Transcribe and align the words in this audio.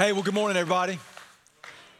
Hey, 0.00 0.12
well, 0.12 0.22
good 0.22 0.32
morning, 0.32 0.56
everybody. 0.56 0.98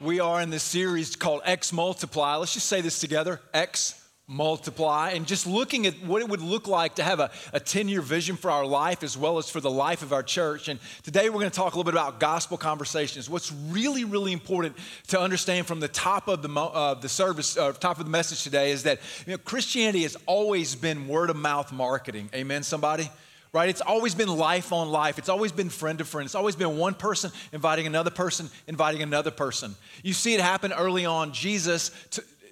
We 0.00 0.20
are 0.20 0.40
in 0.40 0.48
this 0.48 0.62
series 0.62 1.16
called 1.16 1.42
X 1.44 1.70
Multiply. 1.70 2.36
Let's 2.36 2.54
just 2.54 2.66
say 2.66 2.80
this 2.80 2.98
together 2.98 3.42
X 3.52 4.02
Multiply. 4.26 5.10
And 5.10 5.26
just 5.26 5.46
looking 5.46 5.86
at 5.86 5.92
what 6.06 6.22
it 6.22 6.28
would 6.30 6.40
look 6.40 6.66
like 6.66 6.94
to 6.94 7.02
have 7.02 7.20
a, 7.20 7.30
a 7.52 7.60
10 7.60 7.90
year 7.90 8.00
vision 8.00 8.36
for 8.36 8.50
our 8.50 8.64
life 8.64 9.02
as 9.02 9.18
well 9.18 9.36
as 9.36 9.50
for 9.50 9.60
the 9.60 9.70
life 9.70 10.00
of 10.00 10.14
our 10.14 10.22
church. 10.22 10.68
And 10.68 10.80
today 11.02 11.28
we're 11.28 11.40
going 11.40 11.50
to 11.50 11.54
talk 11.54 11.74
a 11.74 11.76
little 11.76 11.92
bit 11.92 11.92
about 11.92 12.20
gospel 12.20 12.56
conversations. 12.56 13.28
What's 13.28 13.52
really, 13.52 14.04
really 14.04 14.32
important 14.32 14.78
to 15.08 15.20
understand 15.20 15.66
from 15.66 15.80
the 15.80 15.88
top 15.88 16.26
of 16.26 16.40
the, 16.40 16.48
uh, 16.58 16.94
the 16.94 17.08
service, 17.10 17.58
uh, 17.58 17.70
top 17.74 17.98
of 17.98 18.06
the 18.06 18.10
message 18.10 18.44
today 18.44 18.70
is 18.70 18.84
that 18.84 18.98
you 19.26 19.32
know, 19.32 19.38
Christianity 19.44 20.04
has 20.04 20.16
always 20.24 20.74
been 20.74 21.06
word 21.06 21.28
of 21.28 21.36
mouth 21.36 21.70
marketing. 21.70 22.30
Amen, 22.34 22.62
somebody? 22.62 23.10
Right? 23.52 23.68
It's 23.68 23.80
always 23.80 24.14
been 24.14 24.28
life 24.28 24.72
on 24.72 24.90
life. 24.90 25.18
It's 25.18 25.28
always 25.28 25.52
been 25.52 25.68
friend 25.68 25.98
to 25.98 26.04
friend. 26.04 26.26
It's 26.26 26.34
always 26.34 26.56
been 26.56 26.78
one 26.78 26.94
person 26.94 27.32
inviting 27.52 27.86
another 27.86 28.10
person, 28.10 28.48
inviting 28.66 29.02
another 29.02 29.30
person. 29.30 29.74
You 30.02 30.12
see 30.12 30.34
it 30.34 30.40
happen 30.40 30.72
early 30.72 31.04
on. 31.04 31.32
Jesus 31.32 31.90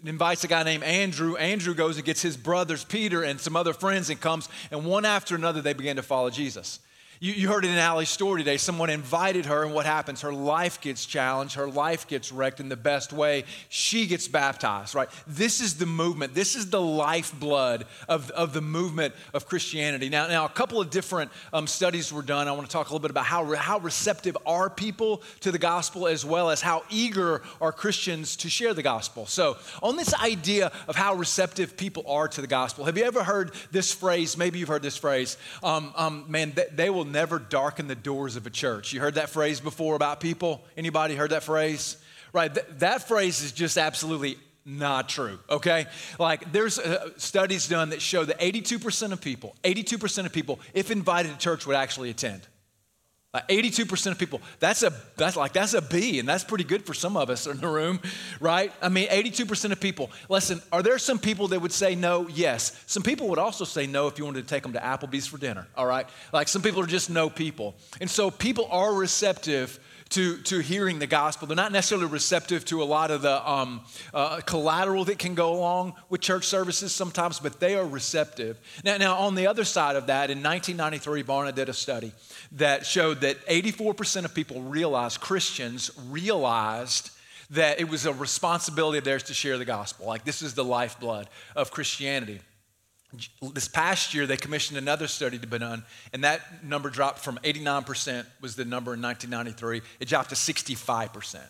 invites 0.05 0.45
a 0.45 0.49
guy 0.49 0.63
named 0.63 0.83
Andrew. 0.83 1.37
Andrew 1.37 1.75
goes 1.75 1.97
and 1.97 2.05
gets 2.05 2.23
his 2.23 2.37
brothers, 2.37 2.85
Peter, 2.85 3.23
and 3.23 3.41
some 3.41 3.57
other 3.57 3.73
friends, 3.73 4.11
and 4.11 4.21
comes, 4.21 4.49
and 4.71 4.85
one 4.85 5.05
after 5.05 5.35
another, 5.35 5.61
they 5.61 5.73
begin 5.73 5.97
to 5.97 6.03
follow 6.03 6.31
Jesus. 6.31 6.81
You, 7.21 7.33
you 7.33 7.49
heard 7.49 7.65
it 7.65 7.71
in 7.73 7.79
Allie's 7.79 8.11
story 8.11 8.43
today. 8.43 8.59
Someone 8.59 8.91
invited 8.91 9.47
her, 9.47 9.65
and 9.65 9.75
what 9.75 9.87
happens? 9.87 10.21
Her 10.21 10.33
life 10.33 10.81
gets 10.81 11.05
challenged, 11.05 11.57
her 11.57 11.69
life 11.69 12.07
gets 12.07 12.31
wrecked 12.31 12.61
in 12.61 12.69
the 12.69 12.77
best 12.77 13.13
way. 13.13 13.45
She 13.69 14.07
gets 14.07 14.29
baptized, 14.29 14.95
right? 14.95 15.09
This 15.27 15.61
is 15.61 15.79
the 15.79 15.87
movement. 15.87 16.35
This 16.35 16.55
is 16.55 16.71
the 16.71 16.81
lifeblood 16.81 17.87
of, 18.09 18.31
of 18.31 18.53
the 18.53 18.61
movement 18.61 19.15
of 19.35 19.47
Christianity. 19.47 20.09
Now, 20.09 20.29
now 20.29 20.45
a 20.45 20.49
couple 20.49 20.81
of 20.81 20.91
different 20.91 21.33
um, 21.53 21.67
studies 21.67 22.13
were 22.13 22.23
done. 22.23 22.47
I 22.47 22.53
want 22.53 22.69
to 22.69 22.73
talk 22.73 22.89
a 22.89 22.93
little 22.93 23.03
bit 23.03 23.11
about 23.11 23.27
how, 23.27 23.53
how 23.55 23.79
receptive 23.79 24.37
are 24.47 24.71
people 24.71 25.23
to 25.41 25.51
the 25.51 25.59
gospel, 25.59 26.07
as 26.07 26.25
well 26.25 26.51
as 26.51 26.61
how 26.61 26.85
eager 26.89 27.43
are 27.61 27.73
Christians 27.73 28.37
to 28.37 28.49
share 28.49 28.75
the 28.75 28.83
gospel. 28.83 29.27
So, 29.27 29.57
on 29.83 29.97
this 29.97 30.15
idea 30.15 30.71
of 30.87 30.95
how 30.95 31.15
receptive 31.15 31.77
people 31.77 32.05
are 32.07 32.29
to 32.29 32.41
the 32.41 32.47
gospel, 32.47 32.85
have 32.85 32.97
you 32.97 33.05
ever 33.05 33.25
heard 33.25 33.53
this 33.73 33.93
phrase? 33.93 34.37
Maybe 34.37 34.61
you've 34.61 34.69
heard 34.69 34.83
this 34.83 34.97
phrase. 34.97 35.37
Um, 35.65 35.93
um, 35.97 36.25
man, 36.29 36.53
they, 36.55 36.67
they 36.73 36.91
will 36.91 37.08
never 37.13 37.39
darken 37.39 37.89
the 37.89 37.95
doors 37.95 38.37
of 38.37 38.47
a 38.47 38.51
church. 38.51 38.93
You 38.93 39.01
heard 39.01 39.15
that 39.15 39.31
phrase 39.31 39.61
before 39.61 39.95
about 39.97 40.21
people? 40.21 40.65
Anybody 40.77 41.15
heard 41.15 41.31
that 41.31 41.43
phrase? 41.43 41.97
Right, 42.33 42.53
Th- 42.53 42.67
that 42.79 43.09
phrase 43.09 43.43
is 43.43 43.53
just 43.53 43.79
absolutely 43.79 44.39
not 44.65 45.09
true, 45.09 45.39
okay? 45.49 45.87
Like 46.19 46.53
there's 46.53 46.79
uh, 46.79 47.11
studies 47.17 47.69
done 47.69 47.91
that 47.91 48.03
show 48.03 48.25
that 48.25 48.39
82% 48.39 49.13
of 49.13 49.21
people, 49.21 49.57
82% 49.65 50.27
of 50.27 50.33
people, 50.33 50.61
if 50.75 50.91
invited 50.91 51.33
to 51.33 51.39
church, 51.39 51.67
would 51.67 51.77
actually 51.77 52.11
attend. 52.11 52.43
Like 53.35 53.47
82% 53.49 54.11
of 54.11 54.19
people, 54.19 54.41
that's 54.59 54.83
a 54.83 54.91
that's 55.17 55.37
like 55.37 55.53
that's 55.53 55.75
a 55.75 55.83
B, 55.83 56.19
and 56.19 56.27
that's 56.27 56.45
pretty 56.45 56.65
good 56.65 56.87
for 56.87 56.95
some 56.95 57.15
of 57.15 57.29
us 57.29 57.47
in 57.47 57.59
the 57.59 57.69
room, 57.69 58.01
right? 58.41 58.73
I 58.81 58.89
mean, 58.89 59.07
82% 59.09 59.71
of 59.71 59.79
people. 59.79 60.11
Listen, 60.31 60.63
are 60.73 60.83
there 60.83 60.97
some 60.99 61.19
people 61.19 61.49
that 61.49 61.61
would 61.61 61.73
say 61.73 61.95
no? 61.95 62.27
Yes. 62.29 62.83
Some 62.87 63.03
people 63.03 63.29
would 63.29 63.39
also 63.39 63.67
say 63.67 63.87
no 63.87 64.07
if 64.07 64.19
you 64.19 64.25
wanted 64.25 64.49
to 64.49 64.49
take 64.49 64.63
them 64.63 64.73
to 64.73 64.79
Applebee's 64.79 65.27
for 65.27 65.37
dinner, 65.37 65.67
all 65.77 65.85
right? 65.85 66.09
Like 66.33 66.49
some 66.49 66.63
people 66.63 66.81
are 66.81 66.87
just 66.87 67.11
no 67.11 67.29
people. 67.29 67.77
And 68.01 68.09
so 68.09 68.31
people 68.31 68.67
are 68.71 68.95
receptive 68.95 69.79
to, 70.11 70.39
to 70.39 70.61
hearing 70.61 70.99
the 70.99 71.07
gospel. 71.07 71.47
They're 71.47 71.57
not 71.57 71.73
necessarily 71.73 72.07
receptive 72.07 72.65
to 72.67 72.83
a 72.83 72.85
lot 72.85 73.11
of 73.11 73.23
the 73.23 73.49
um, 73.49 73.83
uh, 74.15 74.41
collateral 74.45 75.05
that 75.05 75.19
can 75.19 75.35
go 75.35 75.53
along 75.53 75.95
with 76.09 76.21
church 76.21 76.45
services 76.45 76.95
sometimes, 76.95 77.41
but 77.41 77.61
they 77.61 77.75
are 77.75 77.87
receptive. 77.87 78.59
Now, 78.85 78.97
now, 78.97 79.17
on 79.17 79.35
the 79.35 79.47
other 79.47 79.65
side 79.65 79.97
of 79.97 80.07
that, 80.07 80.31
in 80.31 80.43
1993, 80.43 81.23
Barna 81.23 81.55
did 81.55 81.69
a 81.69 81.75
study 81.75 82.13
that 82.53 82.87
showed 82.87 83.21
that 83.21 83.45
84% 83.47 84.25
of 84.25 84.35
people 84.35 84.63
realized, 84.63 85.21
Christians 85.21 85.91
realized, 86.09 87.11
that 87.51 87.81
it 87.81 87.89
was 87.89 88.05
a 88.05 88.13
responsibility 88.13 88.99
of 88.99 89.05
theirs 89.05 89.23
to 89.25 89.35
share 89.35 89.59
the 89.59 89.65
gospel. 89.65 90.07
Like, 90.07 90.25
this 90.25 90.43
is 90.43 90.55
the 90.55 90.65
lifeblood 90.65 91.29
of 91.57 91.71
Christianity. 91.71 92.41
This 93.55 93.69
past 93.69 94.13
year, 94.13 94.27
they 94.27 94.37
commissioned 94.37 94.79
another 94.79 95.07
study 95.07 95.39
to 95.39 95.47
be 95.47 95.59
done, 95.59 95.83
and 96.13 96.25
that 96.25 96.63
number 96.63 96.91
dropped 96.91 97.21
from 97.21 97.39
89% 97.43 98.27
was 98.41 98.55
the 98.55 98.67
number 98.67 98.93
in 98.93 99.01
1993. 99.01 99.81
It 99.99 100.09
dropped 100.09 100.29
to 100.31 100.35
65%. 100.35 101.41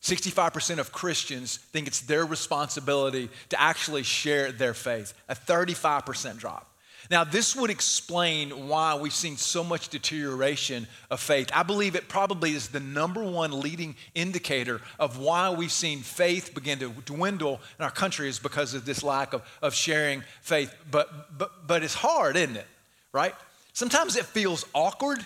65% 0.00 0.78
of 0.78 0.92
Christians 0.92 1.56
think 1.56 1.88
it's 1.88 2.00
their 2.02 2.24
responsibility 2.24 3.28
to 3.50 3.60
actually 3.60 4.02
share 4.02 4.52
their 4.52 4.72
faith, 4.72 5.12
a 5.28 5.34
35% 5.34 6.38
drop. 6.38 6.67
Now, 7.10 7.24
this 7.24 7.56
would 7.56 7.70
explain 7.70 8.68
why 8.68 8.94
we've 8.94 9.14
seen 9.14 9.38
so 9.38 9.64
much 9.64 9.88
deterioration 9.88 10.86
of 11.10 11.20
faith. 11.20 11.50
I 11.54 11.62
believe 11.62 11.94
it 11.94 12.08
probably 12.08 12.52
is 12.52 12.68
the 12.68 12.80
number 12.80 13.22
one 13.22 13.60
leading 13.60 13.96
indicator 14.14 14.82
of 14.98 15.18
why 15.18 15.50
we've 15.50 15.72
seen 15.72 16.00
faith 16.00 16.54
begin 16.54 16.78
to 16.80 16.90
dwindle 17.06 17.60
in 17.78 17.84
our 17.84 17.90
country 17.90 18.28
is 18.28 18.38
because 18.38 18.74
of 18.74 18.84
this 18.84 19.02
lack 19.02 19.32
of, 19.32 19.42
of 19.62 19.74
sharing 19.74 20.22
faith. 20.42 20.74
But, 20.90 21.38
but, 21.38 21.66
but 21.66 21.82
it's 21.82 21.94
hard, 21.94 22.36
isn't 22.36 22.56
it? 22.56 22.66
Right? 23.12 23.34
Sometimes 23.72 24.16
it 24.16 24.26
feels 24.26 24.66
awkward. 24.74 25.24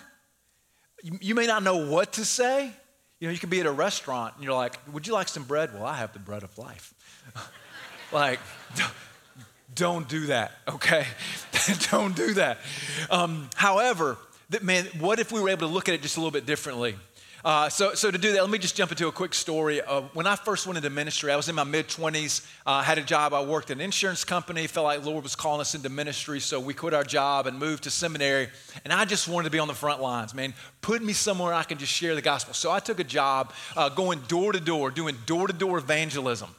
You, 1.03 1.17
you 1.19 1.35
may 1.35 1.47
not 1.47 1.63
know 1.63 1.89
what 1.89 2.13
to 2.13 2.23
say. 2.23 2.71
You 3.19 3.27
know, 3.27 3.33
you 3.33 3.39
could 3.39 3.49
be 3.49 3.59
at 3.59 3.65
a 3.65 3.71
restaurant 3.71 4.35
and 4.35 4.43
you're 4.43 4.53
like, 4.53 4.77
Would 4.93 5.05
you 5.07 5.13
like 5.13 5.27
some 5.27 5.43
bread? 5.43 5.73
Well, 5.73 5.85
I 5.85 5.95
have 5.95 6.13
the 6.13 6.19
bread 6.19 6.43
of 6.43 6.57
life. 6.57 6.93
like, 8.11 8.39
don't 9.73 10.07
do 10.07 10.27
that, 10.27 10.51
okay? 10.67 11.05
Don't 11.91 12.15
do 12.15 12.33
that. 12.33 12.59
Um, 13.09 13.49
however, 13.55 14.17
that, 14.49 14.63
man, 14.63 14.85
what 14.99 15.19
if 15.19 15.31
we 15.31 15.39
were 15.39 15.49
able 15.49 15.67
to 15.67 15.73
look 15.73 15.87
at 15.87 15.95
it 15.95 16.01
just 16.01 16.17
a 16.17 16.19
little 16.19 16.31
bit 16.31 16.45
differently? 16.45 16.95
Uh, 17.45 17.67
so, 17.67 17.93
so 17.93 18.09
to 18.09 18.17
do 18.17 18.31
that, 18.31 18.41
let 18.41 18.49
me 18.49 18.57
just 18.57 18.75
jump 18.75 18.89
into 18.91 19.07
a 19.09 19.11
quick 19.11 19.33
story. 19.33 19.81
Uh, 19.81 20.03
when 20.13 20.25
I 20.25 20.37
first 20.37 20.65
went 20.65 20.77
into 20.77 20.89
ministry, 20.89 21.29
I 21.29 21.35
was 21.35 21.49
in 21.49 21.55
my 21.55 21.65
mid 21.65 21.89
20s. 21.89 22.47
Uh, 22.65 22.81
had 22.81 22.97
a 22.97 23.01
job. 23.01 23.33
I 23.33 23.43
worked 23.43 23.69
at 23.69 23.77
an 23.77 23.81
insurance 23.81 24.23
company. 24.23 24.65
Felt 24.65 24.85
like 24.85 25.03
Lord 25.03 25.23
was 25.23 25.35
calling 25.35 25.59
us 25.59 25.75
into 25.75 25.89
ministry, 25.89 26.39
so 26.39 26.57
we 26.61 26.73
quit 26.73 26.93
our 26.93 27.03
job 27.03 27.45
and 27.45 27.59
moved 27.59 27.83
to 27.83 27.89
seminary. 27.89 28.47
And 28.85 28.93
I 28.93 29.03
just 29.03 29.27
wanted 29.27 29.45
to 29.45 29.49
be 29.49 29.59
on 29.59 29.67
the 29.67 29.73
front 29.73 30.01
lines, 30.01 30.33
man. 30.33 30.53
Put 30.79 31.03
me 31.03 31.11
somewhere 31.11 31.53
I 31.53 31.63
can 31.63 31.77
just 31.77 31.91
share 31.91 32.15
the 32.15 32.21
gospel. 32.21 32.53
So 32.53 32.71
I 32.71 32.79
took 32.79 33.01
a 33.01 33.03
job 33.03 33.51
uh, 33.75 33.89
going 33.89 34.21
door 34.29 34.53
to 34.53 34.61
door, 34.61 34.89
doing 34.89 35.17
door 35.25 35.47
to 35.47 35.53
door 35.53 35.77
evangelism, 35.79 36.49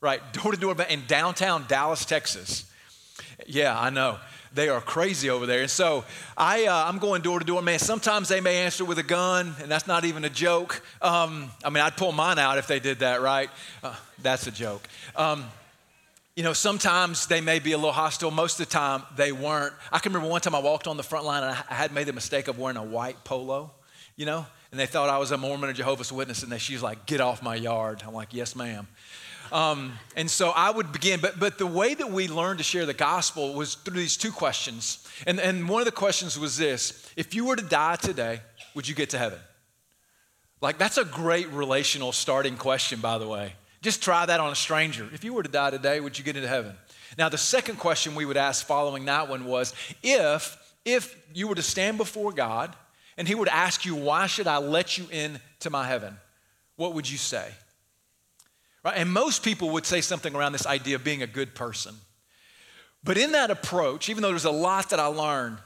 right? 0.00 0.20
Door 0.32 0.52
to 0.52 0.58
door 0.58 0.76
in 0.88 1.02
downtown 1.06 1.64
Dallas, 1.68 2.04
Texas. 2.04 2.70
Yeah, 3.46 3.78
I 3.78 3.90
know. 3.90 4.18
They 4.52 4.68
are 4.68 4.80
crazy 4.80 5.30
over 5.30 5.46
there. 5.46 5.60
And 5.60 5.70
so 5.70 6.04
I, 6.36 6.66
uh, 6.66 6.84
I'm 6.88 6.98
going 6.98 7.22
door 7.22 7.38
to 7.38 7.44
door. 7.44 7.62
Man, 7.62 7.78
sometimes 7.78 8.28
they 8.28 8.40
may 8.40 8.56
answer 8.64 8.84
with 8.84 8.98
a 8.98 9.04
gun, 9.04 9.54
and 9.62 9.70
that's 9.70 9.86
not 9.86 10.04
even 10.04 10.24
a 10.24 10.28
joke. 10.28 10.82
Um, 11.00 11.50
I 11.64 11.70
mean, 11.70 11.82
I'd 11.82 11.96
pull 11.96 12.10
mine 12.10 12.38
out 12.38 12.58
if 12.58 12.66
they 12.66 12.80
did 12.80 12.98
that, 12.98 13.22
right? 13.22 13.48
Uh, 13.82 13.94
that's 14.20 14.48
a 14.48 14.50
joke. 14.50 14.88
Um, 15.14 15.44
you 16.34 16.42
know, 16.42 16.52
sometimes 16.52 17.26
they 17.26 17.40
may 17.40 17.58
be 17.58 17.72
a 17.72 17.76
little 17.76 17.92
hostile. 17.92 18.30
Most 18.30 18.58
of 18.58 18.66
the 18.66 18.72
time, 18.72 19.02
they 19.16 19.30
weren't. 19.30 19.74
I 19.92 19.98
can 19.98 20.12
remember 20.12 20.30
one 20.30 20.40
time 20.40 20.54
I 20.54 20.60
walked 20.60 20.88
on 20.88 20.96
the 20.96 21.02
front 21.02 21.26
line 21.26 21.42
and 21.42 21.52
I 21.52 21.74
had 21.74 21.92
made 21.92 22.06
the 22.06 22.12
mistake 22.12 22.48
of 22.48 22.58
wearing 22.58 22.76
a 22.76 22.82
white 22.82 23.22
polo, 23.24 23.70
you 24.16 24.26
know, 24.26 24.46
and 24.70 24.80
they 24.80 24.86
thought 24.86 25.10
I 25.10 25.18
was 25.18 25.32
a 25.32 25.36
Mormon 25.36 25.70
or 25.70 25.72
Jehovah's 25.72 26.12
Witness, 26.12 26.42
and 26.42 26.50
they, 26.50 26.58
she 26.58 26.72
was 26.72 26.82
like, 26.82 27.06
"Get 27.06 27.20
off 27.20 27.42
my 27.42 27.56
yard." 27.56 28.02
I'm 28.06 28.14
like, 28.14 28.32
"Yes, 28.32 28.56
ma'am." 28.56 28.88
Um, 29.52 29.98
and 30.16 30.30
so 30.30 30.50
I 30.50 30.70
would 30.70 30.92
begin, 30.92 31.20
but, 31.20 31.40
but 31.40 31.58
the 31.58 31.66
way 31.66 31.94
that 31.94 32.10
we 32.10 32.28
learned 32.28 32.58
to 32.58 32.64
share 32.64 32.86
the 32.86 32.94
gospel 32.94 33.54
was 33.54 33.74
through 33.74 33.96
these 33.96 34.16
two 34.16 34.30
questions. 34.30 35.06
And, 35.26 35.40
and 35.40 35.68
one 35.68 35.80
of 35.80 35.86
the 35.86 35.92
questions 35.92 36.38
was 36.38 36.56
this 36.56 37.10
If 37.16 37.34
you 37.34 37.46
were 37.46 37.56
to 37.56 37.64
die 37.64 37.96
today, 37.96 38.40
would 38.74 38.88
you 38.88 38.94
get 38.94 39.10
to 39.10 39.18
heaven? 39.18 39.38
Like, 40.60 40.78
that's 40.78 40.98
a 40.98 41.04
great 41.04 41.48
relational 41.48 42.12
starting 42.12 42.56
question, 42.56 43.00
by 43.00 43.18
the 43.18 43.26
way. 43.26 43.54
Just 43.82 44.02
try 44.02 44.26
that 44.26 44.40
on 44.40 44.52
a 44.52 44.56
stranger. 44.56 45.08
If 45.12 45.24
you 45.24 45.32
were 45.32 45.42
to 45.42 45.48
die 45.48 45.70
today, 45.70 46.00
would 46.00 46.18
you 46.18 46.24
get 46.24 46.36
into 46.36 46.48
heaven? 46.48 46.76
Now, 47.16 47.28
the 47.28 47.38
second 47.38 47.78
question 47.78 48.14
we 48.14 48.26
would 48.26 48.36
ask 48.36 48.66
following 48.66 49.06
that 49.06 49.28
one 49.28 49.46
was 49.46 49.74
if, 50.02 50.74
if 50.84 51.16
you 51.34 51.48
were 51.48 51.54
to 51.54 51.62
stand 51.62 51.96
before 51.96 52.32
God 52.32 52.76
and 53.16 53.26
He 53.26 53.34
would 53.34 53.48
ask 53.48 53.84
you, 53.84 53.96
Why 53.96 54.26
should 54.26 54.46
I 54.46 54.58
let 54.58 54.98
you 54.98 55.06
into 55.10 55.70
my 55.70 55.86
heaven? 55.86 56.16
What 56.76 56.94
would 56.94 57.10
you 57.10 57.18
say? 57.18 57.50
Right? 58.84 58.94
And 58.96 59.12
most 59.12 59.42
people 59.42 59.70
would 59.70 59.86
say 59.86 60.00
something 60.00 60.34
around 60.34 60.52
this 60.52 60.66
idea 60.66 60.96
of 60.96 61.04
being 61.04 61.22
a 61.22 61.26
good 61.26 61.54
person. 61.54 61.94
But 63.02 63.18
in 63.18 63.32
that 63.32 63.50
approach, 63.50 64.08
even 64.08 64.22
though 64.22 64.30
there's 64.30 64.44
a 64.44 64.50
lot 64.50 64.90
that 64.90 65.00
I 65.00 65.06
learned, 65.06 65.58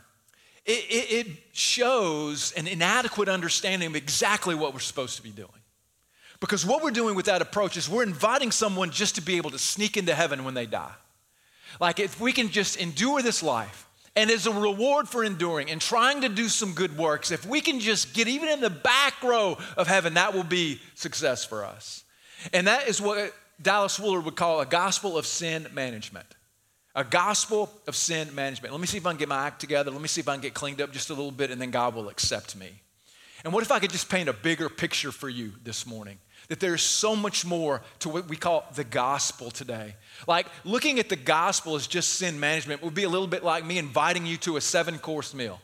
it, 0.65 0.85
it, 0.89 1.27
it 1.27 1.37
shows 1.53 2.53
an 2.53 2.67
inadequate 2.67 3.29
understanding 3.29 3.89
of 3.89 3.97
exactly 3.97 4.55
what 4.55 4.73
we're 4.73 4.81
supposed 4.81 5.17
to 5.17 5.23
be 5.23 5.31
doing. 5.31 5.51
Because 6.41 6.65
what 6.65 6.83
we're 6.83 6.91
doing 6.91 7.15
with 7.15 7.27
that 7.27 7.43
approach 7.43 7.77
is 7.77 7.89
we're 7.89 8.03
inviting 8.03 8.51
someone 8.51 8.91
just 8.91 9.15
to 9.17 9.21
be 9.21 9.37
able 9.37 9.51
to 9.51 9.59
sneak 9.59 9.97
into 9.97 10.15
heaven 10.15 10.45
when 10.45 10.55
they 10.55 10.67
die. 10.67 10.93
Like 11.81 11.99
if 11.99 12.21
we 12.21 12.33
can 12.33 12.51
just 12.51 12.77
endure 12.77 13.23
this 13.23 13.43
life, 13.43 13.89
and 14.17 14.31
as 14.31 14.47
a 14.47 14.53
reward 14.53 15.09
for 15.09 15.25
enduring 15.25 15.71
and 15.71 15.81
trying 15.81 16.21
to 16.21 16.29
do 16.29 16.49
some 16.49 16.73
good 16.73 16.97
works, 16.97 17.33
if 17.33 17.45
we 17.45 17.61
can 17.61 17.81
just 17.81 18.15
get 18.15 18.29
even 18.29 18.49
in 18.49 18.61
the 18.61 18.71
back 18.71 19.21
row 19.23 19.59
of 19.77 19.89
heaven, 19.89 20.15
that 20.15 20.35
will 20.35 20.45
be 20.45 20.81
success 20.95 21.45
for 21.45 21.65
us. 21.65 22.04
And 22.53 22.67
that 22.67 22.89
is 22.89 23.01
what 23.01 23.35
Dallas 23.61 23.99
Willard 23.99 24.25
would 24.25 24.37
call 24.37 24.61
a 24.61 24.67
gospel 24.67 25.17
of 25.17 25.27
sin 25.27 25.67
management. 25.73 26.27
A 26.95 27.05
gospel 27.05 27.73
of 27.89 27.97
sin 27.97 28.33
management. 28.35 28.73
Let 28.73 28.81
me 28.81 28.87
see 28.87 28.99
if 28.99 29.07
I 29.07 29.11
can 29.11 29.19
get 29.19 29.29
my 29.29 29.47
act 29.47 29.61
together. 29.61 29.91
Let 29.91 30.01
me 30.01 30.09
see 30.09 30.21
if 30.21 30.29
I 30.29 30.35
can 30.35 30.43
get 30.43 30.55
cleaned 30.55 30.81
up 30.81 30.93
just 30.93 31.11
a 31.11 31.15
little 31.15 31.33
bit, 31.33 31.51
and 31.51 31.61
then 31.61 31.71
God 31.71 31.95
will 31.95 32.09
accept 32.09 32.55
me. 32.55 32.71
And 33.45 33.53
what 33.53 33.63
if 33.63 33.71
I 33.71 33.79
could 33.79 33.91
just 33.91 34.09
paint 34.09 34.29
a 34.29 34.33
bigger 34.33 34.69
picture 34.69 35.13
for 35.13 35.29
you 35.29 35.53
this 35.65 35.87
morning? 35.87 36.19
That 36.49 36.61
there's 36.61 36.83
so 36.83 37.17
much 37.17 37.45
more 37.45 37.83
to 38.01 38.09
what 38.09 38.29
we 38.29 38.37
call 38.37 38.65
the 38.75 38.85
gospel 38.85 39.51
today. 39.51 39.97
Like 40.29 40.47
looking 40.65 40.99
at 40.99 41.09
the 41.09 41.17
gospel 41.17 41.75
as 41.75 41.87
just 41.87 42.15
sin 42.15 42.39
management 42.39 42.83
would 42.83 42.95
be 42.95 43.05
a 43.05 43.09
little 43.09 43.27
bit 43.27 43.45
like 43.45 43.65
me 43.65 43.79
inviting 43.79 44.25
you 44.25 44.37
to 44.39 44.57
a 44.57 44.61
seven 44.61 44.99
course 44.99 45.35
meal. 45.35 45.61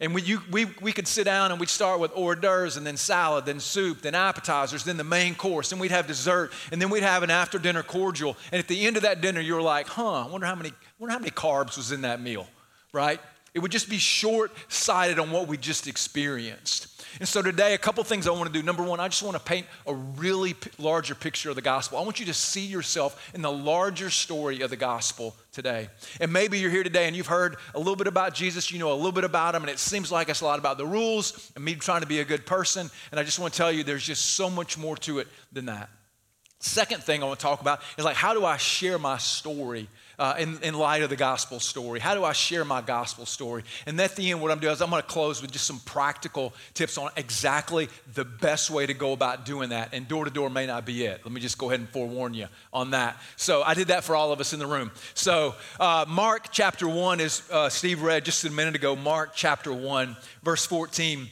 And 0.00 0.14
we, 0.14 0.22
you, 0.22 0.40
we, 0.50 0.66
we 0.80 0.92
could 0.92 1.08
sit 1.08 1.24
down 1.24 1.50
and 1.50 1.58
we'd 1.58 1.68
start 1.68 1.98
with 1.98 2.12
hors 2.12 2.36
d'oeuvres 2.36 2.76
and 2.76 2.86
then 2.86 2.96
salad, 2.96 3.46
then 3.46 3.58
soup, 3.58 4.00
then 4.00 4.14
appetizers, 4.14 4.84
then 4.84 4.96
the 4.96 5.04
main 5.04 5.34
course, 5.34 5.72
and 5.72 5.80
we'd 5.80 5.90
have 5.90 6.06
dessert, 6.06 6.52
and 6.70 6.80
then 6.80 6.88
we'd 6.88 7.02
have 7.02 7.24
an 7.24 7.30
after 7.30 7.58
dinner 7.58 7.82
cordial. 7.82 8.36
And 8.52 8.60
at 8.60 8.68
the 8.68 8.86
end 8.86 8.96
of 8.96 9.02
that 9.02 9.20
dinner, 9.20 9.40
you 9.40 9.54
were 9.54 9.62
like, 9.62 9.88
huh, 9.88 10.24
I 10.24 10.26
wonder 10.28 10.46
how 10.46 10.54
many, 10.54 10.72
wonder 11.00 11.12
how 11.12 11.18
many 11.18 11.32
carbs 11.32 11.76
was 11.76 11.90
in 11.90 12.02
that 12.02 12.20
meal, 12.20 12.46
right? 12.92 13.20
It 13.54 13.58
would 13.58 13.72
just 13.72 13.90
be 13.90 13.98
short 13.98 14.52
sighted 14.68 15.18
on 15.18 15.32
what 15.32 15.48
we 15.48 15.56
just 15.56 15.88
experienced. 15.88 16.97
And 17.20 17.28
so 17.28 17.42
today, 17.42 17.74
a 17.74 17.78
couple 17.78 18.04
things 18.04 18.26
I 18.26 18.30
want 18.30 18.52
to 18.52 18.52
do. 18.52 18.64
Number 18.64 18.82
one, 18.82 19.00
I 19.00 19.08
just 19.08 19.22
want 19.22 19.36
to 19.36 19.42
paint 19.42 19.66
a 19.86 19.94
really 19.94 20.54
p- 20.54 20.70
larger 20.78 21.14
picture 21.14 21.50
of 21.50 21.56
the 21.56 21.62
gospel. 21.62 21.98
I 21.98 22.02
want 22.02 22.20
you 22.20 22.26
to 22.26 22.34
see 22.34 22.64
yourself 22.64 23.32
in 23.34 23.42
the 23.42 23.50
larger 23.50 24.10
story 24.10 24.60
of 24.60 24.70
the 24.70 24.76
gospel 24.76 25.34
today. 25.52 25.88
And 26.20 26.32
maybe 26.32 26.58
you're 26.58 26.70
here 26.70 26.84
today 26.84 27.06
and 27.06 27.16
you've 27.16 27.26
heard 27.26 27.56
a 27.74 27.78
little 27.78 27.96
bit 27.96 28.06
about 28.06 28.34
Jesus, 28.34 28.70
you 28.70 28.78
know 28.78 28.92
a 28.92 28.94
little 28.94 29.12
bit 29.12 29.24
about 29.24 29.54
him, 29.54 29.62
and 29.62 29.70
it 29.70 29.78
seems 29.78 30.12
like 30.12 30.28
it's 30.28 30.40
a 30.40 30.44
lot 30.44 30.58
about 30.58 30.78
the 30.78 30.86
rules 30.86 31.50
and 31.56 31.64
me 31.64 31.74
trying 31.74 32.02
to 32.02 32.06
be 32.06 32.20
a 32.20 32.24
good 32.24 32.46
person. 32.46 32.90
And 33.10 33.18
I 33.18 33.24
just 33.24 33.38
want 33.38 33.52
to 33.52 33.56
tell 33.56 33.72
you 33.72 33.82
there's 33.82 34.06
just 34.06 34.34
so 34.36 34.48
much 34.48 34.78
more 34.78 34.96
to 34.98 35.18
it 35.18 35.28
than 35.52 35.66
that. 35.66 35.88
Second 36.60 37.04
thing 37.04 37.22
I 37.22 37.26
want 37.26 37.38
to 37.38 37.42
talk 37.42 37.60
about 37.60 37.80
is 37.96 38.04
like, 38.04 38.16
how 38.16 38.34
do 38.34 38.44
I 38.44 38.56
share 38.56 38.98
my 38.98 39.18
story 39.18 39.88
uh, 40.18 40.34
in, 40.38 40.58
in 40.62 40.74
light 40.74 41.02
of 41.02 41.10
the 41.10 41.16
gospel 41.16 41.60
story? 41.60 42.00
How 42.00 42.14
do 42.14 42.24
I 42.24 42.32
share 42.32 42.64
my 42.64 42.80
gospel 42.80 43.26
story? 43.26 43.64
And 43.86 44.00
at 44.00 44.16
the 44.16 44.30
end, 44.30 44.40
what 44.40 44.50
I'm 44.50 44.58
doing 44.58 44.72
is 44.72 44.82
I'm 44.82 44.90
going 44.90 45.02
to 45.02 45.08
close 45.08 45.40
with 45.40 45.52
just 45.52 45.66
some 45.66 45.80
practical 45.80 46.52
tips 46.74 46.98
on 46.98 47.10
exactly 47.16 47.88
the 48.14 48.24
best 48.24 48.70
way 48.70 48.86
to 48.86 48.94
go 48.94 49.12
about 49.12 49.44
doing 49.44 49.70
that. 49.70 49.90
And 49.92 50.08
door 50.08 50.24
to 50.24 50.30
door 50.30 50.50
may 50.50 50.66
not 50.66 50.84
be 50.84 51.04
it. 51.04 51.20
Let 51.24 51.32
me 51.32 51.40
just 51.40 51.58
go 51.58 51.68
ahead 51.68 51.80
and 51.80 51.88
forewarn 51.88 52.34
you 52.34 52.48
on 52.72 52.90
that. 52.90 53.16
So 53.36 53.62
I 53.62 53.74
did 53.74 53.88
that 53.88 54.04
for 54.04 54.16
all 54.16 54.32
of 54.32 54.40
us 54.40 54.52
in 54.52 54.58
the 54.58 54.66
room. 54.66 54.90
So 55.14 55.54
uh, 55.78 56.04
Mark 56.08 56.48
chapter 56.50 56.88
1 56.88 57.20
is, 57.20 57.48
uh, 57.50 57.68
Steve 57.68 58.02
read 58.02 58.24
just 58.24 58.44
a 58.44 58.50
minute 58.50 58.74
ago, 58.74 58.96
Mark 58.96 59.32
chapter 59.34 59.72
1, 59.72 60.16
verse 60.42 60.66
14 60.66 61.28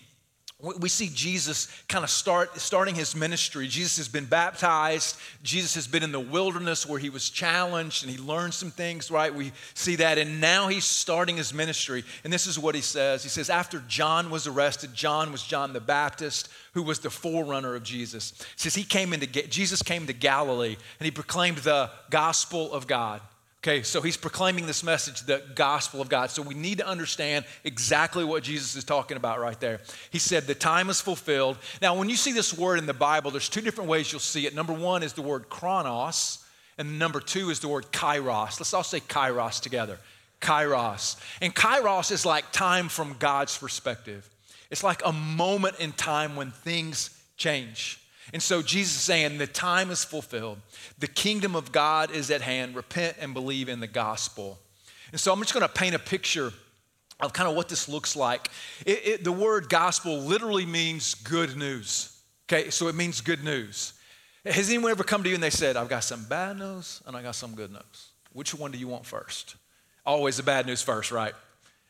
we 0.58 0.88
see 0.88 1.10
Jesus 1.12 1.68
kind 1.86 2.02
of 2.02 2.08
start 2.08 2.58
starting 2.58 2.94
his 2.94 3.14
ministry. 3.14 3.68
Jesus 3.68 3.98
has 3.98 4.08
been 4.08 4.24
baptized. 4.24 5.18
Jesus 5.42 5.74
has 5.74 5.86
been 5.86 6.02
in 6.02 6.12
the 6.12 6.20
wilderness 6.20 6.86
where 6.86 6.98
he 6.98 7.10
was 7.10 7.28
challenged 7.28 8.02
and 8.02 8.10
he 8.10 8.16
learned 8.16 8.54
some 8.54 8.70
things, 8.70 9.10
right? 9.10 9.34
We 9.34 9.52
see 9.74 9.96
that. 9.96 10.16
And 10.16 10.40
now 10.40 10.68
he's 10.68 10.86
starting 10.86 11.36
his 11.36 11.52
ministry. 11.52 12.04
And 12.24 12.32
this 12.32 12.46
is 12.46 12.58
what 12.58 12.74
he 12.74 12.80
says. 12.80 13.22
He 13.22 13.28
says, 13.28 13.50
after 13.50 13.80
John 13.80 14.30
was 14.30 14.46
arrested, 14.46 14.94
John 14.94 15.30
was 15.30 15.42
John 15.42 15.74
the 15.74 15.80
Baptist, 15.80 16.48
who 16.72 16.82
was 16.82 17.00
the 17.00 17.10
forerunner 17.10 17.74
of 17.74 17.82
Jesus. 17.82 18.32
He 18.54 18.60
says 18.60 18.74
he 18.74 18.84
came 18.84 19.12
into 19.12 19.26
Jesus 19.26 19.82
came 19.82 20.06
to 20.06 20.14
Galilee 20.14 20.76
and 20.98 21.04
he 21.04 21.10
proclaimed 21.10 21.58
the 21.58 21.90
gospel 22.08 22.72
of 22.72 22.86
God. 22.86 23.20
Okay, 23.66 23.82
so 23.82 24.00
he's 24.00 24.16
proclaiming 24.16 24.66
this 24.66 24.84
message, 24.84 25.22
the 25.22 25.42
gospel 25.56 26.00
of 26.00 26.08
God. 26.08 26.30
So 26.30 26.40
we 26.40 26.54
need 26.54 26.78
to 26.78 26.86
understand 26.86 27.44
exactly 27.64 28.22
what 28.22 28.44
Jesus 28.44 28.76
is 28.76 28.84
talking 28.84 29.16
about 29.16 29.40
right 29.40 29.58
there. 29.58 29.80
He 30.10 30.20
said, 30.20 30.44
The 30.44 30.54
time 30.54 30.88
is 30.88 31.00
fulfilled. 31.00 31.58
Now, 31.82 31.98
when 31.98 32.08
you 32.08 32.14
see 32.14 32.30
this 32.30 32.56
word 32.56 32.78
in 32.78 32.86
the 32.86 32.94
Bible, 32.94 33.32
there's 33.32 33.48
two 33.48 33.60
different 33.60 33.90
ways 33.90 34.12
you'll 34.12 34.20
see 34.20 34.46
it. 34.46 34.54
Number 34.54 34.72
one 34.72 35.02
is 35.02 35.14
the 35.14 35.22
word 35.22 35.48
chronos, 35.48 36.44
and 36.78 36.96
number 37.00 37.18
two 37.18 37.50
is 37.50 37.58
the 37.58 37.66
word 37.66 37.86
kairos. 37.90 38.60
Let's 38.60 38.72
all 38.72 38.84
say 38.84 39.00
kairos 39.00 39.60
together. 39.60 39.98
Kairos. 40.40 41.20
And 41.42 41.52
kairos 41.52 42.12
is 42.12 42.24
like 42.24 42.52
time 42.52 42.88
from 42.88 43.16
God's 43.18 43.58
perspective, 43.58 44.30
it's 44.70 44.84
like 44.84 45.02
a 45.04 45.12
moment 45.12 45.80
in 45.80 45.90
time 45.90 46.36
when 46.36 46.52
things 46.52 47.10
change. 47.36 47.98
And 48.32 48.42
so 48.42 48.62
Jesus 48.62 48.96
is 48.96 49.02
saying, 49.02 49.38
the 49.38 49.46
time 49.46 49.90
is 49.90 50.04
fulfilled. 50.04 50.58
The 50.98 51.06
kingdom 51.06 51.54
of 51.54 51.72
God 51.72 52.10
is 52.10 52.30
at 52.30 52.40
hand. 52.40 52.74
Repent 52.74 53.16
and 53.20 53.32
believe 53.32 53.68
in 53.68 53.80
the 53.80 53.86
gospel. 53.86 54.58
And 55.12 55.20
so 55.20 55.32
I'm 55.32 55.40
just 55.40 55.54
going 55.54 55.66
to 55.66 55.72
paint 55.72 55.94
a 55.94 56.00
picture 56.00 56.52
of 57.20 57.32
kind 57.32 57.48
of 57.48 57.56
what 57.56 57.68
this 57.68 57.88
looks 57.88 58.16
like. 58.16 58.50
It, 58.84 59.06
it, 59.06 59.24
the 59.24 59.32
word 59.32 59.68
gospel 59.68 60.18
literally 60.18 60.66
means 60.66 61.14
good 61.14 61.56
news. 61.56 62.20
Okay, 62.48 62.70
so 62.70 62.88
it 62.88 62.94
means 62.94 63.20
good 63.20 63.42
news. 63.42 63.94
Has 64.44 64.68
anyone 64.68 64.90
ever 64.90 65.02
come 65.02 65.22
to 65.22 65.28
you 65.28 65.34
and 65.34 65.42
they 65.42 65.50
said, 65.50 65.76
I've 65.76 65.88
got 65.88 66.04
some 66.04 66.24
bad 66.24 66.58
news 66.58 67.02
and 67.06 67.16
I 67.16 67.22
got 67.22 67.34
some 67.34 67.54
good 67.54 67.72
news? 67.72 68.10
Which 68.32 68.54
one 68.54 68.70
do 68.70 68.78
you 68.78 68.86
want 68.86 69.06
first? 69.06 69.56
Always 70.04 70.36
the 70.36 70.42
bad 70.42 70.66
news 70.66 70.82
first, 70.82 71.10
right? 71.10 71.34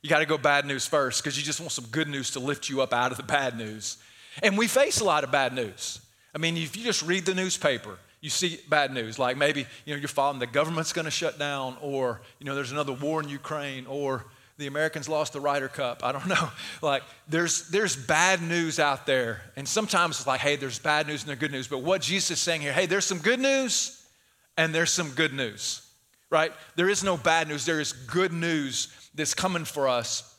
You 0.01 0.09
got 0.09 0.21
to 0.21 0.27
go 0.27 0.39
bad 0.39 0.65
news 0.65 0.87
first 0.87 1.23
because 1.23 1.37
you 1.37 1.43
just 1.43 1.61
want 1.61 1.73
some 1.73 1.87
good 1.87 2.09
news 2.09 2.31
to 2.31 2.41
lift 2.41 2.71
you 2.71 2.81
up 2.81 2.95
out 2.95 3.11
of 3.11 3.17
the 3.17 3.25
bad 3.25 3.59
news. 3.59 3.99
And 4.43 4.57
we 4.57 4.69
face 4.69 5.01
a 5.01 5.05
lot 5.05 5.25
of 5.25 5.31
bad 5.31 5.53
news. 5.53 6.01
I 6.37 6.39
mean, 6.39 6.59
if 6.59 6.77
you 6.77 6.85
just 6.85 7.03
read 7.03 7.25
the 7.25 7.35
newspaper, 7.35 7.99
you 8.21 8.29
see 8.29 8.61
bad 8.69 8.93
news, 8.93 9.19
like 9.19 9.39
maybe 9.39 9.67
you 9.87 9.95
know 9.95 9.99
you're 9.99 10.07
following 10.07 10.39
the 10.39 10.47
government's 10.47 10.93
going 10.93 11.07
to 11.07 11.11
shut 11.11 11.39
down, 11.39 11.79
or 11.81 12.21
you 12.39 12.45
know 12.45 12.55
there's 12.55 12.73
another 12.73 12.93
war 12.93 13.23
in 13.23 13.29
Ukraine, 13.31 13.87
or 13.87 14.27
the 14.59 14.67
Americans 14.67 15.09
lost 15.09 15.33
the 15.33 15.41
Ryder 15.41 15.69
Cup. 15.69 16.05
I 16.05 16.13
don't 16.13 16.27
know. 16.29 16.51
Like 16.83 17.05
there's 17.27 17.71
there's 17.71 17.97
bad 17.97 18.43
news 18.43 18.79
out 18.79 19.07
there, 19.07 19.41
and 19.57 19.67
sometimes 19.67 20.19
it's 20.19 20.27
like, 20.27 20.41
hey, 20.41 20.57
there's 20.57 20.79
bad 20.79 21.07
news 21.07 21.23
and 21.23 21.29
there's 21.31 21.39
good 21.39 21.53
news. 21.53 21.69
But 21.69 21.79
what 21.79 22.03
Jesus 22.03 22.33
is 22.33 22.41
saying 22.41 22.61
here, 22.61 22.75
hey, 22.75 22.85
there's 22.85 23.07
some 23.07 23.19
good 23.19 23.41
news, 23.41 24.07
and 24.59 24.75
there's 24.75 24.91
some 24.91 25.13
good 25.13 25.33
news, 25.33 25.89
right? 26.29 26.53
There 26.75 26.91
is 26.91 27.03
no 27.03 27.17
bad 27.17 27.49
news. 27.49 27.65
There 27.65 27.81
is 27.81 27.93
good 27.95 28.35
news 28.35 28.89
that's 29.15 29.33
coming 29.33 29.65
for 29.65 29.89
us 29.89 30.36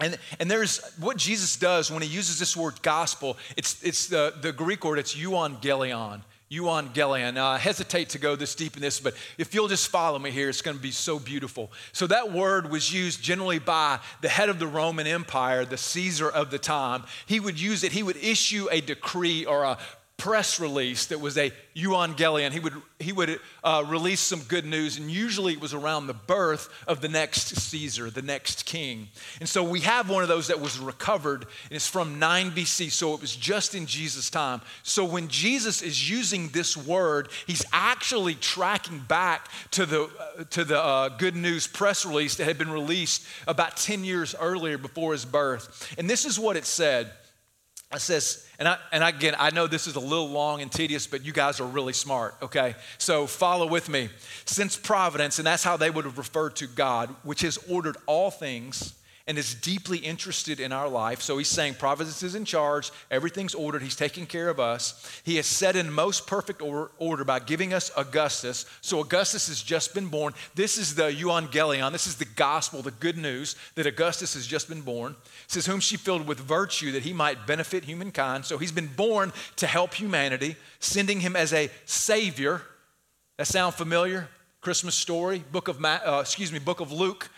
and, 0.00 0.18
and 0.38 0.50
there's 0.50 0.78
what 0.98 1.16
Jesus 1.16 1.56
does 1.56 1.90
when 1.90 2.02
he 2.02 2.08
uses 2.08 2.38
this 2.38 2.56
word 2.56 2.80
gospel, 2.82 3.36
it's, 3.56 3.82
it's 3.82 4.06
the, 4.06 4.34
the 4.40 4.52
Greek 4.52 4.84
word, 4.84 4.98
it's 4.98 5.14
euangelion. 5.14 6.22
Euangelion. 6.50 7.34
Now, 7.34 7.46
I 7.46 7.58
hesitate 7.58 8.08
to 8.10 8.18
go 8.18 8.34
this 8.34 8.56
deep 8.56 8.74
in 8.74 8.82
this, 8.82 8.98
but 8.98 9.14
if 9.38 9.54
you'll 9.54 9.68
just 9.68 9.88
follow 9.88 10.18
me 10.18 10.32
here, 10.32 10.48
it's 10.48 10.62
going 10.62 10.76
to 10.76 10.82
be 10.82 10.90
so 10.90 11.20
beautiful. 11.20 11.70
So, 11.92 12.08
that 12.08 12.32
word 12.32 12.72
was 12.72 12.92
used 12.92 13.22
generally 13.22 13.60
by 13.60 14.00
the 14.20 14.28
head 14.28 14.48
of 14.48 14.58
the 14.58 14.66
Roman 14.66 15.06
Empire, 15.06 15.64
the 15.64 15.76
Caesar 15.76 16.28
of 16.28 16.50
the 16.50 16.58
time. 16.58 17.04
He 17.26 17.38
would 17.38 17.60
use 17.60 17.84
it, 17.84 17.92
he 17.92 18.02
would 18.02 18.16
issue 18.16 18.66
a 18.72 18.80
decree 18.80 19.44
or 19.44 19.62
a 19.62 19.78
press 20.20 20.60
release 20.60 21.06
that 21.06 21.18
was 21.18 21.38
a 21.38 21.50
euangelion. 21.74 22.52
He 22.52 22.60
would, 22.60 22.74
he 22.98 23.10
would 23.10 23.40
uh, 23.64 23.84
release 23.88 24.20
some 24.20 24.40
good 24.40 24.66
news, 24.66 24.98
and 24.98 25.10
usually 25.10 25.54
it 25.54 25.60
was 25.62 25.72
around 25.72 26.08
the 26.08 26.14
birth 26.14 26.68
of 26.86 27.00
the 27.00 27.08
next 27.08 27.56
Caesar, 27.56 28.10
the 28.10 28.20
next 28.20 28.66
king. 28.66 29.08
And 29.40 29.48
so 29.48 29.64
we 29.64 29.80
have 29.80 30.10
one 30.10 30.22
of 30.22 30.28
those 30.28 30.48
that 30.48 30.60
was 30.60 30.78
recovered, 30.78 31.44
and 31.44 31.72
it's 31.72 31.88
from 31.88 32.18
9 32.18 32.50
BC, 32.50 32.92
so 32.92 33.14
it 33.14 33.22
was 33.22 33.34
just 33.34 33.74
in 33.74 33.86
Jesus' 33.86 34.28
time. 34.28 34.60
So 34.82 35.06
when 35.06 35.28
Jesus 35.28 35.80
is 35.80 36.10
using 36.10 36.48
this 36.48 36.76
word, 36.76 37.30
he's 37.46 37.64
actually 37.72 38.34
tracking 38.34 38.98
back 38.98 39.48
to 39.70 39.86
the, 39.86 40.02
uh, 40.02 40.44
to 40.50 40.64
the 40.64 40.82
uh, 40.82 41.08
good 41.08 41.34
news 41.34 41.66
press 41.66 42.04
release 42.04 42.34
that 42.34 42.44
had 42.44 42.58
been 42.58 42.70
released 42.70 43.24
about 43.48 43.78
10 43.78 44.04
years 44.04 44.34
earlier 44.38 44.76
before 44.76 45.12
his 45.12 45.24
birth. 45.24 45.94
And 45.96 46.10
this 46.10 46.26
is 46.26 46.38
what 46.38 46.58
it 46.58 46.66
said. 46.66 47.10
It 47.92 48.00
says, 48.00 48.46
and, 48.60 48.68
I, 48.68 48.78
and 48.92 49.02
again, 49.02 49.34
I 49.36 49.50
know 49.50 49.66
this 49.66 49.88
is 49.88 49.96
a 49.96 50.00
little 50.00 50.28
long 50.28 50.62
and 50.62 50.70
tedious, 50.70 51.08
but 51.08 51.24
you 51.24 51.32
guys 51.32 51.58
are 51.58 51.66
really 51.66 51.92
smart, 51.92 52.36
okay? 52.40 52.76
So 52.98 53.26
follow 53.26 53.66
with 53.66 53.88
me. 53.88 54.10
Since 54.44 54.76
providence, 54.76 55.38
and 55.38 55.46
that's 55.46 55.64
how 55.64 55.76
they 55.76 55.90
would 55.90 56.04
have 56.04 56.16
referred 56.16 56.54
to 56.56 56.68
God, 56.68 57.12
which 57.24 57.40
has 57.40 57.58
ordered 57.68 57.96
all 58.06 58.30
things 58.30 58.94
and 59.30 59.38
is 59.38 59.54
deeply 59.54 59.98
interested 59.98 60.58
in 60.58 60.72
our 60.72 60.88
life. 60.88 61.22
So 61.22 61.38
he's 61.38 61.46
saying 61.46 61.74
Providence 61.74 62.24
is 62.24 62.34
in 62.34 62.44
charge, 62.44 62.90
everything's 63.12 63.54
ordered, 63.54 63.80
he's 63.80 63.94
taking 63.94 64.26
care 64.26 64.48
of 64.48 64.58
us. 64.58 65.08
He 65.22 65.36
has 65.36 65.46
set 65.46 65.76
in 65.76 65.92
most 65.92 66.26
perfect 66.26 66.60
order 66.60 67.24
by 67.24 67.38
giving 67.38 67.72
us 67.72 67.92
Augustus. 67.96 68.66
So 68.80 68.98
Augustus 68.98 69.46
has 69.46 69.62
just 69.62 69.94
been 69.94 70.08
born. 70.08 70.34
This 70.56 70.78
is 70.78 70.96
the 70.96 71.12
euangelion, 71.12 71.92
this 71.92 72.08
is 72.08 72.16
the 72.16 72.24
gospel, 72.24 72.82
the 72.82 72.90
good 72.90 73.16
news 73.16 73.54
that 73.76 73.86
Augustus 73.86 74.34
has 74.34 74.48
just 74.48 74.68
been 74.68 74.80
born. 74.80 75.12
It 75.12 75.52
says, 75.52 75.64
Whom 75.64 75.78
she 75.78 75.96
filled 75.96 76.26
with 76.26 76.40
virtue 76.40 76.90
that 76.90 77.04
he 77.04 77.12
might 77.12 77.46
benefit 77.46 77.84
humankind. 77.84 78.44
So 78.46 78.58
he's 78.58 78.72
been 78.72 78.88
born 78.88 79.32
to 79.56 79.68
help 79.68 79.94
humanity, 79.94 80.56
sending 80.80 81.20
him 81.20 81.36
as 81.36 81.52
a 81.52 81.70
savior. 81.84 82.62
That 83.36 83.46
sound 83.46 83.76
familiar? 83.76 84.28
Christmas 84.60 84.96
story, 84.96 85.44
book 85.52 85.68
of, 85.68 85.82
uh, 85.84 86.18
excuse 86.20 86.50
me, 86.50 86.58
book 86.58 86.80
of 86.80 86.90
Luke 86.90 87.30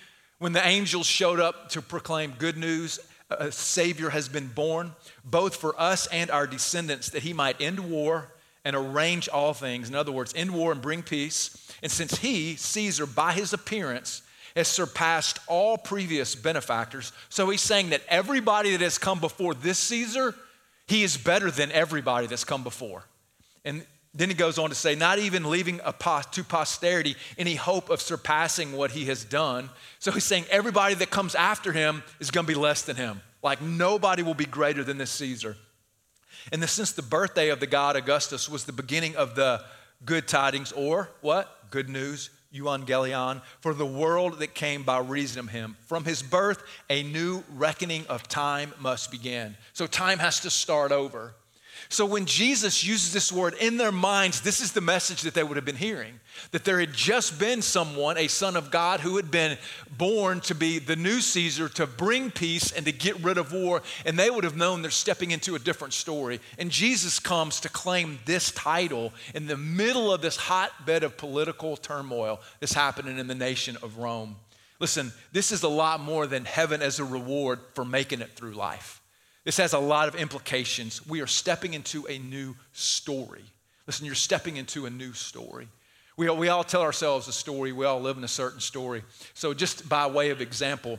when 0.42 0.52
the 0.52 0.66
angels 0.66 1.06
showed 1.06 1.38
up 1.38 1.68
to 1.68 1.80
proclaim 1.80 2.34
good 2.36 2.56
news, 2.56 2.98
a 3.30 3.52
Savior 3.52 4.10
has 4.10 4.28
been 4.28 4.48
born, 4.48 4.90
both 5.24 5.54
for 5.54 5.80
us 5.80 6.08
and 6.08 6.32
our 6.32 6.48
descendants, 6.48 7.10
that 7.10 7.22
he 7.22 7.32
might 7.32 7.60
end 7.60 7.78
war 7.78 8.32
and 8.64 8.74
arrange 8.74 9.28
all 9.28 9.54
things. 9.54 9.88
In 9.88 9.94
other 9.94 10.10
words, 10.10 10.32
end 10.34 10.52
war 10.52 10.72
and 10.72 10.82
bring 10.82 11.04
peace. 11.04 11.72
And 11.80 11.92
since 11.92 12.18
he, 12.18 12.56
Caesar, 12.56 13.06
by 13.06 13.34
his 13.34 13.52
appearance, 13.52 14.22
has 14.56 14.66
surpassed 14.66 15.38
all 15.46 15.78
previous 15.78 16.34
benefactors, 16.34 17.12
so 17.28 17.48
he's 17.48 17.60
saying 17.60 17.90
that 17.90 18.02
everybody 18.08 18.72
that 18.72 18.80
has 18.80 18.98
come 18.98 19.20
before 19.20 19.54
this 19.54 19.78
Caesar, 19.78 20.34
he 20.88 21.04
is 21.04 21.16
better 21.16 21.52
than 21.52 21.70
everybody 21.70 22.26
that's 22.26 22.42
come 22.42 22.64
before. 22.64 23.04
And 23.64 23.86
then 24.14 24.28
he 24.28 24.34
goes 24.34 24.58
on 24.58 24.68
to 24.68 24.74
say, 24.74 24.94
not 24.94 25.18
even 25.18 25.48
leaving 25.48 25.78
to 25.78 26.44
posterity 26.44 27.16
any 27.38 27.54
hope 27.54 27.88
of 27.88 28.02
surpassing 28.02 28.72
what 28.72 28.90
he 28.90 29.06
has 29.06 29.24
done. 29.24 29.70
So 30.00 30.10
he's 30.10 30.24
saying 30.24 30.44
everybody 30.50 30.94
that 30.96 31.10
comes 31.10 31.34
after 31.34 31.72
him 31.72 32.02
is 32.20 32.30
going 32.30 32.46
to 32.46 32.52
be 32.52 32.58
less 32.58 32.82
than 32.82 32.96
him. 32.96 33.22
Like 33.42 33.62
nobody 33.62 34.22
will 34.22 34.34
be 34.34 34.44
greater 34.44 34.84
than 34.84 34.98
this 34.98 35.10
Caesar. 35.12 35.56
In 36.52 36.60
the 36.60 36.68
sense, 36.68 36.92
the 36.92 37.02
birthday 37.02 37.48
of 37.48 37.60
the 37.60 37.66
god 37.66 37.96
Augustus 37.96 38.48
was 38.48 38.64
the 38.64 38.72
beginning 38.72 39.16
of 39.16 39.34
the 39.34 39.64
good 40.04 40.28
tidings, 40.28 40.72
or 40.72 41.08
what? 41.20 41.70
Good 41.70 41.88
news, 41.88 42.30
euangelion, 42.52 43.40
for 43.60 43.72
the 43.72 43.86
world 43.86 44.40
that 44.40 44.54
came 44.54 44.82
by 44.82 44.98
reason 44.98 45.38
of 45.40 45.48
him. 45.48 45.76
From 45.86 46.04
his 46.04 46.22
birth, 46.22 46.62
a 46.90 47.02
new 47.02 47.44
reckoning 47.54 48.06
of 48.08 48.28
time 48.28 48.74
must 48.78 49.10
begin. 49.10 49.56
So 49.72 49.86
time 49.86 50.18
has 50.18 50.40
to 50.40 50.50
start 50.50 50.92
over. 50.92 51.34
So 51.88 52.06
when 52.06 52.26
Jesus 52.26 52.84
uses 52.84 53.12
this 53.12 53.32
word 53.32 53.54
in 53.60 53.76
their 53.76 53.92
minds, 53.92 54.40
this 54.40 54.60
is 54.60 54.72
the 54.72 54.80
message 54.80 55.22
that 55.22 55.34
they 55.34 55.42
would 55.42 55.56
have 55.56 55.64
been 55.64 55.76
hearing 55.76 56.20
that 56.50 56.64
there 56.64 56.80
had 56.80 56.92
just 56.92 57.38
been 57.38 57.62
someone, 57.62 58.18
a 58.18 58.28
son 58.28 58.56
of 58.56 58.70
God, 58.70 59.00
who 59.00 59.16
had 59.16 59.30
been 59.30 59.58
born 59.96 60.40
to 60.40 60.54
be 60.54 60.78
the 60.78 60.96
new 60.96 61.20
Caesar, 61.20 61.68
to 61.70 61.86
bring 61.86 62.30
peace 62.30 62.72
and 62.72 62.86
to 62.86 62.92
get 62.92 63.18
rid 63.22 63.38
of 63.38 63.52
war. 63.52 63.82
And 64.04 64.18
they 64.18 64.30
would 64.30 64.44
have 64.44 64.56
known 64.56 64.82
they're 64.82 64.90
stepping 64.90 65.30
into 65.30 65.54
a 65.54 65.58
different 65.58 65.94
story. 65.94 66.40
And 66.58 66.70
Jesus 66.70 67.18
comes 67.18 67.60
to 67.60 67.68
claim 67.68 68.18
this 68.24 68.50
title 68.50 69.12
in 69.34 69.46
the 69.46 69.56
middle 69.56 70.12
of 70.12 70.22
this 70.22 70.36
hotbed 70.36 71.02
of 71.02 71.16
political 71.16 71.76
turmoil 71.76 72.40
that's 72.60 72.72
happening 72.72 73.18
in 73.18 73.26
the 73.26 73.34
nation 73.34 73.76
of 73.82 73.98
Rome. 73.98 74.36
Listen, 74.78 75.12
this 75.32 75.52
is 75.52 75.62
a 75.62 75.68
lot 75.68 76.00
more 76.00 76.26
than 76.26 76.44
heaven 76.44 76.82
as 76.82 76.98
a 76.98 77.04
reward 77.04 77.60
for 77.74 77.84
making 77.84 78.20
it 78.20 78.30
through 78.30 78.52
life. 78.52 79.01
This 79.44 79.56
has 79.56 79.72
a 79.72 79.78
lot 79.78 80.08
of 80.08 80.14
implications. 80.14 81.04
We 81.06 81.20
are 81.20 81.26
stepping 81.26 81.74
into 81.74 82.06
a 82.06 82.18
new 82.18 82.54
story. 82.72 83.44
Listen, 83.86 84.06
you're 84.06 84.14
stepping 84.14 84.56
into 84.56 84.86
a 84.86 84.90
new 84.90 85.12
story. 85.12 85.68
We, 86.16 86.30
we 86.30 86.48
all 86.48 86.62
tell 86.62 86.82
ourselves 86.82 87.26
a 87.26 87.32
story, 87.32 87.72
we 87.72 87.84
all 87.84 88.00
live 88.00 88.16
in 88.16 88.24
a 88.24 88.28
certain 88.28 88.60
story. 88.60 89.02
So, 89.34 89.54
just 89.54 89.88
by 89.88 90.06
way 90.06 90.30
of 90.30 90.40
example, 90.40 90.98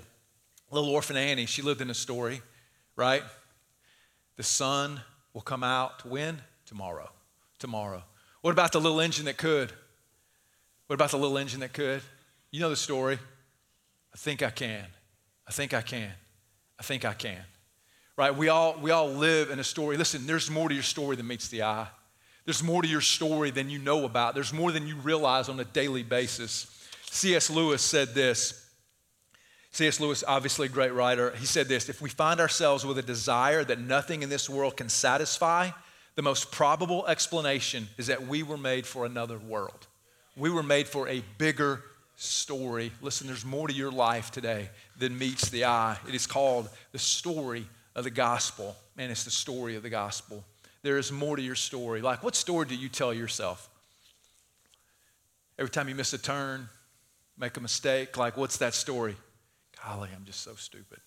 little 0.72 0.90
orphan 0.90 1.16
Annie, 1.16 1.46
she 1.46 1.62
lived 1.62 1.82
in 1.82 1.90
a 1.90 1.94
story, 1.94 2.42
right? 2.96 3.24
The 4.36 4.44
sun 4.44 5.00
will 5.34 5.42
come 5.42 5.64
out 5.64 6.06
when? 6.06 6.42
Tomorrow. 6.66 7.10
Tomorrow. 7.60 8.04
What 8.42 8.52
about 8.52 8.72
the 8.72 8.82
little 8.82 9.00
engine 9.00 9.26
that 9.26 9.38
could? 9.38 9.72
What 10.88 10.96
about 10.96 11.12
the 11.12 11.18
little 11.18 11.38
engine 11.38 11.62
that 11.62 11.72
could? 11.72 12.02
You 12.52 12.60
know 12.60 12.70
the 12.70 12.76
story. 12.76 13.20
I 14.14 14.18
think 14.18 14.42
I 14.42 14.50
can. 14.50 14.86
I 15.48 15.52
think 15.52 15.74
I 15.74 15.82
can. 15.82 16.12
I 16.80 16.84
think 16.84 17.06
I 17.06 17.14
can 17.14 17.46
right? 18.18 18.36
We 18.36 18.50
all, 18.50 18.78
we 18.80 18.92
all 18.92 19.10
live 19.10 19.50
in 19.50 19.60
a 19.60 19.64
story. 19.64 19.98
Listen, 19.98 20.28
there's 20.28 20.50
more 20.50 20.70
to 20.70 20.76
your 20.76 20.84
story 20.84 21.16
than 21.16 21.28
meets 21.28 21.48
the 21.48 21.64
eye. 21.64 21.88
There's 22.46 22.64
more 22.64 22.82
to 22.82 22.88
your 22.88 23.02
story 23.02 23.52
than 23.52 23.70
you 23.70 23.80
know 23.80 24.06
about. 24.06 24.36
There's 24.36 24.54
more 24.54 24.72
than 24.72 24.88
you 24.88 24.96
realize 24.98 25.50
on 25.50 25.60
a 25.60 25.66
daily 25.66 26.04
basis. 26.04 26.68
C.S. 27.06 27.50
Lewis 27.50 27.82
said 27.82 28.14
this. 28.14 28.60
C.S. 29.72 30.00
Lewis, 30.00 30.24
obviously 30.28 30.68
a 30.68 30.70
great 30.70 30.94
writer, 30.94 31.32
he 31.32 31.46
said 31.46 31.68
this 31.68 31.90
If 31.90 32.02
we 32.02 32.10
find 32.10 32.40
ourselves 32.40 32.86
with 32.86 32.98
a 32.98 33.02
desire 33.02 33.64
that 33.64 33.80
nothing 33.80 34.22
in 34.22 34.30
this 34.30 34.50
world 34.50 34.78
can 34.78 34.90
satisfy, 34.90 35.70
the 36.16 36.22
most 36.22 36.52
probable 36.52 37.08
explanation 37.08 37.88
is 37.98 38.08
that 38.08 38.28
we 38.28 38.44
were 38.44 38.58
made 38.58 38.86
for 38.86 39.06
another 39.06 39.40
world. 39.40 39.88
We 40.36 40.50
were 40.50 40.64
made 40.64 40.88
for 40.88 41.08
a 41.08 41.24
bigger 41.38 41.82
story. 42.18 42.92
Listen, 43.02 43.26
there's 43.26 43.46
more 43.46 43.68
to 43.68 43.74
your 43.74 43.92
life 43.92 44.30
today 44.32 44.70
than 44.98 45.18
meets 45.18 45.50
the 45.50 45.66
eye. 45.66 45.98
It 46.08 46.14
is 46.14 46.28
called 46.28 46.70
the 46.92 47.00
story 47.00 47.68
of 47.96 48.04
the 48.04 48.10
gospel. 48.10 48.76
Man, 48.96 49.10
it's 49.12 49.24
the 49.24 49.32
story 49.32 49.76
of 49.76 49.84
the 49.84 49.90
gospel. 49.90 50.44
There 50.82 50.98
is 50.98 51.12
more 51.12 51.36
to 51.36 51.42
your 51.42 51.56
story. 51.56 52.02
Like, 52.02 52.24
what 52.24 52.36
story 52.36 52.66
do 52.66 52.76
you 52.76 52.90
tell 52.90 53.14
yourself? 53.14 53.70
Every 55.58 55.70
time 55.70 55.88
you 55.88 55.96
miss 55.96 56.14
a 56.14 56.18
turn, 56.18 56.68
make 57.38 57.56
a 57.58 57.62
mistake, 57.62 58.18
like, 58.18 58.38
what's 58.38 58.58
that 58.58 58.74
story? 58.74 59.16
Golly, 59.84 60.10
I'm 60.16 60.26
just 60.26 60.42
so 60.42 60.56
stupid. 60.56 61.00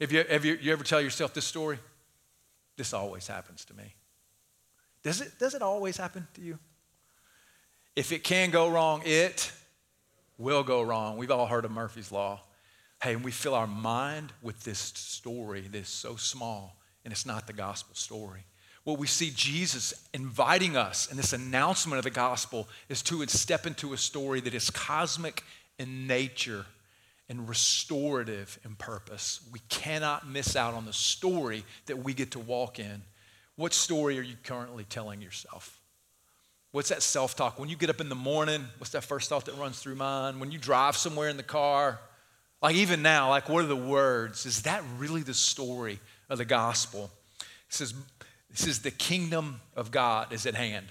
Have 0.00 0.12
you, 0.12 0.24
have 0.28 0.44
you, 0.44 0.58
you 0.60 0.72
ever 0.72 0.84
tell 0.84 1.00
yourself 1.00 1.34
this 1.34 1.44
story? 1.44 1.78
This 2.76 2.92
always 2.92 3.26
happens 3.26 3.64
to 3.64 3.74
me. 3.74 3.94
Does 5.02 5.20
it, 5.20 5.38
does 5.38 5.54
it 5.54 5.62
always 5.62 5.96
happen 5.96 6.26
to 6.34 6.40
you? 6.40 6.58
If 7.96 8.12
it 8.12 8.22
can 8.22 8.50
go 8.50 8.68
wrong, 8.68 9.02
it 9.04 9.50
will 10.36 10.62
go 10.62 10.82
wrong. 10.82 11.16
We've 11.16 11.30
all 11.30 11.46
heard 11.46 11.64
of 11.64 11.72
Murphy's 11.72 12.12
Law. 12.12 12.40
Hey, 13.00 13.14
and 13.14 13.24
we 13.24 13.30
fill 13.30 13.54
our 13.54 13.66
mind 13.66 14.32
with 14.42 14.64
this 14.64 14.78
story 14.78 15.68
that's 15.70 15.88
so 15.88 16.16
small, 16.16 16.76
and 17.04 17.12
it's 17.12 17.26
not 17.26 17.46
the 17.46 17.52
gospel 17.52 17.94
story. 17.94 18.44
What 18.82 18.98
we 18.98 19.06
see 19.06 19.30
Jesus 19.34 20.08
inviting 20.14 20.76
us 20.76 21.10
in 21.10 21.16
this 21.16 21.32
announcement 21.32 21.98
of 21.98 22.04
the 22.04 22.10
gospel 22.10 22.68
is 22.88 23.02
to 23.02 23.24
step 23.26 23.66
into 23.66 23.92
a 23.92 23.96
story 23.96 24.40
that 24.40 24.54
is 24.54 24.70
cosmic 24.70 25.44
in 25.78 26.06
nature 26.06 26.66
and 27.28 27.48
restorative 27.48 28.58
in 28.64 28.74
purpose. 28.74 29.46
We 29.52 29.60
cannot 29.68 30.26
miss 30.26 30.56
out 30.56 30.74
on 30.74 30.86
the 30.86 30.92
story 30.92 31.64
that 31.86 31.98
we 31.98 32.14
get 32.14 32.32
to 32.32 32.38
walk 32.40 32.78
in. 32.78 33.02
What 33.56 33.74
story 33.74 34.18
are 34.18 34.22
you 34.22 34.36
currently 34.42 34.84
telling 34.84 35.20
yourself? 35.20 35.78
What's 36.72 36.88
that 36.88 37.02
self 37.02 37.36
talk? 37.36 37.58
When 37.58 37.68
you 37.68 37.76
get 37.76 37.90
up 37.90 38.00
in 38.00 38.08
the 38.08 38.14
morning, 38.14 38.64
what's 38.78 38.92
that 38.92 39.04
first 39.04 39.28
thought 39.28 39.44
that 39.44 39.56
runs 39.56 39.78
through 39.78 39.96
mind? 39.96 40.40
When 40.40 40.50
you 40.50 40.58
drive 40.58 40.96
somewhere 40.96 41.28
in 41.28 41.36
the 41.36 41.42
car, 41.42 42.00
like, 42.60 42.76
even 42.76 43.02
now, 43.02 43.30
like, 43.30 43.48
what 43.48 43.64
are 43.64 43.68
the 43.68 43.76
words? 43.76 44.46
Is 44.46 44.62
that 44.62 44.82
really 44.98 45.22
the 45.22 45.34
story 45.34 46.00
of 46.28 46.38
the 46.38 46.44
gospel? 46.44 47.10
Says, 47.68 47.94
this 48.50 48.66
is 48.66 48.80
the 48.80 48.90
kingdom 48.90 49.60
of 49.76 49.90
God 49.90 50.32
is 50.32 50.46
at 50.46 50.54
hand. 50.54 50.86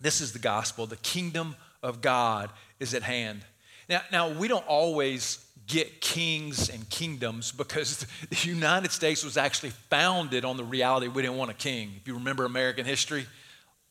This 0.00 0.20
is 0.20 0.32
the 0.32 0.38
gospel. 0.38 0.86
The 0.86 0.96
kingdom 0.96 1.56
of 1.82 2.00
God 2.00 2.50
is 2.80 2.94
at 2.94 3.02
hand. 3.02 3.42
Now, 3.88 4.02
now 4.12 4.30
we 4.30 4.48
don't 4.48 4.66
always 4.66 5.44
get 5.66 6.00
kings 6.00 6.70
and 6.70 6.88
kingdoms 6.88 7.52
because 7.52 8.06
the 8.30 8.48
United 8.48 8.90
States 8.90 9.24
was 9.24 9.36
actually 9.36 9.70
founded 9.90 10.44
on 10.44 10.56
the 10.56 10.64
reality 10.64 11.08
we 11.08 11.22
didn't 11.22 11.36
want 11.36 11.50
a 11.50 11.54
king. 11.54 11.92
If 12.00 12.08
you 12.08 12.14
remember 12.14 12.44
American 12.44 12.86
history, 12.86 13.26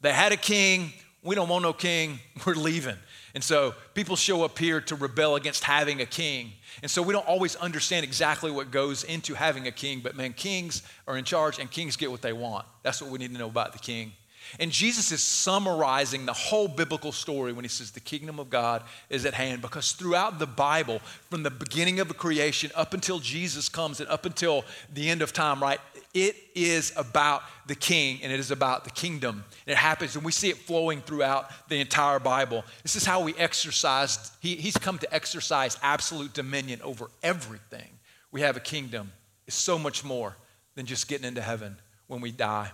they 0.01 0.13
had 0.13 0.31
a 0.31 0.37
king. 0.37 0.91
We 1.23 1.35
don't 1.35 1.49
want 1.49 1.63
no 1.63 1.73
king. 1.73 2.19
We're 2.45 2.53
leaving. 2.53 2.97
And 3.37 3.43
so 3.43 3.75
people 3.93 4.15
show 4.15 4.43
up 4.43 4.57
here 4.57 4.81
to 4.81 4.95
rebel 4.95 5.35
against 5.35 5.63
having 5.63 6.01
a 6.01 6.07
king. 6.07 6.53
And 6.81 6.89
so 6.89 7.03
we 7.03 7.13
don't 7.13 7.27
always 7.27 7.55
understand 7.55 8.03
exactly 8.03 8.49
what 8.49 8.71
goes 8.71 9.03
into 9.03 9.35
having 9.35 9.67
a 9.67 9.71
king, 9.71 9.99
but 9.99 10.15
man, 10.15 10.33
kings 10.33 10.81
are 11.07 11.19
in 11.19 11.23
charge 11.23 11.59
and 11.59 11.69
kings 11.69 11.95
get 11.97 12.09
what 12.09 12.23
they 12.23 12.33
want. 12.33 12.65
That's 12.81 12.99
what 12.99 13.11
we 13.11 13.19
need 13.19 13.31
to 13.33 13.37
know 13.37 13.49
about 13.49 13.73
the 13.73 13.77
king. 13.77 14.13
And 14.59 14.71
Jesus 14.71 15.11
is 15.11 15.21
summarizing 15.21 16.25
the 16.25 16.33
whole 16.33 16.67
biblical 16.67 17.11
story 17.11 17.53
when 17.53 17.63
he 17.63 17.69
says 17.69 17.91
the 17.91 17.99
kingdom 17.99 18.39
of 18.39 18.49
God 18.49 18.81
is 19.07 19.23
at 19.23 19.35
hand 19.35 19.61
because 19.61 19.91
throughout 19.91 20.39
the 20.39 20.47
Bible, 20.47 20.97
from 21.29 21.43
the 21.43 21.51
beginning 21.51 21.99
of 21.99 22.07
the 22.07 22.15
creation 22.15 22.71
up 22.73 22.95
until 22.95 23.19
Jesus 23.19 23.69
comes 23.69 23.99
and 23.99 24.09
up 24.09 24.25
until 24.25 24.65
the 24.91 25.11
end 25.11 25.21
of 25.21 25.31
time, 25.31 25.61
right, 25.61 25.79
it 26.25 26.35
is 26.55 26.93
about 26.95 27.43
the 27.67 27.75
king 27.75 28.19
and 28.23 28.31
it 28.31 28.39
is 28.39 28.49
about 28.51 28.83
the 28.83 28.89
kingdom. 28.89 29.43
And 29.65 29.73
it 29.73 29.77
happens, 29.77 30.15
and 30.15 30.25
we 30.25 30.31
see 30.31 30.49
it 30.49 30.57
flowing 30.57 31.01
throughout 31.01 31.69
the 31.69 31.79
entire 31.79 32.19
Bible. 32.19 32.63
This 32.83 32.95
is 32.95 33.05
how 33.05 33.21
we 33.21 33.35
exercise, 33.35 34.31
he, 34.39 34.55
he's 34.55 34.77
come 34.77 34.97
to 34.99 35.13
exercise 35.13 35.77
absolute 35.83 36.33
dominion 36.33 36.81
over 36.81 37.09
everything. 37.21 37.89
We 38.31 38.41
have 38.41 38.57
a 38.57 38.61
kingdom. 38.61 39.11
It's 39.47 39.55
so 39.55 39.77
much 39.77 40.03
more 40.03 40.35
than 40.75 40.85
just 40.85 41.07
getting 41.07 41.27
into 41.27 41.41
heaven 41.41 41.77
when 42.07 42.21
we 42.21 42.31
die. 42.31 42.71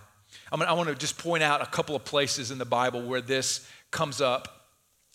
I, 0.50 0.62
I 0.62 0.72
want 0.72 0.88
to 0.88 0.94
just 0.94 1.18
point 1.18 1.42
out 1.42 1.62
a 1.62 1.66
couple 1.66 1.94
of 1.94 2.04
places 2.04 2.50
in 2.50 2.58
the 2.58 2.64
Bible 2.64 3.02
where 3.02 3.20
this 3.20 3.68
comes 3.90 4.20
up 4.20 4.68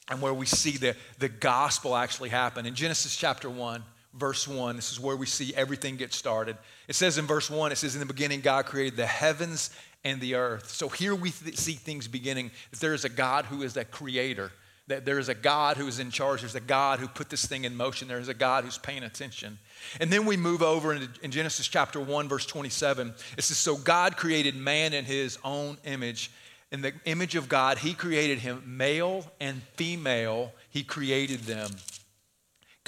and 0.10 0.22
where 0.22 0.34
we 0.34 0.46
see 0.46 0.78
the, 0.78 0.96
the 1.20 1.30
gospel 1.30 1.96
actually 1.96 2.30
happen. 2.30 2.66
In 2.66 2.76
Genesis 2.76 3.16
chapter 3.16 3.50
1, 3.50 3.84
verse 4.20 4.48
1, 4.48 4.76
this 4.76 4.92
is 4.92 5.00
where 5.00 5.16
we 5.16 5.26
see 5.26 5.54
everything 5.56 5.96
get 5.96 6.14
started. 6.14 6.58
It 6.88 6.96
says 6.96 7.18
in 7.18 7.26
verse 7.26 7.50
1, 7.50 7.72
it 7.72 7.78
says, 7.78 7.96
In 7.96 8.00
the 8.00 8.06
beginning, 8.06 8.42
God 8.42 8.66
created 8.66 8.98
the 8.98 9.06
heavens 9.06 9.72
and 10.04 10.22
the 10.22 10.36
earth. 10.36 10.70
So 10.70 10.90
here 10.90 11.16
we 11.16 11.32
th- 11.32 11.58
see 11.58 11.74
things 11.74 12.08
beginning 12.08 12.52
that 12.72 12.80
there 12.80 12.94
is 12.94 13.06
a 13.06 13.10
God 13.10 13.46
who 13.46 13.64
is 13.64 13.76
a 13.78 13.86
creator, 13.86 14.52
that 14.88 15.06
there 15.06 15.20
is 15.20 15.30
a 15.30 15.34
God 15.34 15.78
who 15.78 15.88
is 15.88 16.00
in 16.00 16.12
charge, 16.12 16.42
there's 16.42 16.56
a 16.56 16.60
God 16.60 17.00
who 17.00 17.08
put 17.08 17.30
this 17.30 17.46
thing 17.46 17.64
in 17.64 17.76
motion, 17.76 18.08
there 18.08 18.20
is 18.20 18.28
a 18.28 18.34
God 18.34 18.64
who's 18.64 18.78
paying 18.78 19.04
attention. 19.04 19.58
And 20.00 20.12
then 20.12 20.26
we 20.26 20.38
move 20.38 20.62
over 20.62 20.94
into, 20.94 21.10
in 21.22 21.32
Genesis 21.32 21.68
chapter 21.68 22.00
1, 22.00 22.28
verse 22.28 22.46
27. 22.46 23.14
It 23.38 23.44
says, 23.44 23.58
So 23.58 23.76
God 23.76 24.18
created 24.18 24.56
man 24.56 24.94
in 24.94 25.06
his 25.06 25.38
own 25.44 25.78
image. 25.86 26.32
In 26.72 26.82
the 26.82 26.94
image 27.06 27.36
of 27.36 27.50
God, 27.50 27.80
he 27.80 27.94
created 27.94 28.40
him, 28.40 28.62
male 28.66 29.26
and 29.40 29.64
female, 29.76 30.52
he 30.70 30.84
created 30.84 31.42
them. 31.42 31.72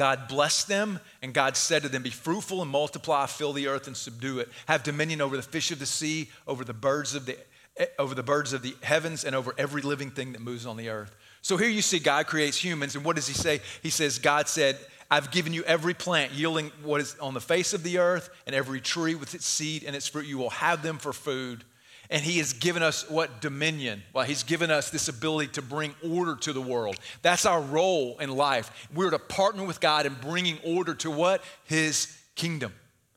God 0.02 0.28
blessed 0.28 0.68
them, 0.68 1.00
and 1.22 1.32
God 1.32 1.56
said 1.56 1.84
to 1.84 1.88
them, 1.88 2.02
Be 2.02 2.10
fruitful 2.10 2.64
and 2.64 2.72
multiply, 2.72 3.28
fill 3.28 3.54
the 3.54 3.68
earth 3.68 3.86
and 3.86 3.96
subdue 3.96 4.40
it. 4.40 4.50
Have 4.66 4.82
dominion 4.82 5.22
over 5.22 5.38
the 5.38 5.44
fish 5.44 5.70
of 5.70 5.78
the 5.78 5.86
sea, 5.86 6.32
over 6.48 6.66
the 6.66 6.74
birds 6.74 7.14
of 7.14 7.28
the, 7.28 7.38
eh, 7.78 7.86
over 8.00 8.16
the 8.16 8.24
birds 8.24 8.52
of 8.52 8.64
the 8.64 8.76
heavens, 8.82 9.24
and 9.24 9.36
over 9.36 9.54
every 9.60 9.84
living 9.84 10.10
thing 10.10 10.32
that 10.32 10.42
moves 10.42 10.66
on 10.66 10.76
the 10.76 10.90
earth. 10.90 11.16
So 11.44 11.56
here 11.56 11.70
you 11.70 11.84
see 11.84 12.00
God 12.00 12.26
creates 12.26 12.58
humans, 12.58 12.96
and 12.96 13.06
what 13.06 13.16
does 13.16 13.28
he 13.28 13.36
say? 13.36 13.62
He 13.84 13.92
says, 13.92 14.18
God 14.18 14.48
said, 14.48 14.80
I've 15.12 15.30
given 15.30 15.54
you 15.54 15.62
every 15.66 15.94
plant 15.94 16.32
yielding 16.32 16.72
what 16.82 17.00
is 17.00 17.16
on 17.20 17.36
the 17.36 17.40
face 17.40 17.72
of 17.74 17.84
the 17.84 18.00
earth 18.00 18.32
and 18.48 18.56
every 18.56 18.82
tree 18.82 19.14
with 19.14 19.36
its 19.36 19.46
seed 19.46 19.84
and 19.84 19.96
its 19.96 20.08
fruit. 20.08 20.26
You 20.26 20.40
will 20.40 20.50
have 20.50 20.82
them 20.82 20.98
for 20.98 21.14
food. 21.14 21.64
And 22.12 22.22
he 22.22 22.40
has 22.40 22.52
given 22.52 22.84
us 22.84 23.10
what 23.10 23.40
dominion? 23.40 24.04
Well, 24.14 24.26
he's 24.26 24.44
given 24.44 24.70
us 24.70 24.90
this 24.90 25.08
ability 25.08 25.54
to 25.54 25.62
bring 25.62 25.96
order 26.04 26.36
to 26.36 26.52
the 26.52 26.62
world. 26.62 26.98
That's 27.22 27.46
our 27.46 27.62
role 27.62 28.18
in 28.20 28.36
life. 28.36 28.90
We're 28.94 29.12
to 29.12 29.18
partner 29.18 29.64
with 29.64 29.80
God 29.80 30.06
in 30.06 30.16
bringing 30.16 30.60
order 30.66 30.94
to 30.96 31.10
what? 31.10 31.42
His 31.64 32.14
kingdom. 32.36 32.74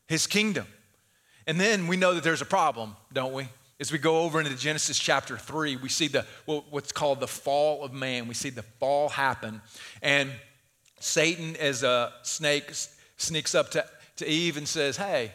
His 0.07 0.29
kingdom. 0.29 0.67
And 1.49 1.61
then 1.61 1.89
we 1.89 1.97
know 1.97 2.15
that 2.15 2.23
there's 2.23 2.41
a 2.41 2.47
problem, 2.47 2.95
don't 3.13 3.35
we? 3.35 3.49
As 3.81 3.91
we 3.91 3.99
go 3.99 4.23
over 4.23 4.41
into 4.41 4.57
Genesis 4.57 4.97
chapter 4.97 5.37
3, 5.37 5.77
we 5.77 5.89
see 5.89 6.07
the 6.07 6.25
what's 6.47 6.93
called 6.93 7.19
the 7.19 7.27
fall 7.27 7.85
of 7.85 7.93
man. 7.93 8.29
We 8.29 8.35
see 8.35 8.51
the 8.51 8.63
fall 8.63 9.09
happen. 9.09 9.61
And 10.01 10.31
Satan, 11.01 11.57
as 11.57 11.83
a 11.83 12.13
snake, 12.23 12.71
sneaks 13.17 13.57
up 13.57 13.73
to, 13.73 13.85
to 14.17 14.27
Eve 14.27 14.57
and 14.57 14.69
says, 14.69 14.97
Hey, 14.97 15.33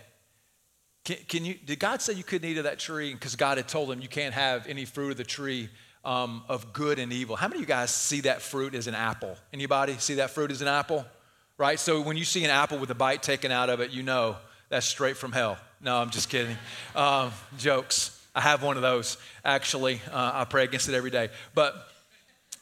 can, 1.10 1.18
can 1.28 1.46
you, 1.46 1.56
did 1.56 1.80
God 1.80 2.04
say 2.04 2.14
you 2.14 2.24
couldn't 2.24 2.48
eat 2.48 2.60
of 2.60 2.66
that 2.66 2.78
tree? 2.78 3.14
Because 3.14 3.36
God 3.36 3.58
had 3.58 3.68
told 3.68 3.92
him 3.92 4.00
you 4.00 4.08
can't 4.08 4.34
have 4.34 4.68
any 4.68 4.86
fruit 4.86 5.10
of 5.10 5.18
the 5.18 5.24
tree 5.24 5.70
um, 6.06 6.44
of 6.48 6.72
good 6.72 7.00
and 7.00 7.12
evil. 7.12 7.36
How 7.36 7.48
many 7.48 7.58
of 7.58 7.62
you 7.62 7.68
guys 7.68 7.90
see 7.90 8.22
that 8.22 8.44
fruit 8.44 8.76
as 8.76 8.86
an 8.86 8.94
apple? 8.94 9.36
Anybody 9.52 9.98
see 9.98 10.16
that 10.16 10.30
fruit 10.30 10.52
as 10.52 10.62
an 10.62 10.68
apple? 10.68 11.04
Right? 11.58 11.80
So 11.80 12.00
when 12.00 12.16
you 12.16 12.26
see 12.26 12.44
an 12.46 12.52
apple 12.52 12.78
with 12.78 12.92
a 12.92 12.96
bite 12.96 13.24
taken 13.24 13.52
out 13.52 13.72
of 13.72 13.80
it, 13.80 13.90
you 13.90 14.04
know 14.04 14.38
that's 14.70 14.86
straight 14.86 15.18
from 15.18 15.32
hell. 15.32 15.58
No, 15.82 15.98
I'm 15.98 16.12
just 16.12 16.30
kidding. 16.30 16.56
Um, 16.96 17.32
jokes. 17.58 18.16
I 18.36 18.42
have 18.42 18.62
one 18.62 18.76
of 18.76 18.84
those, 18.84 19.18
actually. 19.44 20.02
Uh, 20.12 20.32
I 20.36 20.46
pray 20.46 20.64
against 20.64 20.90
it 20.90 20.94
every 20.94 21.10
day. 21.10 21.30
But 21.56 21.74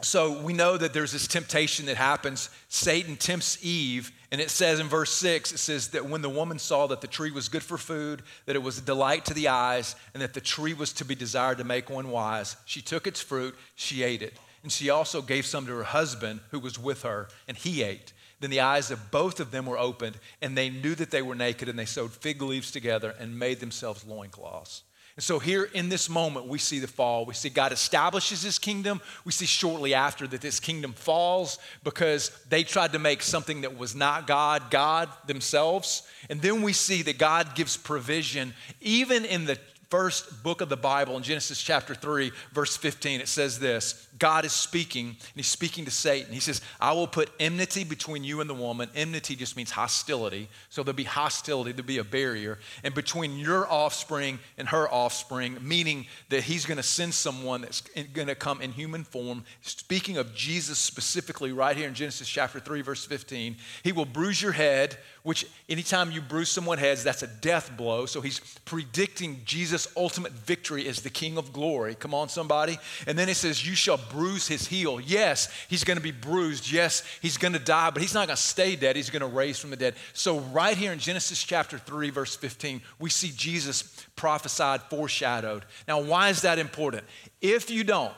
so 0.03 0.41
we 0.41 0.53
know 0.53 0.77
that 0.77 0.93
there's 0.93 1.11
this 1.11 1.27
temptation 1.27 1.87
that 1.87 1.97
happens. 1.97 2.51
Satan 2.69 3.15
tempts 3.15 3.63
Eve, 3.63 4.11
and 4.31 4.39
it 4.39 4.51
says 4.51 4.79
in 4.79 4.87
verse 4.87 5.11
6, 5.13 5.53
it 5.53 5.57
says 5.57 5.87
that 5.89 6.07
when 6.07 6.21
the 6.21 6.29
woman 6.29 6.59
saw 6.59 6.85
that 6.87 7.01
the 7.01 7.07
tree 7.07 7.31
was 7.31 7.49
good 7.49 7.63
for 7.63 7.79
food, 7.79 8.21
that 8.45 8.55
it 8.55 8.61
was 8.61 8.77
a 8.77 8.81
delight 8.81 9.25
to 9.25 9.33
the 9.33 9.47
eyes, 9.47 9.95
and 10.13 10.21
that 10.21 10.35
the 10.35 10.41
tree 10.41 10.73
was 10.73 10.93
to 10.93 11.05
be 11.05 11.15
desired 11.15 11.57
to 11.57 11.63
make 11.63 11.89
one 11.89 12.09
wise, 12.09 12.57
she 12.65 12.81
took 12.81 13.07
its 13.07 13.21
fruit, 13.21 13.55
she 13.75 14.03
ate 14.03 14.21
it. 14.21 14.37
And 14.61 14.71
she 14.71 14.89
also 14.91 15.21
gave 15.21 15.45
some 15.45 15.65
to 15.65 15.75
her 15.77 15.83
husband 15.83 16.41
who 16.51 16.59
was 16.59 16.77
with 16.77 17.01
her, 17.01 17.29
and 17.47 17.57
he 17.57 17.81
ate. 17.81 18.13
Then 18.39 18.51
the 18.51 18.59
eyes 18.59 18.91
of 18.91 19.09
both 19.09 19.39
of 19.39 19.49
them 19.49 19.65
were 19.65 19.79
opened, 19.79 20.19
and 20.43 20.55
they 20.55 20.69
knew 20.69 20.93
that 20.93 21.09
they 21.09 21.23
were 21.23 21.33
naked, 21.33 21.69
and 21.69 21.79
they 21.79 21.85
sewed 21.85 22.11
fig 22.11 22.41
leaves 22.41 22.69
together 22.69 23.15
and 23.19 23.39
made 23.39 23.59
themselves 23.59 24.05
loincloths. 24.05 24.83
And 25.17 25.23
so, 25.23 25.39
here 25.39 25.63
in 25.73 25.89
this 25.89 26.09
moment, 26.09 26.47
we 26.47 26.59
see 26.59 26.77
the 26.77 26.87
fall. 26.87 27.25
We 27.25 27.33
see 27.33 27.49
God 27.49 27.71
establishes 27.71 28.43
his 28.43 28.59
kingdom. 28.59 29.01
We 29.25 29.31
see 29.31 29.47
shortly 29.47 29.95
after 29.95 30.27
that 30.27 30.41
this 30.41 30.59
kingdom 30.59 30.93
falls 30.93 31.57
because 31.83 32.29
they 32.49 32.63
tried 32.63 32.93
to 32.93 32.99
make 32.99 33.23
something 33.23 33.61
that 33.61 33.75
was 33.75 33.95
not 33.95 34.27
God, 34.27 34.69
God 34.69 35.09
themselves. 35.25 36.03
And 36.29 36.39
then 36.39 36.61
we 36.61 36.71
see 36.71 37.01
that 37.01 37.17
God 37.17 37.55
gives 37.55 37.77
provision 37.77 38.53
even 38.79 39.25
in 39.25 39.45
the 39.45 39.57
first 39.89 40.43
book 40.43 40.61
of 40.61 40.69
the 40.69 40.77
Bible 40.77 41.15
in 41.17 41.23
Genesis 41.23 41.61
chapter 41.61 41.95
3, 41.95 42.31
verse 42.51 42.75
15, 42.75 43.21
it 43.21 43.27
says 43.27 43.59
this 43.59 44.07
God 44.17 44.45
is 44.45 44.51
speaking, 44.51 45.07
and 45.07 45.35
he's 45.35 45.47
speaking 45.47 45.85
to 45.85 45.91
Satan. 45.91 46.33
He 46.33 46.39
says, 46.39 46.61
I 46.79 46.93
will 46.93 47.07
put 47.07 47.29
enmity 47.39 47.83
between 47.83 48.23
you 48.23 48.41
and 48.41 48.49
the 48.49 48.53
woman. 48.53 48.89
Enmity 48.95 49.35
just 49.35 49.55
means 49.55 49.71
hostility. 49.71 50.49
So 50.69 50.83
there'll 50.83 50.95
be 50.95 51.03
hostility, 51.03 51.71
there'll 51.71 51.87
be 51.87 51.99
a 51.99 52.03
barrier. 52.03 52.57
And 52.83 52.93
between 52.93 53.37
your 53.37 53.71
offspring 53.71 54.39
and 54.57 54.67
her 54.69 54.91
offspring, 54.91 55.57
meaning 55.61 56.07
that 56.29 56.43
he's 56.43 56.65
going 56.65 56.77
to 56.77 56.83
send 56.83 57.13
someone 57.13 57.61
that's 57.61 57.81
going 58.13 58.27
to 58.27 58.35
come 58.35 58.61
in 58.61 58.71
human 58.71 59.03
form. 59.03 59.43
Speaking 59.61 60.17
of 60.17 60.33
Jesus 60.33 60.79
specifically, 60.79 61.51
right 61.51 61.77
here 61.77 61.87
in 61.87 61.93
Genesis 61.93 62.27
chapter 62.27 62.59
3, 62.59 62.81
verse 62.81 63.05
15, 63.05 63.57
he 63.83 63.91
will 63.91 64.05
bruise 64.05 64.41
your 64.41 64.51
head 64.51 64.97
which 65.27 65.45
anytime 65.67 66.09
you 66.09 66.21
bruise 66.21 66.47
someone's 66.47 66.79
head, 66.79 66.97
that's 66.99 67.21
a 67.21 67.27
death 67.27 67.75
blow. 67.75 68.05
So 68.05 68.21
he's 68.21 68.39
predicting 68.63 69.41
Jesus' 69.43 69.76
ultimate 69.97 70.31
victory 70.31 70.87
as 70.87 71.01
the 71.01 71.09
King 71.09 71.37
of 71.37 71.51
glory. 71.51 71.93
Come 71.93 72.13
on, 72.13 72.29
somebody. 72.29 72.79
And 73.05 73.19
then 73.19 73.27
it 73.27 73.35
says, 73.35 73.67
You 73.67 73.75
shall 73.75 73.97
bruise 73.97 74.47
his 74.47 74.65
heel. 74.65 74.99
Yes, 74.99 75.51
he's 75.67 75.83
going 75.83 75.97
to 75.97 76.03
be 76.03 76.11
bruised. 76.11 76.71
Yes, 76.71 77.03
he's 77.21 77.37
going 77.37 77.53
to 77.53 77.59
die, 77.59 77.91
but 77.91 78.01
he's 78.01 78.13
not 78.13 78.27
going 78.27 78.37
to 78.37 78.41
stay 78.41 78.75
dead. 78.75 78.95
He's 78.95 79.09
going 79.09 79.21
to 79.21 79.27
raise 79.27 79.59
from 79.59 79.69
the 79.69 79.75
dead. 79.75 79.95
So, 80.13 80.39
right 80.39 80.77
here 80.77 80.93
in 80.93 80.99
Genesis 80.99 81.43
chapter 81.43 81.77
3, 81.77 82.09
verse 82.09 82.35
15, 82.35 82.81
we 82.99 83.09
see 83.09 83.31
Jesus 83.35 83.83
prophesied, 84.15 84.81
foreshadowed. 84.83 85.65
Now, 85.87 86.01
why 86.01 86.29
is 86.29 86.41
that 86.41 86.57
important? 86.57 87.03
If 87.41 87.69
you 87.69 87.83
don't 87.83 88.13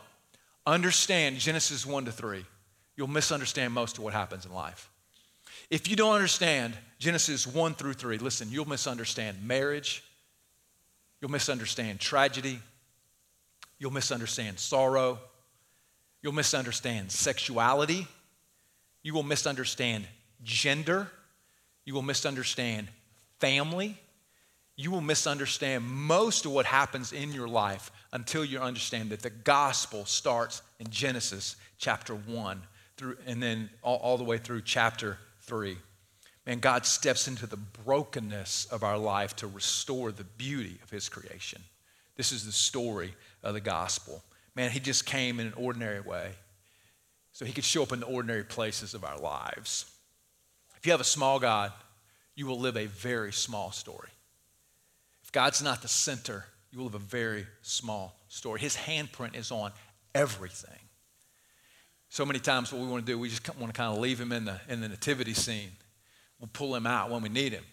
understand 0.66 1.38
Genesis 1.39 1.86
1 1.86 2.06
to 2.06 2.12
3, 2.12 2.46
you'll 2.95 3.08
misunderstand 3.08 3.74
most 3.74 3.98
of 3.98 4.04
what 4.04 4.13
happens 4.13 4.45
in 4.45 4.54
life. 4.54 4.89
If 5.69 5.88
you 5.88 5.95
don't 5.95 6.15
understand 6.15 6.74
Genesis 6.98 7.45
1 7.45 7.76
through 7.76 7.93
3, 7.93 8.17
listen, 8.17 8.50
you'll 8.52 8.67
misunderstand 8.67 9.45
marriage, 9.45 10.04
you'll 11.21 11.32
misunderstand 11.32 11.99
tragedy, 11.99 12.60
you'll 13.77 13.91
misunderstand 13.91 14.60
sorrow, 14.60 15.19
you'll 16.21 16.34
misunderstand 16.34 17.12
sexuality, 17.12 18.08
you 19.03 19.13
will 19.13 19.23
misunderstand 19.23 20.05
gender, 20.43 21.10
you 21.86 21.93
will 21.93 22.01
misunderstand 22.01 22.88
family, 23.39 23.97
you 24.75 24.91
will 24.91 25.01
misunderstand 25.01 25.84
most 25.84 26.45
of 26.45 26.51
what 26.51 26.65
happens 26.65 27.12
in 27.12 27.34
your 27.34 27.47
life 27.47 27.91
until 28.13 28.45
you 28.45 28.60
understand 28.60 29.10
that 29.10 29.21
the 29.21 29.29
gospel 29.29 30.05
starts 30.05 30.62
in 30.79 30.89
Genesis 30.89 31.58
chapter 31.77 32.15
1 32.15 32.62
through, 32.95 33.17
and 33.25 33.43
then 33.43 33.69
all, 33.82 33.97
all 33.97 34.17
the 34.17 34.23
way 34.23 34.38
through 34.38 34.62
chapter 34.62 35.17
3. 35.41 35.77
Man, 36.49 36.57
God 36.57 36.83
steps 36.88 37.27
into 37.27 37.45
the 37.45 37.57
brokenness 37.57 38.65
of 38.71 38.83
our 38.83 38.97
life 38.97 39.35
to 39.35 39.45
restore 39.45 40.12
the 40.12 40.23
beauty 40.23 40.79
of 40.81 40.89
His 40.89 41.07
creation. 41.07 41.62
This 42.15 42.31
is 42.31 42.43
the 42.43 42.51
story 42.51 43.13
of 43.43 43.53
the 43.53 43.62
gospel. 43.62 44.23
Man, 44.55 44.71
He 44.71 44.79
just 44.79 45.05
came 45.05 45.39
in 45.39 45.45
an 45.45 45.53
ordinary 45.55 46.01
way 46.01 46.31
so 47.33 47.45
He 47.45 47.53
could 47.53 47.63
show 47.63 47.83
up 47.83 47.91
in 47.91 47.99
the 47.99 48.07
ordinary 48.07 48.43
places 48.43 48.95
of 48.95 49.03
our 49.03 49.19
lives. 49.19 49.91
If 50.75 50.88
you 50.88 50.91
have 50.91 50.99
a 50.99 51.03
small 51.03 51.39
God, 51.39 51.71
you 52.33 52.47
will 52.47 52.57
live 52.57 52.77
a 52.77 52.88
very 52.88 53.31
small 53.31 53.71
story. 53.71 54.09
If 55.21 55.31
God's 55.31 55.62
not 55.62 55.83
the 55.83 55.88
center, 55.88 56.45
you 56.71 56.79
will 56.79 56.85
live 56.85 56.95
a 56.95 56.97
very 56.97 57.45
small 57.62 58.17
story. 58.27 58.59
His 58.59 58.75
handprint 58.75 59.35
is 59.35 59.51
on 59.51 59.71
everything. 60.15 60.79
So 62.09 62.25
many 62.25 62.39
times, 62.39 62.73
what 62.73 62.81
we 62.81 62.88
want 62.88 63.05
to 63.05 63.12
do, 63.12 63.19
we 63.19 63.29
just 63.29 63.47
want 63.59 63.71
to 63.71 63.77
kind 63.77 63.93
of 63.93 63.99
leave 63.99 64.19
him 64.19 64.31
in 64.31 64.45
the, 64.45 64.59
in 64.67 64.81
the 64.81 64.89
nativity 64.89 65.35
scene. 65.35 65.73
We'll 66.39 66.49
pull 66.52 66.75
him 66.75 66.88
out 66.88 67.10
when 67.10 67.21
we 67.21 67.30
need 67.30 67.54
him. 67.54 67.65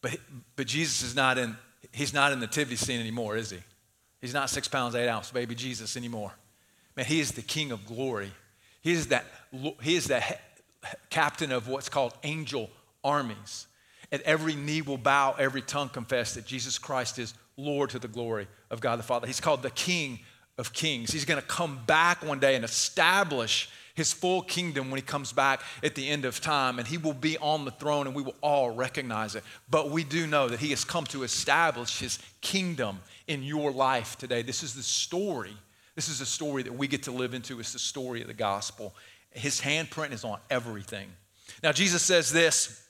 But, 0.00 0.18
but 0.56 0.66
Jesus 0.66 1.02
is 1.02 1.14
not 1.14 1.38
in, 1.38 1.56
he's 1.92 2.14
not 2.14 2.32
in 2.32 2.40
the 2.40 2.46
nativity 2.46 2.76
scene 2.76 3.00
anymore, 3.00 3.36
is 3.36 3.50
he? 3.50 3.58
He's 4.20 4.34
not 4.34 4.50
six 4.50 4.68
pounds, 4.68 4.94
eight 4.94 5.08
ounce 5.08 5.30
baby 5.30 5.54
Jesus 5.54 5.96
anymore. 5.96 6.32
Man, 6.96 7.06
he 7.06 7.20
is 7.20 7.32
the 7.32 7.42
king 7.42 7.70
of 7.70 7.86
glory. 7.86 8.32
He 8.80 8.92
is 8.92 9.08
that, 9.08 9.24
he 9.82 9.96
is 9.96 10.06
the 10.06 10.22
captain 11.10 11.52
of 11.52 11.68
what's 11.68 11.88
called 11.88 12.14
angel 12.22 12.70
armies. 13.04 13.66
And 14.10 14.22
every 14.22 14.54
knee 14.54 14.82
will 14.82 14.98
bow, 14.98 15.34
every 15.38 15.62
tongue 15.62 15.90
confess 15.90 16.34
that 16.34 16.46
Jesus 16.46 16.78
Christ 16.78 17.18
is 17.18 17.34
Lord 17.56 17.90
to 17.90 17.98
the 17.98 18.08
glory 18.08 18.48
of 18.70 18.80
God 18.80 18.98
the 18.98 19.02
Father. 19.02 19.26
He's 19.26 19.40
called 19.40 19.62
the 19.62 19.70
King 19.70 20.20
of 20.56 20.72
kings. 20.72 21.12
He's 21.12 21.24
going 21.24 21.40
to 21.40 21.46
come 21.46 21.80
back 21.86 22.24
one 22.24 22.40
day 22.40 22.54
and 22.54 22.64
establish 22.64 23.68
his 23.98 24.12
full 24.12 24.42
kingdom 24.42 24.90
when 24.90 24.96
he 24.98 25.02
comes 25.02 25.32
back 25.32 25.60
at 25.82 25.96
the 25.96 26.08
end 26.08 26.24
of 26.24 26.40
time, 26.40 26.78
and 26.78 26.86
he 26.86 26.96
will 26.96 27.12
be 27.12 27.36
on 27.38 27.64
the 27.64 27.72
throne, 27.72 28.06
and 28.06 28.14
we 28.14 28.22
will 28.22 28.36
all 28.40 28.70
recognize 28.70 29.34
it. 29.34 29.42
But 29.68 29.90
we 29.90 30.04
do 30.04 30.24
know 30.28 30.48
that 30.48 30.60
he 30.60 30.70
has 30.70 30.84
come 30.84 31.04
to 31.06 31.24
establish 31.24 31.98
his 31.98 32.20
kingdom 32.40 33.00
in 33.26 33.42
your 33.42 33.72
life 33.72 34.16
today. 34.16 34.42
This 34.42 34.62
is 34.62 34.74
the 34.74 34.84
story. 34.84 35.56
This 35.96 36.08
is 36.08 36.20
the 36.20 36.26
story 36.26 36.62
that 36.62 36.72
we 36.72 36.86
get 36.86 37.02
to 37.02 37.10
live 37.10 37.34
into. 37.34 37.58
It's 37.58 37.72
the 37.72 37.80
story 37.80 38.20
of 38.20 38.28
the 38.28 38.34
gospel. 38.34 38.94
His 39.32 39.60
handprint 39.60 40.12
is 40.12 40.22
on 40.22 40.38
everything. 40.48 41.08
Now, 41.64 41.72
Jesus 41.72 42.02
says 42.02 42.32
this 42.32 42.86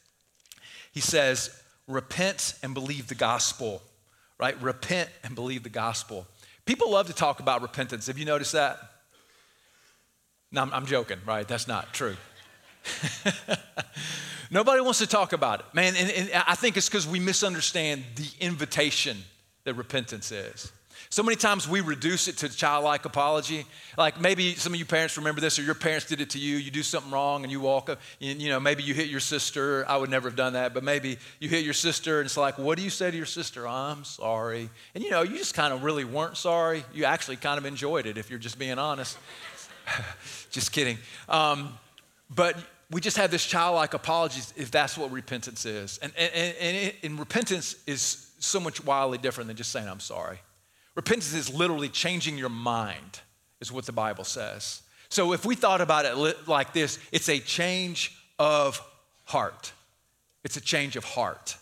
He 0.92 1.00
says, 1.00 1.58
Repent 1.86 2.52
and 2.62 2.74
believe 2.74 3.08
the 3.08 3.14
gospel, 3.14 3.80
right? 4.38 4.60
Repent 4.60 5.08
and 5.24 5.34
believe 5.34 5.62
the 5.62 5.70
gospel. 5.70 6.26
People 6.66 6.90
love 6.90 7.06
to 7.06 7.14
talk 7.14 7.40
about 7.40 7.62
repentance. 7.62 8.08
Have 8.08 8.18
you 8.18 8.26
noticed 8.26 8.52
that? 8.52 8.78
No, 10.50 10.62
I'm, 10.62 10.72
I'm 10.72 10.86
joking, 10.86 11.18
right? 11.26 11.46
That's 11.46 11.68
not 11.68 11.92
true. 11.92 12.16
Nobody 14.50 14.80
wants 14.80 15.00
to 15.00 15.06
talk 15.06 15.32
about 15.32 15.60
it, 15.60 15.66
man. 15.74 15.94
And, 15.96 16.10
and 16.10 16.30
I 16.46 16.54
think 16.54 16.76
it's 16.76 16.88
because 16.88 17.06
we 17.06 17.20
misunderstand 17.20 18.04
the 18.16 18.28
invitation 18.40 19.18
that 19.64 19.74
repentance 19.74 20.32
is. 20.32 20.72
So 21.10 21.22
many 21.22 21.36
times 21.36 21.66
we 21.66 21.80
reduce 21.80 22.28
it 22.28 22.36
to 22.38 22.48
childlike 22.50 23.06
apology. 23.06 23.64
Like 23.96 24.20
maybe 24.20 24.54
some 24.54 24.74
of 24.74 24.78
you 24.78 24.84
parents 24.84 25.16
remember 25.16 25.40
this, 25.40 25.58
or 25.58 25.62
your 25.62 25.74
parents 25.74 26.06
did 26.06 26.20
it 26.20 26.30
to 26.30 26.38
you. 26.38 26.56
You 26.56 26.70
do 26.70 26.82
something 26.82 27.10
wrong 27.10 27.44
and 27.44 27.50
you 27.50 27.60
walk 27.60 27.88
up, 27.88 27.98
and, 28.20 28.42
you 28.42 28.50
know, 28.50 28.60
maybe 28.60 28.82
you 28.82 28.92
hit 28.92 29.08
your 29.08 29.20
sister. 29.20 29.86
I 29.88 29.96
would 29.96 30.10
never 30.10 30.28
have 30.28 30.36
done 30.36 30.52
that, 30.52 30.74
but 30.74 30.84
maybe 30.84 31.18
you 31.40 31.48
hit 31.48 31.64
your 31.64 31.74
sister, 31.74 32.20
and 32.20 32.26
it's 32.26 32.36
like, 32.36 32.58
what 32.58 32.76
do 32.76 32.84
you 32.84 32.90
say 32.90 33.10
to 33.10 33.16
your 33.16 33.26
sister? 33.26 33.66
I'm 33.66 34.04
sorry. 34.04 34.68
And 34.94 35.02
you 35.02 35.10
know, 35.10 35.22
you 35.22 35.38
just 35.38 35.54
kind 35.54 35.72
of 35.72 35.82
really 35.82 36.04
weren't 36.04 36.36
sorry. 36.36 36.84
You 36.92 37.04
actually 37.04 37.36
kind 37.36 37.58
of 37.58 37.64
enjoyed 37.64 38.06
it, 38.06 38.18
if 38.18 38.28
you're 38.28 38.38
just 38.38 38.58
being 38.58 38.78
honest. 38.78 39.16
just 40.50 40.72
kidding. 40.72 40.98
Um, 41.28 41.78
but 42.30 42.56
we 42.90 43.00
just 43.00 43.16
have 43.16 43.30
this 43.30 43.44
childlike 43.44 43.94
apology 43.94 44.40
if 44.56 44.70
that's 44.70 44.96
what 44.96 45.10
repentance 45.10 45.66
is. 45.66 45.98
And, 45.98 46.12
and, 46.16 46.32
and, 46.34 46.76
it, 46.76 46.96
and 47.02 47.18
repentance 47.18 47.76
is 47.86 48.30
so 48.38 48.60
much 48.60 48.84
wildly 48.84 49.18
different 49.18 49.48
than 49.48 49.56
just 49.56 49.72
saying, 49.72 49.88
I'm 49.88 50.00
sorry. 50.00 50.38
Repentance 50.94 51.34
is 51.34 51.52
literally 51.52 51.88
changing 51.88 52.38
your 52.38 52.48
mind, 52.48 53.20
is 53.60 53.70
what 53.70 53.86
the 53.86 53.92
Bible 53.92 54.24
says. 54.24 54.82
So 55.10 55.32
if 55.32 55.44
we 55.44 55.54
thought 55.54 55.80
about 55.80 56.04
it 56.04 56.48
like 56.48 56.72
this, 56.72 56.98
it's 57.12 57.28
a 57.28 57.38
change 57.38 58.16
of 58.38 58.80
heart. 59.24 59.72
It's 60.44 60.56
a 60.56 60.60
change 60.60 60.96
of 60.96 61.04
heart. 61.04 61.56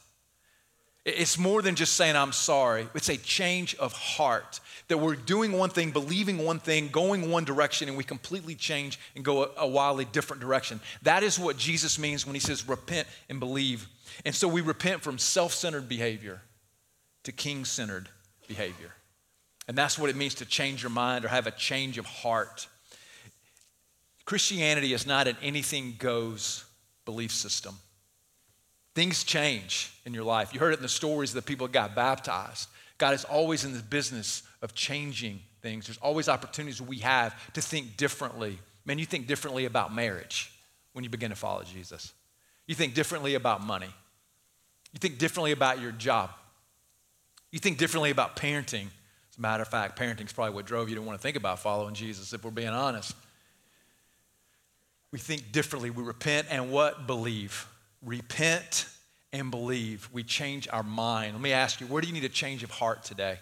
It's 1.06 1.38
more 1.38 1.62
than 1.62 1.76
just 1.76 1.94
saying, 1.94 2.16
I'm 2.16 2.32
sorry. 2.32 2.88
It's 2.92 3.08
a 3.08 3.16
change 3.16 3.76
of 3.76 3.92
heart. 3.92 4.58
That 4.88 4.98
we're 4.98 5.14
doing 5.14 5.52
one 5.52 5.70
thing, 5.70 5.92
believing 5.92 6.38
one 6.44 6.58
thing, 6.58 6.88
going 6.88 7.30
one 7.30 7.44
direction, 7.44 7.88
and 7.88 7.96
we 7.96 8.02
completely 8.02 8.56
change 8.56 8.98
and 9.14 9.24
go 9.24 9.44
a, 9.44 9.50
a 9.58 9.66
wildly 9.68 10.04
different 10.04 10.40
direction. 10.40 10.80
That 11.02 11.22
is 11.22 11.38
what 11.38 11.56
Jesus 11.56 11.96
means 11.96 12.26
when 12.26 12.34
he 12.34 12.40
says 12.40 12.68
repent 12.68 13.06
and 13.28 13.38
believe. 13.38 13.86
And 14.24 14.34
so 14.34 14.48
we 14.48 14.62
repent 14.62 15.02
from 15.02 15.16
self 15.18 15.54
centered 15.54 15.88
behavior 15.88 16.42
to 17.22 17.30
king 17.30 17.64
centered 17.64 18.08
behavior. 18.48 18.92
And 19.68 19.78
that's 19.78 19.98
what 20.00 20.10
it 20.10 20.16
means 20.16 20.34
to 20.36 20.44
change 20.44 20.82
your 20.82 20.90
mind 20.90 21.24
or 21.24 21.28
have 21.28 21.46
a 21.46 21.52
change 21.52 21.98
of 21.98 22.06
heart. 22.06 22.66
Christianity 24.24 24.92
is 24.92 25.06
not 25.06 25.28
an 25.28 25.36
anything 25.40 25.94
goes 25.98 26.64
belief 27.04 27.30
system. 27.30 27.78
Things 28.96 29.24
change 29.24 29.92
in 30.06 30.14
your 30.14 30.24
life. 30.24 30.54
You 30.54 30.60
heard 30.60 30.72
it 30.72 30.78
in 30.78 30.82
the 30.82 30.88
stories 30.88 31.28
of 31.28 31.34
the 31.34 31.42
people 31.42 31.66
that 31.66 31.72
got 31.74 31.94
baptized. 31.94 32.70
God 32.96 33.12
is 33.12 33.24
always 33.24 33.62
in 33.62 33.74
the 33.74 33.82
business 33.82 34.42
of 34.62 34.74
changing 34.74 35.40
things. 35.60 35.86
There's 35.86 35.98
always 35.98 36.30
opportunities 36.30 36.80
we 36.80 37.00
have 37.00 37.34
to 37.52 37.60
think 37.60 37.98
differently. 37.98 38.58
Man, 38.86 38.98
you 38.98 39.04
think 39.04 39.26
differently 39.26 39.66
about 39.66 39.94
marriage 39.94 40.50
when 40.94 41.04
you 41.04 41.10
begin 41.10 41.28
to 41.28 41.36
follow 41.36 41.62
Jesus. 41.62 42.14
You 42.66 42.74
think 42.74 42.94
differently 42.94 43.34
about 43.34 43.62
money. 43.62 43.92
You 44.94 44.98
think 44.98 45.18
differently 45.18 45.52
about 45.52 45.78
your 45.78 45.92
job. 45.92 46.30
You 47.52 47.58
think 47.58 47.76
differently 47.76 48.08
about 48.08 48.34
parenting. 48.34 48.86
As 49.30 49.36
a 49.36 49.40
matter 49.42 49.60
of 49.60 49.68
fact, 49.68 49.98
parenting 49.98 50.24
is 50.24 50.32
probably 50.32 50.54
what 50.54 50.64
drove 50.64 50.88
you 50.88 50.94
to 50.94 51.02
want 51.02 51.18
to 51.18 51.22
think 51.22 51.36
about 51.36 51.58
following 51.58 51.94
Jesus, 51.94 52.32
if 52.32 52.42
we're 52.42 52.50
being 52.50 52.68
honest. 52.68 53.14
We 55.12 55.18
think 55.18 55.52
differently. 55.52 55.90
We 55.90 56.02
repent 56.02 56.46
and 56.48 56.72
what? 56.72 57.06
Believe. 57.06 57.66
Repent 58.02 58.88
and 59.32 59.50
believe. 59.50 60.08
We 60.12 60.22
change 60.22 60.68
our 60.72 60.82
mind. 60.82 61.34
Let 61.34 61.42
me 61.42 61.52
ask 61.52 61.80
you, 61.80 61.86
where 61.86 62.00
do 62.00 62.08
you 62.08 62.14
need 62.14 62.24
a 62.24 62.28
change 62.28 62.62
of 62.62 62.70
heart 62.70 63.04
today? 63.04 63.38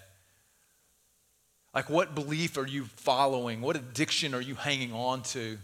Like, 1.75 1.91
what 1.91 2.15
belief 2.15 2.57
are 2.57 2.67
you 2.67 2.85
following? 2.85 3.61
What 3.61 3.77
addiction 3.77 4.35
are 4.35 4.41
you 4.41 4.55
hanging 4.55 4.93
on 4.93 5.23
to? 5.25 5.59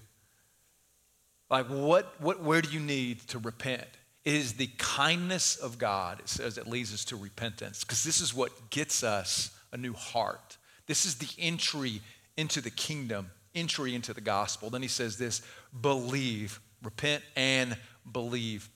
Like, 1.49 1.67
what, 1.67 2.21
what, 2.21 2.43
where 2.43 2.61
do 2.61 2.71
you 2.71 2.81
need 2.81 3.21
to 3.29 3.39
repent? 3.39 3.87
It 4.25 4.35
is 4.35 4.55
the 4.55 4.69
kindness 4.77 5.57
of 5.57 5.79
God, 5.79 6.21
it 6.21 6.29
says, 6.29 6.57
that 6.57 6.67
leads 6.67 6.93
us 6.93 7.05
to 7.07 7.17
repentance, 7.17 7.85
because 7.85 8.05
this 8.05 8.21
is 8.21 8.35
what 8.35 8.71
gets 8.71 9.03
us 9.03 9.51
a 9.73 9.77
new 9.77 9.95
heart. 9.95 10.59
This 10.87 11.07
is 11.07 11.15
the 11.17 11.29
entry 11.39 12.03
into 12.37 12.61
the 12.61 12.71
kingdom, 12.71 13.31
entry 13.55 13.95
into 13.95 14.13
the 14.13 14.21
gospel. 14.21 14.69
Then 14.69 14.83
he 14.83 14.89
says 14.89 15.17
this 15.17 15.43
believe, 15.81 16.61
repent 16.83 17.23
and 17.37 17.77
believe. 18.13 18.69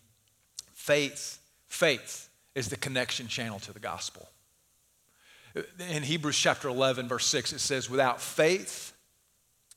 Faith, 0.85 1.39
faith 1.67 2.29
is 2.55 2.69
the 2.69 2.77
connection 2.77 3.27
channel 3.27 3.59
to 3.59 3.73
the 3.73 3.81
gospel. 3.81 4.29
In 5.89 6.03
Hebrews 6.03 6.37
chapter 6.37 6.69
11, 6.69 7.09
verse 7.09 7.25
6, 7.25 7.55
it 7.55 7.61
says, 7.61 7.89
without 7.89 8.21
faith, 8.21 8.93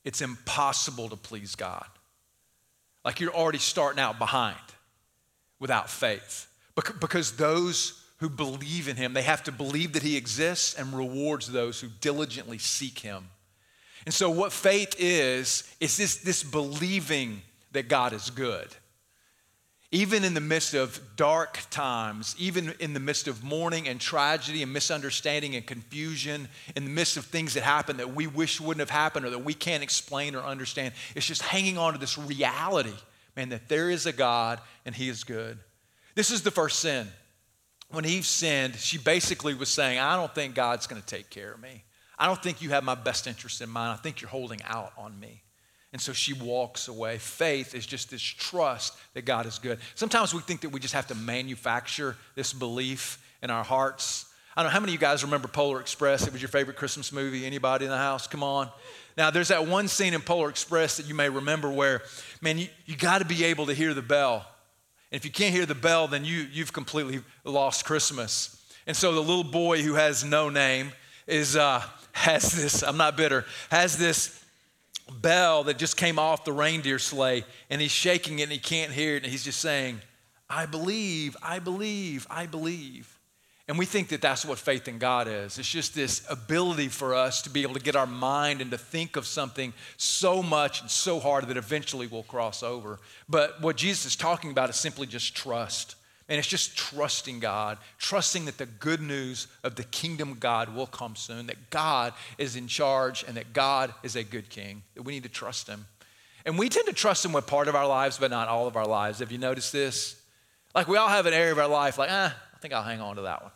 it's 0.03 0.21
impossible 0.21 1.07
to 1.07 1.15
please 1.15 1.55
God. 1.55 1.85
Like 3.05 3.21
you're 3.21 3.33
already 3.33 3.57
starting 3.57 4.01
out 4.01 4.19
behind 4.19 4.57
without 5.61 5.89
faith. 5.89 6.47
Because 6.99 7.37
those 7.37 8.03
who 8.17 8.29
believe 8.29 8.89
in 8.89 8.97
him, 8.97 9.13
they 9.13 9.21
have 9.21 9.43
to 9.43 9.51
believe 9.53 9.93
that 9.93 10.03
he 10.03 10.17
exists 10.17 10.73
and 10.77 10.91
rewards 10.91 11.49
those 11.49 11.79
who 11.79 11.87
diligently 12.01 12.57
seek 12.57 12.99
him. 12.99 13.29
And 14.05 14.13
so, 14.13 14.29
what 14.29 14.51
faith 14.51 14.93
is, 14.99 15.73
is 15.79 15.95
this, 15.95 16.17
this 16.17 16.43
believing 16.43 17.43
that 17.71 17.87
God 17.87 18.11
is 18.11 18.29
good. 18.29 18.67
Even 19.91 20.25
in 20.25 20.33
the 20.33 20.41
midst 20.41 20.73
of 20.73 20.99
dark 21.15 21.59
times, 21.69 22.35
even 22.37 22.73
in 22.79 22.93
the 22.93 22.99
midst 22.99 23.27
of 23.27 23.41
mourning 23.41 23.87
and 23.87 24.01
tragedy 24.01 24.61
and 24.61 24.73
misunderstanding 24.73 25.55
and 25.55 25.65
confusion, 25.65 26.49
in 26.75 26.83
the 26.83 26.89
midst 26.89 27.15
of 27.15 27.25
things 27.25 27.53
that 27.53 27.63
happen 27.63 27.97
that 27.97 28.13
we 28.13 28.27
wish 28.27 28.59
wouldn't 28.59 28.81
have 28.81 28.89
happened 28.89 29.25
or 29.25 29.29
that 29.29 29.45
we 29.45 29.53
can't 29.53 29.83
explain 29.83 30.35
or 30.35 30.43
understand, 30.43 30.93
it's 31.15 31.25
just 31.25 31.41
hanging 31.41 31.77
on 31.77 31.93
to 31.93 31.99
this 31.99 32.17
reality, 32.17 32.93
man, 33.37 33.49
that 33.49 33.69
there 33.69 33.89
is 33.89 34.05
a 34.05 34.11
God 34.11 34.59
and 34.85 34.93
He 34.93 35.07
is 35.07 35.23
good. 35.23 35.57
This 36.15 36.31
is 36.31 36.41
the 36.41 36.51
first 36.51 36.79
sin. 36.79 37.07
When 37.89 38.03
Eve 38.05 38.25
sinned, 38.25 38.75
she 38.75 38.97
basically 38.97 39.53
was 39.53 39.69
saying, 39.69 39.99
I 39.99 40.17
don't 40.17 40.35
think 40.35 40.53
God's 40.53 40.87
going 40.87 41.01
to 41.01 41.07
take 41.07 41.29
care 41.29 41.53
of 41.53 41.61
me. 41.61 41.85
I 42.19 42.25
don't 42.25 42.41
think 42.41 42.61
you 42.61 42.71
have 42.71 42.83
my 42.83 42.95
best 42.95 43.27
interest 43.27 43.61
in 43.61 43.69
mind. 43.69 43.97
I 43.97 44.01
think 44.01 44.19
you're 44.19 44.29
holding 44.29 44.61
out 44.63 44.91
on 44.97 45.17
me. 45.17 45.43
And 45.93 46.01
so 46.01 46.13
she 46.13 46.33
walks 46.33 46.87
away. 46.87 47.17
Faith 47.17 47.73
is 47.73 47.85
just 47.85 48.11
this 48.11 48.21
trust 48.21 48.97
that 49.13 49.25
God 49.25 49.45
is 49.45 49.57
good. 49.57 49.79
Sometimes 49.95 50.33
we 50.33 50.41
think 50.41 50.61
that 50.61 50.69
we 50.69 50.79
just 50.79 50.93
have 50.93 51.07
to 51.07 51.15
manufacture 51.15 52.15
this 52.35 52.53
belief 52.53 53.23
in 53.41 53.49
our 53.49 53.63
hearts. 53.63 54.25
I 54.55 54.63
don't 54.63 54.69
know 54.69 54.73
how 54.73 54.79
many 54.79 54.91
of 54.91 54.93
you 54.93 54.99
guys 54.99 55.23
remember 55.23 55.47
Polar 55.47 55.79
Express. 55.79 56.25
It 56.25 56.33
was 56.33 56.41
your 56.41 56.49
favorite 56.49 56.77
Christmas 56.77 57.11
movie. 57.11 57.45
Anybody 57.45 57.85
in 57.85 57.91
the 57.91 57.97
house? 57.97 58.27
Come 58.27 58.43
on. 58.43 58.69
Now, 59.15 59.31
there's 59.31 59.47
that 59.47 59.67
one 59.67 59.87
scene 59.87 60.13
in 60.13 60.21
Polar 60.21 60.49
Express 60.49 60.97
that 60.97 61.07
you 61.07 61.15
may 61.15 61.29
remember 61.29 61.71
where, 61.71 62.01
man, 62.41 62.57
you, 62.57 62.67
you 62.85 62.95
got 62.95 63.19
to 63.19 63.25
be 63.25 63.45
able 63.45 63.67
to 63.67 63.73
hear 63.73 63.93
the 63.93 64.01
bell. 64.01 64.45
And 65.11 65.19
if 65.19 65.25
you 65.25 65.31
can't 65.31 65.53
hear 65.53 65.65
the 65.65 65.75
bell, 65.75 66.07
then 66.07 66.25
you, 66.25 66.47
you've 66.51 66.73
completely 66.73 67.21
lost 67.43 67.85
Christmas. 67.85 68.61
And 68.85 68.95
so 68.95 69.13
the 69.13 69.21
little 69.21 69.43
boy 69.43 69.81
who 69.81 69.93
has 69.93 70.23
no 70.23 70.49
name 70.49 70.91
is, 71.27 71.55
uh, 71.55 71.81
has 72.11 72.51
this, 72.51 72.83
I'm 72.83 72.97
not 72.97 73.15
bitter, 73.15 73.45
has 73.69 73.97
this 73.97 74.43
bell 75.21 75.63
that 75.65 75.77
just 75.77 75.97
came 75.97 76.19
off 76.19 76.45
the 76.45 76.53
reindeer 76.53 76.99
sleigh 76.99 77.43
and 77.69 77.81
he's 77.81 77.91
shaking 77.91 78.39
it 78.39 78.43
and 78.43 78.51
he 78.51 78.59
can't 78.59 78.91
hear 78.91 79.15
it 79.15 79.23
and 79.23 79.31
he's 79.31 79.43
just 79.43 79.59
saying, 79.59 80.01
I 80.49 80.65
believe, 80.65 81.35
I 81.41 81.59
believe, 81.59 82.25
I 82.29 82.45
believe. 82.45 83.17
And 83.67 83.77
we 83.77 83.85
think 83.85 84.07
that 84.09 84.21
that's 84.21 84.45
what 84.45 84.57
faith 84.57 84.87
in 84.87 84.97
God 84.97 85.27
is. 85.27 85.59
It's 85.59 85.69
just 85.69 85.93
this 85.93 86.25
ability 86.29 86.87
for 86.87 87.13
us 87.13 87.41
to 87.41 87.49
be 87.49 87.63
able 87.63 87.73
to 87.73 87.81
get 87.81 87.97
our 87.97 88.07
mind 88.07 88.61
and 88.61 88.71
to 88.71 88.77
think 88.77 89.17
of 89.17 89.25
something 89.25 89.73
so 89.97 90.41
much 90.41 90.79
and 90.79 90.89
so 90.89 91.19
hard 91.19 91.49
that 91.49 91.57
eventually 91.57 92.07
we'll 92.07 92.23
cross 92.23 92.63
over. 92.63 92.97
But 93.27 93.61
what 93.61 93.75
Jesus 93.75 94.05
is 94.05 94.15
talking 94.15 94.51
about 94.51 94.69
is 94.69 94.77
simply 94.77 95.05
just 95.05 95.35
trust. 95.35 95.96
And 96.29 96.37
it's 96.37 96.47
just 96.47 96.75
trusting 96.75 97.39
God, 97.39 97.77
trusting 97.97 98.45
that 98.45 98.57
the 98.57 98.65
good 98.65 99.01
news 99.01 99.47
of 99.63 99.75
the 99.75 99.83
kingdom 99.83 100.31
of 100.31 100.39
God 100.41 100.75
will 100.75 100.87
come 100.87 101.15
soon, 101.15 101.47
that 101.47 101.69
God 101.69 102.13
is 102.37 102.57
in 102.57 102.67
charge 102.67 103.23
and 103.25 103.37
that 103.37 103.53
God 103.53 103.93
is 104.03 104.17
a 104.17 104.23
good 104.23 104.49
king, 104.49 104.83
that 104.95 105.03
we 105.03 105.13
need 105.13 105.23
to 105.23 105.29
trust 105.29 105.67
him. 105.67 105.85
And 106.45 106.57
we 106.57 106.67
tend 106.67 106.87
to 106.87 106.93
trust 106.93 107.23
him 107.23 107.31
with 107.31 107.47
part 107.47 107.69
of 107.69 107.75
our 107.75 107.87
lives, 107.87 108.17
but 108.17 108.29
not 108.29 108.49
all 108.49 108.67
of 108.67 108.75
our 108.75 108.87
lives. 108.87 109.19
Have 109.19 109.31
you 109.31 109.37
noticed 109.37 109.71
this? 109.71 110.21
Like 110.75 110.87
we 110.87 110.97
all 110.97 111.07
have 111.07 111.25
an 111.25 111.33
area 111.33 111.51
of 111.51 111.59
our 111.59 111.67
life, 111.67 111.97
like, 111.97 112.09
ah, 112.11 112.35
I 112.53 112.57
think 112.59 112.73
I'll 112.73 112.83
hang 112.83 113.01
on 113.01 113.15
to 113.15 113.21
that 113.23 113.43
one. 113.43 113.51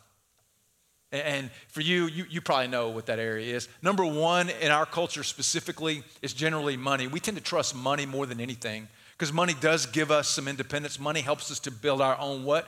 And 1.11 1.51
for 1.67 1.81
you, 1.81 2.05
you, 2.05 2.25
you, 2.29 2.39
probably 2.39 2.69
know 2.69 2.89
what 2.89 3.07
that 3.07 3.19
area 3.19 3.53
is. 3.53 3.67
Number 3.81 4.05
one, 4.05 4.49
in 4.49 4.71
our 4.71 4.85
culture 4.85 5.23
specifically, 5.23 6.03
is 6.21 6.33
generally 6.33 6.77
money. 6.77 7.07
We 7.07 7.19
tend 7.19 7.35
to 7.35 7.43
trust 7.43 7.75
money 7.75 8.05
more 8.05 8.25
than 8.25 8.39
anything 8.39 8.87
because 9.21 9.31
money 9.31 9.53
does 9.61 9.85
give 9.85 10.09
us 10.09 10.27
some 10.27 10.47
independence. 10.47 10.99
Money 10.99 11.21
helps 11.21 11.51
us 11.51 11.59
to 11.59 11.69
build 11.69 12.01
our 12.01 12.17
own 12.17 12.43
what? 12.43 12.67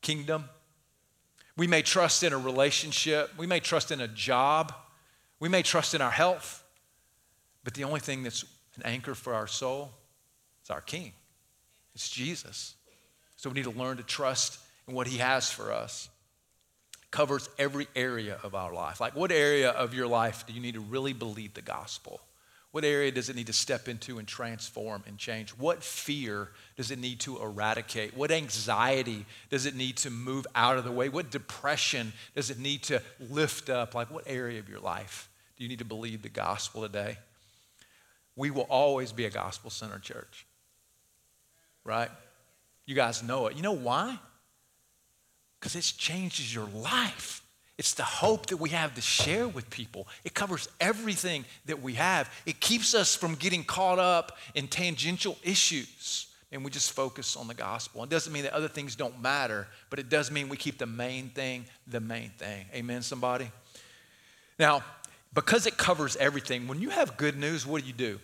Kingdom. 0.00 0.46
We 1.58 1.66
may 1.66 1.82
trust 1.82 2.22
in 2.22 2.32
a 2.32 2.38
relationship. 2.38 3.30
We 3.36 3.46
may 3.46 3.60
trust 3.60 3.90
in 3.90 4.00
a 4.00 4.08
job. 4.08 4.72
We 5.40 5.50
may 5.50 5.62
trust 5.62 5.92
in 5.92 6.00
our 6.00 6.10
health. 6.10 6.64
But 7.64 7.74
the 7.74 7.84
only 7.84 8.00
thing 8.00 8.22
that's 8.22 8.46
an 8.76 8.84
anchor 8.86 9.14
for 9.14 9.34
our 9.34 9.46
soul 9.46 9.90
is 10.64 10.70
our 10.70 10.80
King. 10.80 11.12
It's 11.94 12.08
Jesus. 12.08 12.76
So 13.36 13.50
we 13.50 13.56
need 13.56 13.64
to 13.64 13.78
learn 13.78 13.98
to 13.98 14.02
trust 14.02 14.58
in 14.88 14.94
what 14.94 15.06
He 15.06 15.18
has 15.18 15.50
for 15.50 15.70
us 15.70 16.08
covers 17.10 17.46
every 17.58 17.88
area 17.94 18.38
of 18.42 18.54
our 18.54 18.72
life. 18.72 19.02
Like, 19.02 19.14
what 19.14 19.32
area 19.32 19.68
of 19.68 19.92
your 19.92 20.06
life 20.06 20.46
do 20.46 20.54
you 20.54 20.62
need 20.62 20.76
to 20.76 20.80
really 20.80 21.12
believe 21.12 21.52
the 21.52 21.60
gospel? 21.60 22.22
What 22.72 22.84
area 22.84 23.10
does 23.10 23.28
it 23.28 23.36
need 23.36 23.48
to 23.48 23.52
step 23.52 23.88
into 23.88 24.18
and 24.18 24.28
transform 24.28 25.02
and 25.06 25.18
change? 25.18 25.50
What 25.50 25.82
fear 25.82 26.48
does 26.76 26.90
it 26.90 27.00
need 27.00 27.20
to 27.20 27.42
eradicate? 27.42 28.16
What 28.16 28.30
anxiety 28.30 29.26
does 29.50 29.66
it 29.66 29.74
need 29.74 29.96
to 29.98 30.10
move 30.10 30.46
out 30.54 30.78
of 30.78 30.84
the 30.84 30.92
way? 30.92 31.08
What 31.08 31.30
depression 31.30 32.12
does 32.36 32.48
it 32.48 32.58
need 32.58 32.84
to 32.84 33.02
lift 33.18 33.68
up? 33.70 33.94
Like, 33.94 34.10
what 34.10 34.24
area 34.26 34.60
of 34.60 34.68
your 34.68 34.78
life 34.78 35.28
do 35.56 35.64
you 35.64 35.68
need 35.68 35.80
to 35.80 35.84
believe 35.84 36.22
the 36.22 36.28
gospel 36.28 36.82
today? 36.82 37.18
We 38.36 38.50
will 38.50 38.66
always 38.70 39.10
be 39.10 39.24
a 39.24 39.30
gospel 39.30 39.70
centered 39.70 40.02
church, 40.02 40.46
right? 41.84 42.10
You 42.86 42.94
guys 42.94 43.22
know 43.22 43.48
it. 43.48 43.56
You 43.56 43.62
know 43.62 43.72
why? 43.72 44.18
because 45.60 45.76
it 45.76 45.82
changes 45.96 46.54
your 46.54 46.66
life. 46.74 47.42
It's 47.80 47.94
the 47.94 48.04
hope 48.04 48.48
that 48.48 48.58
we 48.58 48.68
have 48.68 48.94
to 48.96 49.00
share 49.00 49.48
with 49.48 49.70
people. 49.70 50.06
It 50.22 50.34
covers 50.34 50.68
everything 50.82 51.46
that 51.64 51.80
we 51.80 51.94
have. 51.94 52.30
It 52.44 52.60
keeps 52.60 52.94
us 52.94 53.16
from 53.16 53.36
getting 53.36 53.64
caught 53.64 53.98
up 53.98 54.36
in 54.54 54.68
tangential 54.68 55.38
issues 55.42 56.26
and 56.52 56.62
we 56.62 56.70
just 56.70 56.92
focus 56.92 57.36
on 57.36 57.48
the 57.48 57.54
gospel. 57.54 58.04
It 58.04 58.10
doesn't 58.10 58.34
mean 58.34 58.42
that 58.42 58.52
other 58.52 58.68
things 58.68 58.96
don't 58.96 59.22
matter, 59.22 59.66
but 59.88 59.98
it 59.98 60.10
does 60.10 60.30
mean 60.30 60.50
we 60.50 60.58
keep 60.58 60.76
the 60.76 60.84
main 60.84 61.30
thing 61.30 61.64
the 61.86 62.00
main 62.00 62.28
thing. 62.36 62.66
Amen, 62.74 63.00
somebody? 63.00 63.50
Now, 64.58 64.84
because 65.32 65.66
it 65.66 65.78
covers 65.78 66.16
everything, 66.16 66.68
when 66.68 66.82
you 66.82 66.90
have 66.90 67.16
good 67.16 67.38
news, 67.38 67.66
what 67.66 67.80
do 67.80 67.86
you 67.86 67.94
do? 67.94 68.20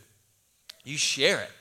You 0.85 0.99
share 0.99 1.41
it 1.41 1.53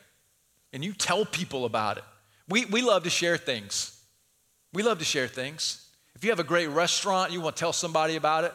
and 0.73 0.83
you 0.83 0.91
tell 0.91 1.23
people 1.23 1.63
about 1.63 1.97
it. 1.97 2.03
We, 2.49 2.65
we 2.65 2.81
love 2.81 3.03
to 3.03 3.09
share 3.09 3.37
things. 3.37 3.97
We 4.73 4.83
love 4.83 4.99
to 4.99 5.05
share 5.05 5.29
things. 5.29 5.84
If 6.15 6.23
you 6.23 6.29
have 6.29 6.39
a 6.39 6.45
great 6.45 6.67
restaurant, 6.67 7.31
you 7.31 7.41
want 7.41 7.57
to 7.57 7.59
tell 7.59 7.73
somebody 7.73 8.15
about 8.15 8.45
it. 8.45 8.53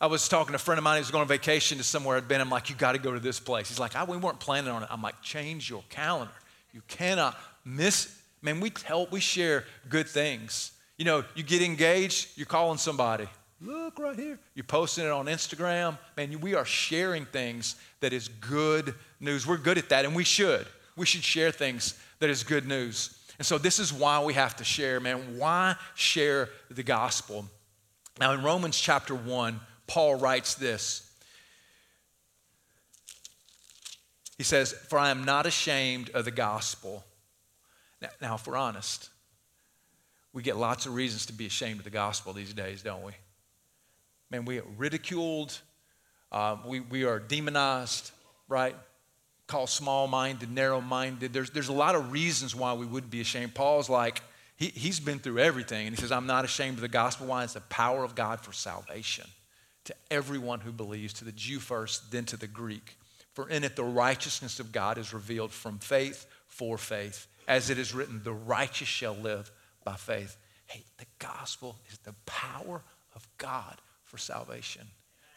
I 0.00 0.06
was 0.06 0.28
talking 0.28 0.52
to 0.52 0.56
a 0.56 0.58
friend 0.58 0.78
of 0.78 0.84
mine 0.84 0.98
who's 0.98 1.10
going 1.10 1.22
on 1.22 1.28
vacation 1.28 1.76
to 1.78 1.84
somewhere 1.84 2.16
I'd 2.16 2.28
been. 2.28 2.40
I'm 2.40 2.50
like, 2.50 2.70
you 2.70 2.76
got 2.76 2.92
to 2.92 2.98
go 2.98 3.12
to 3.12 3.20
this 3.20 3.38
place. 3.38 3.68
He's 3.68 3.78
like, 3.78 3.92
we 4.08 4.16
weren't 4.16 4.40
planning 4.40 4.70
on 4.70 4.82
it. 4.82 4.88
I'm 4.90 5.02
like, 5.02 5.20
change 5.20 5.68
your 5.68 5.82
calendar. 5.90 6.32
You 6.72 6.80
cannot 6.88 7.36
miss. 7.64 8.16
Man, 8.40 8.60
we 8.60 8.70
tell, 8.70 9.06
we 9.06 9.20
share 9.20 9.64
good 9.88 10.08
things. 10.08 10.72
You 10.96 11.04
know, 11.04 11.24
you 11.34 11.42
get 11.42 11.62
engaged, 11.62 12.36
you're 12.36 12.46
calling 12.46 12.78
somebody. 12.78 13.28
Look 13.60 13.98
right 13.98 14.16
here. 14.16 14.38
You're 14.54 14.64
posting 14.64 15.04
it 15.04 15.10
on 15.10 15.26
Instagram. 15.26 15.98
Man, 16.16 16.40
we 16.40 16.54
are 16.54 16.64
sharing 16.64 17.26
things 17.26 17.74
that 18.00 18.12
is 18.12 18.28
good 18.28 18.94
news. 19.20 19.46
We're 19.46 19.56
good 19.56 19.78
at 19.78 19.88
that, 19.88 20.04
and 20.04 20.14
we 20.14 20.24
should. 20.24 20.66
We 20.96 21.06
should 21.06 21.24
share 21.24 21.50
things 21.50 21.98
that 22.20 22.30
is 22.30 22.44
good 22.44 22.66
news. 22.66 23.17
And 23.38 23.46
so 23.46 23.56
this 23.56 23.78
is 23.78 23.92
why 23.92 24.22
we 24.22 24.34
have 24.34 24.56
to 24.56 24.64
share, 24.64 24.98
man. 24.98 25.38
Why 25.38 25.76
share 25.94 26.48
the 26.70 26.82
gospel? 26.82 27.46
Now, 28.18 28.32
in 28.32 28.42
Romans 28.42 28.78
chapter 28.78 29.14
1, 29.14 29.60
Paul 29.86 30.16
writes 30.16 30.56
this. 30.56 31.08
He 34.36 34.44
says, 34.44 34.72
For 34.72 34.98
I 34.98 35.10
am 35.10 35.24
not 35.24 35.46
ashamed 35.46 36.10
of 36.10 36.24
the 36.24 36.30
gospel. 36.32 37.04
Now, 38.02 38.08
now, 38.20 38.34
if 38.34 38.46
we're 38.46 38.56
honest, 38.56 39.08
we 40.32 40.42
get 40.42 40.56
lots 40.56 40.86
of 40.86 40.94
reasons 40.94 41.26
to 41.26 41.32
be 41.32 41.46
ashamed 41.46 41.78
of 41.78 41.84
the 41.84 41.90
gospel 41.90 42.32
these 42.32 42.52
days, 42.52 42.82
don't 42.82 43.02
we? 43.02 43.12
Man, 44.30 44.44
we 44.44 44.58
are 44.58 44.64
ridiculed, 44.76 45.58
uh, 46.30 46.56
we, 46.66 46.80
we 46.80 47.04
are 47.04 47.18
demonized, 47.18 48.10
right? 48.46 48.76
Called 49.48 49.68
small 49.68 50.06
minded, 50.06 50.52
narrow 50.52 50.80
minded. 50.80 51.32
There's, 51.32 51.50
there's 51.50 51.68
a 51.68 51.72
lot 51.72 51.96
of 51.96 52.12
reasons 52.12 52.54
why 52.54 52.74
we 52.74 52.86
wouldn't 52.86 53.10
be 53.10 53.20
ashamed. 53.20 53.54
Paul's 53.54 53.88
like, 53.88 54.22
he, 54.56 54.66
he's 54.66 55.00
been 55.00 55.18
through 55.18 55.40
everything, 55.40 55.86
and 55.86 55.96
he 55.96 56.00
says, 56.00 56.12
I'm 56.12 56.26
not 56.26 56.44
ashamed 56.44 56.76
of 56.76 56.82
the 56.82 56.88
gospel. 56.88 57.26
Why? 57.26 57.42
It's 57.42 57.54
the 57.54 57.60
power 57.62 58.04
of 58.04 58.14
God 58.14 58.40
for 58.40 58.52
salvation 58.52 59.24
to 59.84 59.94
everyone 60.10 60.60
who 60.60 60.70
believes, 60.70 61.14
to 61.14 61.24
the 61.24 61.32
Jew 61.32 61.58
first, 61.58 62.12
then 62.12 62.26
to 62.26 62.36
the 62.36 62.46
Greek. 62.46 62.96
For 63.32 63.48
in 63.48 63.64
it 63.64 63.74
the 63.74 63.84
righteousness 63.84 64.60
of 64.60 64.70
God 64.70 64.98
is 64.98 65.14
revealed 65.14 65.50
from 65.50 65.78
faith 65.78 66.26
for 66.46 66.76
faith. 66.76 67.26
As 67.46 67.70
it 67.70 67.78
is 67.78 67.94
written, 67.94 68.20
the 68.22 68.32
righteous 68.32 68.88
shall 68.88 69.14
live 69.14 69.50
by 69.84 69.94
faith. 69.94 70.36
Hey, 70.66 70.84
the 70.98 71.06
gospel 71.18 71.76
is 71.90 71.98
the 71.98 72.14
power 72.26 72.82
of 73.14 73.26
God 73.38 73.80
for 74.04 74.18
salvation. 74.18 74.86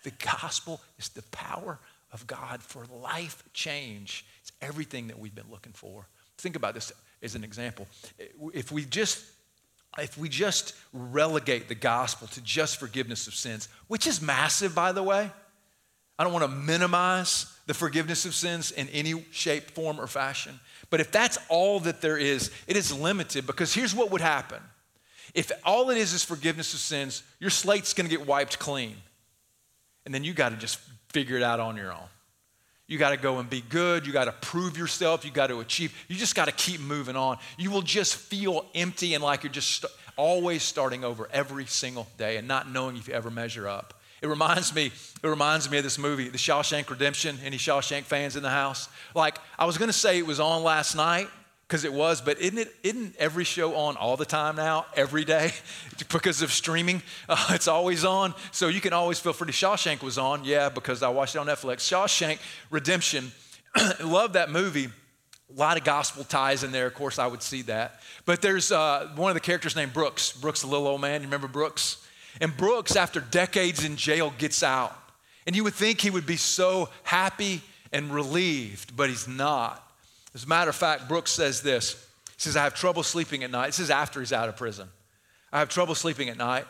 The 0.04 0.12
gospel 0.12 0.82
is 0.98 1.10
the 1.10 1.22
power 1.32 1.80
of 2.12 2.28
God 2.28 2.62
for 2.62 2.86
life 2.86 3.44
change. 3.54 4.26
It's 4.42 4.52
everything 4.62 5.08
that 5.08 5.20
we've 5.20 5.36
been 5.36 5.50
looking 5.50 5.74
for. 5.74 6.08
Think 6.38 6.56
about 6.56 6.74
this 6.74 6.92
as 7.22 7.36
an 7.36 7.44
example. 7.44 7.88
If 8.54 8.72
we 8.72 8.86
just 8.86 9.24
if 9.98 10.18
we 10.18 10.30
just 10.30 10.74
relegate 10.94 11.68
the 11.68 11.76
gospel 11.76 12.28
to 12.30 12.42
just 12.42 12.80
forgiveness 12.80 13.28
of 13.28 13.34
sins, 13.34 13.68
which 13.88 14.08
is 14.08 14.22
massive, 14.22 14.74
by 14.74 14.94
the 14.94 15.04
way, 15.04 15.30
I 16.18 16.24
don't 16.24 16.32
want 16.34 16.46
to 16.46 16.52
minimize 16.52 17.46
the 17.66 17.74
forgiveness 17.74 18.26
of 18.26 18.34
sins 18.34 18.72
in 18.72 18.88
any 18.90 19.26
shape, 19.32 19.72
form, 19.72 20.00
or 20.00 20.08
fashion. 20.08 20.60
But 20.90 21.00
if 21.00 21.12
that's 21.12 21.38
all 21.50 21.80
that 21.82 22.00
there 22.00 22.18
is, 22.18 22.52
it 22.68 22.78
is 22.78 22.98
limited 22.98 23.48
because 23.48 23.74
here's 23.74 23.96
what 23.96 24.12
would 24.12 24.22
happen. 24.22 24.62
If 25.34 25.52
all 25.66 25.90
it 25.90 25.98
is 25.98 26.14
is 26.14 26.24
forgiveness 26.24 26.74
of 26.74 26.80
sins, 26.80 27.24
your 27.40 27.50
slate's 27.50 27.94
going 27.94 28.10
to 28.10 28.16
get 28.16 28.28
wiped 28.28 28.60
clean. 28.60 28.96
And 30.06 30.14
then 30.14 30.24
you 30.24 30.34
got 30.34 30.50
to 30.50 30.58
just 30.58 30.80
figure 31.12 31.38
it 31.38 31.44
out 31.44 31.60
on 31.60 31.78
your 31.78 31.92
own. 31.92 32.08
You 32.88 32.98
got 32.98 33.12
to 33.12 33.18
go 33.18 33.40
and 33.40 33.50
be 33.50 33.62
good. 33.62 34.06
You 34.06 34.12
got 34.12 34.26
to 34.26 34.34
prove 34.34 34.78
yourself. 34.78 35.24
You 35.24 35.32
got 35.32 35.48
to 35.48 35.62
achieve. 35.62 35.96
You 36.10 36.18
just 36.18 36.36
got 36.36 36.46
to 36.46 36.52
keep 36.52 36.82
moving 36.82 37.16
on. 37.16 37.38
You 37.58 37.72
will 37.72 37.82
just 37.82 38.16
feel 38.16 38.66
empty 38.76 39.14
and 39.14 39.24
like 39.24 39.44
you're 39.44 39.52
just 39.52 39.82
st- 39.82 39.92
always 40.18 40.62
starting 40.62 41.06
over 41.06 41.30
every 41.32 41.66
single 41.66 42.08
day 42.18 42.36
and 42.36 42.48
not 42.48 42.70
knowing 42.70 42.98
if 42.98 43.08
you 43.08 43.14
ever 43.14 43.32
measure 43.32 43.68
up. 43.68 43.94
It 44.22 44.28
reminds 44.28 44.76
me, 44.76 44.88
it 44.88 45.28
reminds 45.28 45.70
me 45.72 45.78
of 45.78 45.84
this 45.84 45.98
movie, 45.98 46.28
The 46.28 46.38
Shawshank 46.38 46.90
Redemption. 46.90 47.40
Any 47.44 47.58
Shawshank 47.58 48.04
fans 48.04 48.36
in 48.36 48.44
the 48.44 48.50
house? 48.50 48.88
Like, 49.16 49.40
I 49.58 49.66
was 49.66 49.78
gonna 49.78 49.94
say 49.94 50.18
it 50.18 50.28
was 50.28 50.40
on 50.40 50.64
last 50.64 50.96
night, 50.96 51.28
because 51.72 51.86
it 51.86 51.94
was, 51.94 52.20
but 52.20 52.38
isn't 52.42 52.58
it 52.58 52.76
isn't 52.84 53.16
every 53.18 53.46
show 53.46 53.76
on 53.76 53.96
all 53.96 54.18
the 54.18 54.26
time 54.26 54.58
now, 54.58 54.86
every 54.94 55.24
day, 55.24 55.54
because 56.12 56.42
of 56.42 56.52
streaming? 56.52 57.02
Uh, 57.30 57.52
it's 57.52 57.68
always 57.68 58.04
on, 58.04 58.34
so 58.52 58.68
you 58.68 58.82
can 58.82 58.92
always 58.92 59.18
feel 59.18 59.32
free. 59.32 59.48
To 59.48 59.54
Shawshank 59.54 60.04
was 60.04 60.18
on, 60.18 60.44
yeah, 60.44 60.68
because 60.68 61.02
I 61.02 61.08
watched 61.08 61.36
it 61.36 61.38
on 61.38 61.48
Netflix. 61.48 61.78
Shawshank 61.78 62.40
Redemption, 62.70 63.32
love 64.04 64.34
that 64.34 64.50
movie. 64.50 64.88
A 64.88 65.60
lot 65.60 65.78
of 65.78 65.86
gospel 65.86 66.26
ties 66.26 66.64
in 66.64 66.74
there. 66.74 66.88
Of 66.88 66.94
course, 66.94 67.20
I 67.20 67.28
would 67.28 67.42
see 67.42 67.62
that. 67.64 68.02
But 68.26 68.42
there's 68.42 68.72
uh, 68.72 69.10
one 69.16 69.30
of 69.30 69.36
the 69.36 69.40
characters 69.40 69.78
named 69.78 69.94
Brooks. 69.94 70.34
Brooks, 70.34 70.62
the 70.62 70.68
little 70.68 70.88
old 70.88 71.00
man. 71.00 71.22
You 71.22 71.28
remember 71.28 71.48
Brooks? 71.48 72.06
And 72.42 72.56
Brooks, 72.58 72.98
after 72.98 73.22
decades 73.22 73.86
in 73.86 73.96
jail, 73.96 74.34
gets 74.38 74.62
out. 74.62 74.98
And 75.48 75.56
you 75.56 75.64
would 75.64 75.76
think 75.76 76.02
he 76.02 76.10
would 76.10 76.26
be 76.26 76.38
so 76.38 76.90
happy 77.04 77.62
and 77.94 78.14
relieved, 78.14 78.98
but 78.98 79.10
he's 79.10 79.28
not. 79.28 79.91
As 80.34 80.46
a 80.46 80.48
matter 80.48 80.70
of 80.70 80.76
fact, 80.76 81.08
Brooks 81.08 81.32
says 81.32 81.62
this. 81.62 81.94
He 82.36 82.42
says, 82.42 82.56
I 82.56 82.64
have 82.64 82.74
trouble 82.74 83.04
sleeping 83.04 83.44
at 83.44 83.52
night. 83.52 83.68
This 83.68 83.80
is 83.80 83.90
after 83.90 84.20
he's 84.20 84.34
out 84.34 84.50
of 84.50 84.58
prison. 84.58 84.88
I 85.52 85.60
have 85.60 85.70
trouble 85.70 85.96
sleeping 85.96 86.30
at 86.30 86.38
night. 86.38 86.66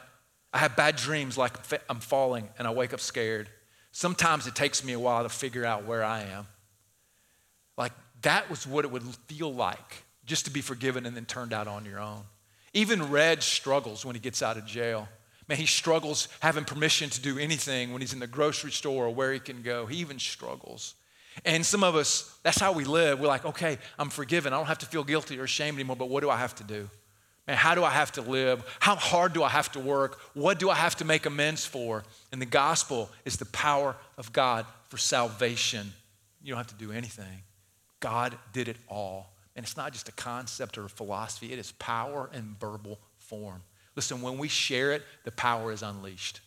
I 0.53 0.57
have 0.57 0.75
bad 0.75 0.95
dreams 0.95 1.37
like 1.37 1.53
I'm 1.89 1.99
falling 1.99 2.49
and 2.57 2.67
I 2.67 2.71
wake 2.71 2.93
up 2.93 2.99
scared. 2.99 3.49
Sometimes 3.91 4.47
it 4.47 4.55
takes 4.55 4.83
me 4.83 4.93
a 4.93 4.99
while 4.99 5.23
to 5.23 5.29
figure 5.29 5.65
out 5.65 5.85
where 5.85 6.03
I 6.03 6.21
am. 6.23 6.47
Like 7.77 7.93
that 8.21 8.49
was 8.49 8.67
what 8.67 8.85
it 8.85 8.91
would 8.91 9.03
feel 9.27 9.53
like 9.53 10.03
just 10.25 10.45
to 10.45 10.51
be 10.51 10.61
forgiven 10.61 11.05
and 11.05 11.15
then 11.15 11.25
turned 11.25 11.53
out 11.53 11.67
on 11.67 11.85
your 11.85 11.99
own. 11.99 12.23
Even 12.73 13.11
Red 13.11 13.43
struggles 13.43 14.05
when 14.05 14.15
he 14.15 14.21
gets 14.21 14.41
out 14.41 14.57
of 14.57 14.65
jail. 14.65 15.07
Man, 15.47 15.57
he 15.57 15.65
struggles 15.65 16.27
having 16.39 16.63
permission 16.63 17.09
to 17.09 17.21
do 17.21 17.37
anything 17.37 17.91
when 17.91 18.01
he's 18.01 18.13
in 18.13 18.19
the 18.19 18.27
grocery 18.27 18.71
store 18.71 19.07
or 19.07 19.13
where 19.13 19.33
he 19.33 19.39
can 19.39 19.61
go. 19.61 19.85
He 19.85 19.97
even 19.97 20.19
struggles. 20.19 20.95
And 21.45 21.65
some 21.65 21.83
of 21.83 21.95
us, 21.95 22.37
that's 22.43 22.59
how 22.59 22.73
we 22.73 22.83
live. 22.83 23.19
We're 23.19 23.27
like, 23.27 23.45
okay, 23.45 23.77
I'm 23.97 24.09
forgiven. 24.09 24.53
I 24.53 24.57
don't 24.57 24.65
have 24.65 24.79
to 24.79 24.85
feel 24.85 25.03
guilty 25.03 25.39
or 25.39 25.43
ashamed 25.43 25.75
anymore, 25.75 25.95
but 25.95 26.09
what 26.09 26.21
do 26.21 26.29
I 26.29 26.37
have 26.37 26.55
to 26.55 26.63
do? 26.63 26.89
Man, 27.47 27.57
how 27.57 27.73
do 27.73 27.83
I 27.83 27.89
have 27.89 28.11
to 28.13 28.21
live? 28.21 28.63
How 28.79 28.95
hard 28.95 29.33
do 29.33 29.41
I 29.43 29.49
have 29.49 29.71
to 29.71 29.79
work? 29.79 30.19
What 30.33 30.59
do 30.59 30.69
I 30.69 30.75
have 30.75 30.95
to 30.97 31.05
make 31.05 31.25
amends 31.25 31.65
for? 31.65 32.03
And 32.31 32.41
the 32.41 32.45
gospel 32.45 33.09
is 33.25 33.37
the 33.37 33.45
power 33.45 33.95
of 34.17 34.31
God 34.31 34.65
for 34.89 34.97
salvation. 34.97 35.91
You 36.43 36.49
don't 36.49 36.57
have 36.57 36.77
to 36.77 36.85
do 36.85 36.91
anything. 36.91 37.43
God 37.99 38.37
did 38.53 38.67
it 38.67 38.77
all. 38.87 39.33
And 39.55 39.65
it's 39.65 39.77
not 39.77 39.91
just 39.93 40.09
a 40.09 40.13
concept 40.13 40.77
or 40.77 40.85
a 40.85 40.89
philosophy, 40.89 41.51
it 41.51 41.59
is 41.59 41.71
power 41.73 42.29
in 42.33 42.55
verbal 42.59 42.99
form. 43.17 43.61
Listen, 43.95 44.21
when 44.21 44.37
we 44.37 44.47
share 44.47 44.91
it, 44.93 45.03
the 45.23 45.31
power 45.31 45.71
is 45.71 45.83
unleashed. 45.83 46.39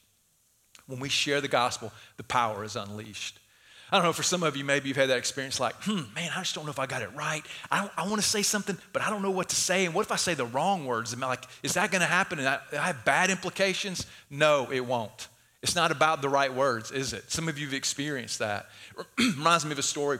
When 0.87 1.01
we 1.01 1.09
share 1.09 1.41
the 1.41 1.49
gospel, 1.49 1.93
the 2.17 2.23
power 2.23 2.65
is 2.65 2.77
unleashed. 2.77 3.39
I 3.95 3.99
don't 3.99 4.07
know, 4.07 4.13
for 4.13 4.25
some 4.25 4.43
of 4.43 4.57
you, 4.57 4.65
maybe 4.65 4.89
you've 4.89 4.97
had 4.97 5.11
that 5.11 5.19
experience 5.19 5.61
like, 5.61 5.77
hmm, 5.85 6.01
man, 6.17 6.29
I 6.35 6.41
just 6.41 6.53
don't 6.57 6.65
know 6.65 6.73
if 6.73 6.81
I 6.81 6.87
got 6.87 7.03
it 7.03 7.11
right. 7.15 7.47
I, 7.71 7.89
I 7.97 8.09
want 8.09 8.17
to 8.21 8.27
say 8.27 8.43
something, 8.43 8.77
but 8.93 9.03
I 9.03 9.09
don't 9.09 9.23
know 9.23 9.31
what 9.31 9.51
to 9.51 9.55
say. 9.55 9.85
And 9.85 9.95
what 9.95 10.05
if 10.05 10.11
I 10.11 10.17
say 10.17 10.35
the 10.35 10.47
wrong 10.47 10.85
words? 10.85 11.13
Am 11.13 11.23
I 11.23 11.29
like, 11.29 11.45
is 11.63 11.75
that 11.75 11.93
going 11.93 12.01
to 12.01 12.09
happen? 12.09 12.41
And 12.41 12.49
I, 12.49 12.59
I 12.73 12.87
have 12.89 13.05
bad 13.05 13.31
implications? 13.31 14.05
No, 14.31 14.69
it 14.73 14.85
won't. 14.85 15.29
It's 15.63 15.77
not 15.77 15.93
about 15.93 16.23
the 16.23 16.29
right 16.29 16.53
words, 16.53 16.91
is 16.91 17.13
it? 17.13 17.31
Some 17.31 17.49
of 17.49 17.57
you 17.57 17.67
have 17.67 17.75
experienced 17.75 18.41
that. 18.41 18.67
Reminds 19.17 19.65
me 19.65 19.71
of 19.71 19.79
a 19.79 19.83
story. 19.85 20.19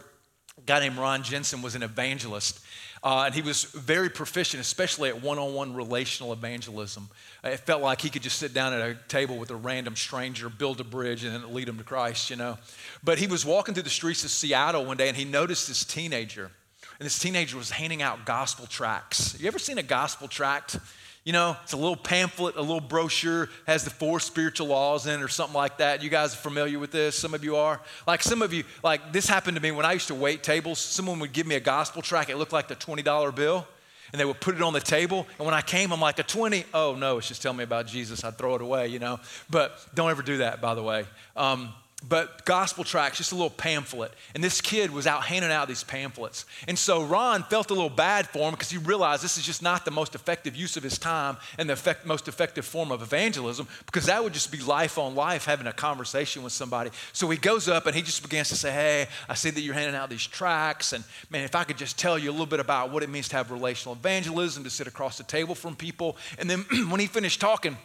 A 0.57 0.61
guy 0.61 0.79
named 0.79 0.97
Ron 0.97 1.25
Jensen 1.25 1.61
was 1.61 1.75
an 1.75 1.83
evangelist. 1.83 2.61
Uh, 3.05 3.25
and 3.27 3.35
he 3.35 3.43
was 3.43 3.65
very 3.65 4.09
proficient, 4.09 4.63
especially 4.63 5.11
at 5.11 5.23
one 5.23 5.39
on 5.39 5.53
one 5.53 5.75
relational 5.75 6.33
evangelism. 6.33 7.07
It 7.45 7.61
felt 7.61 7.83
like 7.83 8.01
he 8.01 8.09
could 8.09 8.23
just 8.23 8.39
sit 8.39 8.55
down 8.55 8.73
at 8.73 8.81
a 8.81 8.97
table 9.09 9.37
with 9.37 9.51
a 9.51 9.57
random 9.57 9.95
stranger, 9.95 10.49
build 10.49 10.81
a 10.81 10.85
bridge, 10.85 11.23
and 11.23 11.35
then 11.35 11.53
lead 11.53 11.69
them 11.69 11.77
to 11.77 11.85
Christ, 11.85 12.31
you 12.31 12.37
know. 12.37 12.57
But 13.05 13.19
he 13.19 13.27
was 13.27 13.45
walking 13.45 13.75
through 13.75 13.83
the 13.83 13.91
streets 13.91 14.25
of 14.25 14.31
Seattle 14.31 14.87
one 14.87 14.97
day 14.97 15.09
and 15.09 15.17
he 15.17 15.27
noticed 15.27 15.69
this 15.69 15.85
teenager. 15.85 16.51
And 16.99 17.05
this 17.05 17.19
teenager 17.19 17.59
was 17.59 17.71
handing 17.71 18.01
out 18.01 18.25
gospel 18.25 18.67
tracts. 18.67 19.39
You 19.39 19.49
ever 19.49 19.59
seen 19.59 19.77
a 19.77 19.83
gospel 19.83 20.27
tract? 20.27 20.79
You 21.25 21.33
know, 21.33 21.57
it's 21.63 21.73
a 21.73 21.79
little 21.79 21.97
pamphlet, 21.97 22.57
a 22.57 22.61
little 22.61 22.81
brochure, 22.81 23.49
has 23.67 23.83
the 23.83 23.91
four 23.91 24.21
spiritual 24.21 24.67
laws 24.67 25.07
in 25.07 25.21
it 25.21 25.23
or 25.23 25.29
something 25.29 25.55
like 25.55 25.79
that. 25.79 26.03
You 26.03 26.11
guys 26.11 26.35
are 26.35 26.39
familiar 26.39 26.79
with 26.79 26.91
this? 26.91 27.19
Some 27.19 27.33
of 27.33 27.43
you 27.43 27.57
are. 27.57 27.81
Like 28.07 28.23
some 28.23 28.43
of 28.43 28.53
you, 28.53 28.65
like 28.83 29.11
this 29.11 29.27
happened 29.27 29.57
to 29.57 29.63
me 29.63 29.71
when 29.71 29.87
I 29.87 29.93
used 29.93 30.09
to 30.09 30.15
wait 30.15 30.43
tables. 30.43 30.79
Someone 30.79 31.19
would 31.21 31.33
give 31.33 31.47
me 31.47 31.55
a 31.55 31.61
gospel 31.61 32.03
tract. 32.03 32.29
It 32.29 32.37
looked 32.37 32.53
like 32.53 32.69
the 32.69 32.77
$20 32.77 33.35
bill. 33.35 33.67
And 34.13 34.21
they 34.21 34.27
would 34.27 34.39
put 34.39 34.55
it 34.55 34.63
on 34.63 34.75
the 34.75 34.81
table. 34.81 35.27
And 35.39 35.47
when 35.47 35.55
I 35.55 35.63
came, 35.63 35.93
I'm 35.93 36.01
like, 36.01 36.21
a 36.21 36.23
20? 36.23 36.67
Oh, 36.73 36.95
no, 36.95 37.19
it's 37.19 37.27
just 37.27 37.43
telling 37.43 37.59
me 37.59 37.65
about 37.65 37.87
Jesus. 37.87 38.23
I'd 38.23 38.39
throw 38.39 38.55
it 38.55 38.63
away, 38.63 38.87
you 38.87 39.01
know. 39.01 39.19
But 39.51 39.77
don't 39.93 40.09
ever 40.09 40.23
do 40.23 40.37
that, 40.37 40.61
by 40.61 40.75
the 40.75 40.83
way. 40.85 41.07
Um, 41.35 41.73
but 42.07 42.45
gospel 42.45 42.85
tracts, 42.85 43.19
just 43.19 43.33
a 43.33 43.35
little 43.35 43.51
pamphlet. 43.51 44.13
And 44.35 44.45
this 44.45 44.61
kid 44.61 44.91
was 44.91 45.07
out 45.07 45.25
handing 45.25 45.51
out 45.51 45.69
these 45.69 45.85
pamphlets. 45.85 46.45
And 46.69 46.79
so 46.79 47.03
Ron 47.03 47.43
felt 47.45 47.71
a 47.71 47.75
little 47.75 47.89
bad 47.89 48.29
for 48.29 48.41
him 48.41 48.51
because 48.51 48.71
he 48.71 48.79
realized 48.79 49.23
this 49.23 49.39
is 49.39 49.45
just 49.45 49.63
not 49.63 49.85
the 49.85 49.91
most 49.91 50.15
effective 50.15 50.55
use 50.55 50.77
of 50.77 50.83
his 50.83 50.99
time 50.99 51.39
and 51.59 51.69
the 51.69 51.73
effect, 51.73 52.05
most 52.05 52.29
effective 52.29 52.67
form 52.67 52.93
of 52.93 53.01
evangelism 53.01 53.67
because 53.87 54.07
that 54.07 54.23
would 54.23 54.35
just 54.35 54.53
be 54.53 54.59
life 54.59 54.99
on 54.99 55.15
life 55.15 55.47
having 55.47 55.67
a 55.67 55.73
conversation 55.73 56.43
with 56.43 56.53
somebody. 56.53 56.91
So 57.13 57.29
he 57.31 57.39
goes 57.39 57.69
up 57.69 57.87
and 57.87 57.95
he 57.97 58.03
just 58.03 58.23
begins 58.23 58.51
to 58.51 58.57
say, 58.57 58.71
Hey, 58.71 59.07
I 59.29 59.35
see 59.35 59.51
that 59.51 59.61
you're 59.61 59.75
handing 59.75 59.97
out 59.97 60.11
these 60.11 60.27
tracts. 60.27 60.93
And 60.93 61.05
man, 61.31 61.45
if 61.45 61.55
I 61.55 61.65
could 61.65 61.79
just 61.79 61.99
tell 61.99 62.19
you 62.19 62.31
a 62.31 62.33
little 62.33 62.47
bit 62.47 62.61
about 62.61 62.93
what 62.93 63.03
it 63.03 63.09
means 63.09 63.29
to 63.29 63.37
have 63.37 63.51
relational 63.51 63.95
evangelism, 63.95 64.65
to 64.65 64.71
sit 64.71 64.87
across 64.87 65.17
the 65.17 65.25
table 65.25 65.55
from 65.55 65.75
people. 65.75 66.17
And 66.39 66.51
then 66.51 66.61
when 66.91 67.01
he 67.01 67.07
finished 67.07 67.41
talking, 67.41 67.79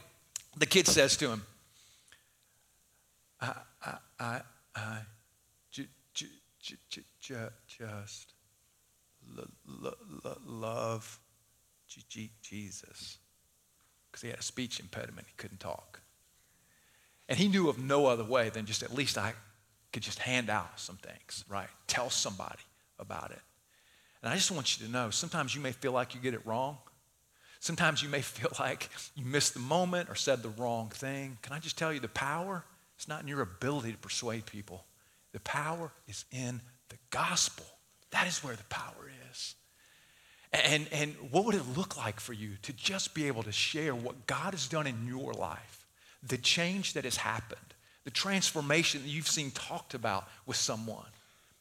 The 0.58 0.66
kid 0.66 0.88
says 0.88 1.16
to 1.18 1.30
him, 1.30 1.44
uh, 3.42 3.54
I, 3.84 4.00
just 7.68 8.34
l- 9.38 9.94
l- 10.26 10.38
love 10.46 11.20
Jesus. 12.42 13.18
Because 14.12 14.22
he 14.22 14.30
had 14.30 14.40
a 14.40 14.44
speech 14.44 14.80
impediment, 14.80 15.28
he 15.28 15.34
couldn't 15.38 15.60
talk. 15.60 16.02
And 17.28 17.38
he 17.38 17.48
knew 17.48 17.70
of 17.70 17.78
no 17.78 18.08
other 18.08 18.24
way 18.24 18.50
than 18.50 18.66
just 18.66 18.82
at 18.82 18.94
least 18.94 19.18
I 19.18 19.34
could 19.94 20.04
just 20.04 20.20
hand 20.20 20.50
out 20.50 20.80
some 20.80 20.98
things, 20.98 21.46
right? 21.48 21.70
Tell 21.88 22.10
somebody 22.10 22.60
about 22.98 23.32
it. 23.32 23.42
And 24.22 24.32
I 24.32 24.36
just 24.36 24.52
want 24.52 24.80
you 24.80 24.86
to 24.88 24.92
know 24.92 25.10
sometimes 25.10 25.56
you 25.56 25.62
may 25.62 25.72
feel 25.72 25.92
like 25.92 26.14
you 26.16 26.22
get 26.22 26.34
it 26.34 26.46
wrong. 26.46 26.78
Sometimes 27.60 28.02
you 28.02 28.10
may 28.10 28.22
feel 28.24 28.52
like 28.60 28.90
you 29.16 29.26
missed 29.26 29.54
the 29.54 29.60
moment 29.60 30.10
or 30.10 30.16
said 30.16 30.44
the 30.44 30.50
wrong 30.50 30.90
thing. 30.90 31.38
Can 31.42 31.54
I 31.54 31.60
just 31.60 31.78
tell 31.78 31.94
you 31.94 32.00
the 32.00 32.08
power? 32.08 32.64
It's 33.00 33.08
not 33.08 33.22
in 33.22 33.30
your 33.30 33.40
ability 33.40 33.94
to 33.94 33.98
persuade 33.98 34.46
people. 34.46 34.84
The 35.32 35.40
power 35.40 35.90
is 36.10 36.26
in 36.34 36.60
the 36.90 36.98
gospel. 37.12 37.66
That 38.12 38.28
is 38.28 38.44
where 38.44 38.58
the 38.58 38.64
power 38.66 39.10
is. 39.32 39.56
And, 40.52 40.86
and 40.92 41.16
what 41.32 41.46
would 41.46 41.56
it 41.56 41.78
look 41.78 41.96
like 41.96 42.20
for 42.20 42.34
you 42.34 42.58
to 42.62 42.74
just 42.74 43.14
be 43.14 43.28
able 43.28 43.44
to 43.44 43.54
share 43.54 43.96
what 43.96 44.28
God 44.28 44.54
has 44.54 44.68
done 44.68 44.86
in 44.86 45.08
your 45.08 45.32
life, 45.32 45.88
the 46.22 46.38
change 46.38 46.92
that 46.92 47.06
has 47.06 47.16
happened, 47.16 47.74
the 48.04 48.12
transformation 48.12 49.02
that 49.04 49.08
you've 49.08 49.30
seen 49.30 49.52
talked 49.52 49.94
about 49.94 50.28
with 50.46 50.58
someone? 50.58 51.08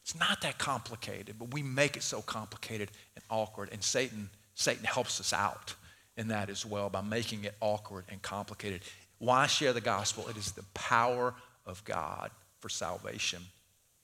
It's 0.01 0.19
not 0.19 0.41
that 0.41 0.57
complicated, 0.57 1.35
but 1.39 1.53
we 1.53 1.63
make 1.63 1.95
it 1.95 2.03
so 2.03 2.21
complicated 2.21 2.91
and 3.15 3.23
awkward. 3.29 3.69
And 3.71 3.81
Satan, 3.81 4.29
Satan 4.55 4.83
helps 4.83 5.21
us 5.21 5.31
out 5.31 5.73
in 6.17 6.27
that 6.27 6.49
as 6.49 6.65
well 6.65 6.89
by 6.89 6.99
making 6.99 7.45
it 7.45 7.55
awkward 7.61 8.03
and 8.09 8.21
complicated. 8.21 8.81
Why 9.19 9.47
share 9.47 9.73
the 9.73 9.81
gospel? 9.81 10.27
It 10.27 10.37
is 10.37 10.51
the 10.53 10.63
power 10.73 11.35
of 11.65 11.83
God 11.85 12.31
for 12.59 12.69
salvation. 12.69 13.41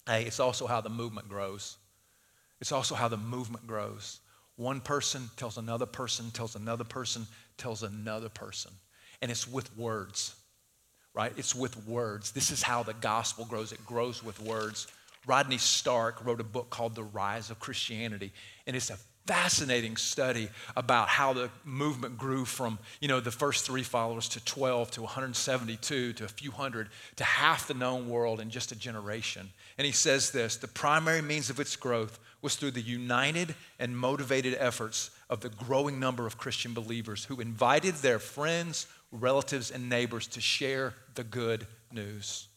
Hey, 0.06 0.24
it's 0.26 0.40
also 0.40 0.68
how 0.68 0.82
the 0.82 0.90
movement 0.90 1.28
grows. 1.28 1.78
It's 2.62 2.72
also 2.72 2.96
how 2.96 3.08
the 3.08 3.18
movement 3.18 3.66
grows. 3.68 4.20
One 4.56 4.80
person 4.80 5.30
tells 5.36 5.58
another 5.58 5.86
person, 5.86 6.32
tells 6.32 6.56
another 6.56 6.84
person, 6.84 7.28
tells 7.58 7.84
another 7.84 8.30
person. 8.30 8.72
And 9.22 9.32
it's 9.32 9.48
with 9.48 9.76
words, 9.78 10.36
right? 11.14 11.34
It's 11.38 11.56
with 11.56 11.88
words. 11.88 12.32
This 12.32 12.52
is 12.52 12.62
how 12.62 12.84
the 12.84 12.94
gospel 12.94 13.46
grows. 13.46 13.72
It 13.72 13.86
grows 13.86 14.24
with 14.24 14.40
words. 14.40 14.88
Rodney 15.26 15.58
Stark 15.58 16.24
wrote 16.24 16.40
a 16.40 16.46
book 16.46 16.70
called 16.70 16.96
The 16.96 17.04
Rise 17.04 17.50
of 17.50 17.60
Christianity, 17.60 18.32
and 18.68 18.76
it's 18.76 18.90
a 18.90 18.98
fascinating 19.26 19.98
study 19.98 20.50
about 20.76 21.08
how 21.08 21.34
the 21.34 21.50
movement 21.64 22.18
grew 22.18 22.46
from 22.46 22.78
you 23.00 23.08
know 23.08 23.20
the 23.20 23.32
first 23.32 23.66
three 23.66 23.84
followers 23.84 24.30
to 24.30 24.44
12 24.46 24.92
to 24.92 25.02
172 25.02 26.14
to 26.14 26.24
a 26.24 26.28
few 26.28 26.52
hundred 26.52 26.90
to 27.16 27.24
half 27.24 27.68
the 27.68 27.74
known 27.74 28.08
world 28.08 28.40
in 28.40 28.50
just 28.50 28.72
a 28.72 28.76
generation. 28.76 29.50
And 29.78 29.86
he 29.86 29.92
says 29.92 30.32
this 30.32 30.58
the 30.58 30.68
primary 30.68 31.22
means 31.22 31.50
of 31.50 31.60
its 31.60 31.76
growth 31.76 32.20
was 32.42 32.56
through 32.56 32.72
the 32.72 32.82
united 32.82 33.56
and 33.80 33.98
motivated 33.98 34.56
efforts 34.60 35.10
of 35.30 35.42
the 35.42 35.50
growing 35.50 36.00
number 36.00 36.28
of 36.28 36.38
christian 36.38 36.74
believers 36.74 37.26
who 37.26 37.42
invited 37.42 37.96
their 37.96 38.20
friends 38.20 38.88
relatives 39.12 39.72
and 39.72 39.90
neighbors 39.90 40.28
to 40.28 40.42
share 40.42 40.94
the 41.16 41.24
good 41.24 41.66
news. 41.92 42.48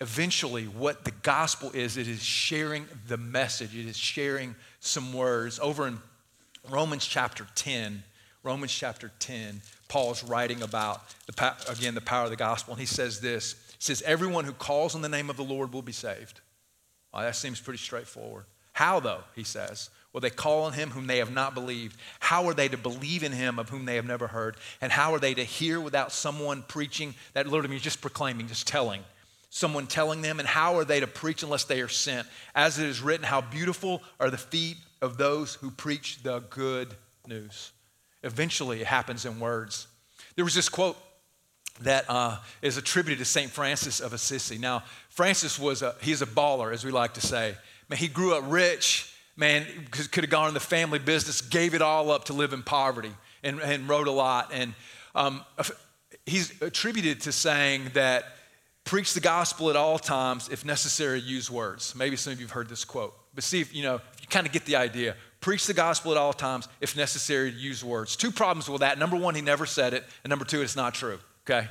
Eventually 0.00 0.64
what 0.64 1.04
the 1.04 1.10
gospel 1.10 1.70
is 1.72 1.96
it 1.96 2.08
is 2.08 2.22
sharing 2.22 2.86
the 3.06 3.16
message. 3.16 3.76
It 3.76 3.86
is 3.86 3.96
sharing 3.96 4.54
some 4.80 5.12
words. 5.12 5.58
Over 5.60 5.86
in 5.86 5.98
Romans 6.68 7.06
chapter 7.06 7.46
10, 7.54 8.02
Romans 8.42 8.72
chapter 8.72 9.10
10, 9.18 9.60
Paul's 9.88 10.22
writing 10.24 10.62
about, 10.62 11.02
the, 11.26 11.56
again, 11.68 11.94
the 11.94 12.00
power 12.00 12.24
of 12.24 12.30
the 12.30 12.36
gospel, 12.36 12.74
and 12.74 12.80
he 12.80 12.86
says 12.86 13.20
this. 13.20 13.54
He 13.72 13.76
says, 13.80 14.02
Everyone 14.02 14.44
who 14.44 14.52
calls 14.52 14.94
on 14.94 15.02
the 15.02 15.08
name 15.08 15.30
of 15.30 15.36
the 15.36 15.44
Lord 15.44 15.72
will 15.72 15.82
be 15.82 15.92
saved. 15.92 16.40
Well, 17.12 17.22
that 17.22 17.36
seems 17.36 17.60
pretty 17.60 17.78
straightforward. 17.78 18.44
How, 18.72 19.00
though, 19.00 19.24
he 19.34 19.44
says? 19.44 19.90
Well, 20.12 20.20
they 20.20 20.30
call 20.30 20.64
on 20.64 20.72
him 20.72 20.90
whom 20.90 21.06
they 21.06 21.18
have 21.18 21.32
not 21.32 21.54
believed. 21.54 21.96
How 22.18 22.46
are 22.46 22.54
they 22.54 22.68
to 22.68 22.76
believe 22.76 23.22
in 23.22 23.32
him 23.32 23.58
of 23.58 23.68
whom 23.68 23.84
they 23.84 23.96
have 23.96 24.06
never 24.06 24.26
heard? 24.26 24.56
And 24.80 24.90
how 24.90 25.12
are 25.14 25.20
they 25.20 25.34
to 25.34 25.44
hear 25.44 25.80
without 25.80 26.12
someone 26.12 26.64
preaching? 26.66 27.14
That 27.34 27.46
literally 27.46 27.68
means 27.68 27.82
just 27.82 28.00
proclaiming, 28.00 28.48
just 28.48 28.66
telling. 28.66 29.02
Someone 29.50 29.86
telling 29.86 30.22
them. 30.22 30.40
And 30.40 30.48
how 30.48 30.76
are 30.76 30.84
they 30.84 31.00
to 31.00 31.06
preach 31.06 31.42
unless 31.42 31.64
they 31.64 31.80
are 31.80 31.88
sent? 31.88 32.26
As 32.54 32.78
it 32.78 32.86
is 32.86 33.00
written, 33.00 33.24
how 33.24 33.40
beautiful 33.40 34.02
are 34.18 34.30
the 34.30 34.38
feet 34.38 34.76
of 35.02 35.16
those 35.16 35.54
who 35.54 35.70
preach 35.70 36.22
the 36.22 36.40
good 36.50 36.94
news. 37.26 37.72
Eventually, 38.22 38.80
it 38.80 38.86
happens 38.86 39.24
in 39.24 39.40
words. 39.40 39.86
There 40.36 40.44
was 40.44 40.54
this 40.54 40.68
quote 40.68 40.96
that 41.82 42.04
uh, 42.08 42.36
is 42.62 42.76
attributed 42.76 43.18
to 43.18 43.24
St. 43.24 43.50
Francis 43.50 44.00
of 44.00 44.12
Assisi. 44.12 44.58
Now, 44.58 44.84
Francis 45.08 45.58
was 45.58 45.82
a, 45.82 45.94
he's 46.02 46.22
a 46.22 46.26
baller, 46.26 46.72
as 46.72 46.84
we 46.84 46.90
like 46.90 47.14
to 47.14 47.20
say. 47.20 47.54
Man, 47.88 47.98
he 47.98 48.08
grew 48.08 48.34
up 48.34 48.44
rich, 48.46 49.14
man, 49.36 49.66
could 49.90 50.24
have 50.24 50.30
gone 50.30 50.48
in 50.48 50.54
the 50.54 50.60
family 50.60 50.98
business, 50.98 51.40
gave 51.40 51.74
it 51.74 51.82
all 51.82 52.10
up 52.10 52.24
to 52.24 52.32
live 52.32 52.52
in 52.52 52.62
poverty, 52.62 53.12
and, 53.42 53.60
and 53.60 53.88
wrote 53.88 54.06
a 54.06 54.12
lot. 54.12 54.50
And 54.52 54.74
um, 55.14 55.42
he's 56.26 56.60
attributed 56.60 57.22
to 57.22 57.32
saying 57.32 57.90
that 57.94 58.24
preach 58.84 59.14
the 59.14 59.20
gospel 59.20 59.70
at 59.70 59.76
all 59.76 59.98
times, 59.98 60.48
if 60.50 60.64
necessary, 60.64 61.20
use 61.20 61.50
words. 61.50 61.94
Maybe 61.94 62.16
some 62.16 62.32
of 62.32 62.40
you 62.40 62.46
have 62.46 62.52
heard 62.52 62.68
this 62.68 62.84
quote. 62.84 63.14
But 63.34 63.44
see 63.44 63.60
if 63.60 63.74
you 63.74 63.82
know, 63.82 64.00
kind 64.30 64.46
of 64.46 64.52
get 64.52 64.64
the 64.64 64.76
idea. 64.76 65.16
Preach 65.40 65.66
the 65.66 65.74
gospel 65.74 66.12
at 66.12 66.18
all 66.18 66.32
times, 66.32 66.68
if 66.80 66.96
necessary, 66.96 67.50
use 67.50 67.82
words. 67.82 68.14
Two 68.14 68.30
problems 68.30 68.68
with 68.68 68.80
that. 68.80 68.98
Number 68.98 69.16
one, 69.16 69.34
he 69.34 69.40
never 69.40 69.64
said 69.64 69.94
it. 69.94 70.04
And 70.22 70.30
number 70.30 70.44
two, 70.44 70.60
it's 70.60 70.76
not 70.76 70.94
true. 70.94 71.18
Okay? 71.48 71.66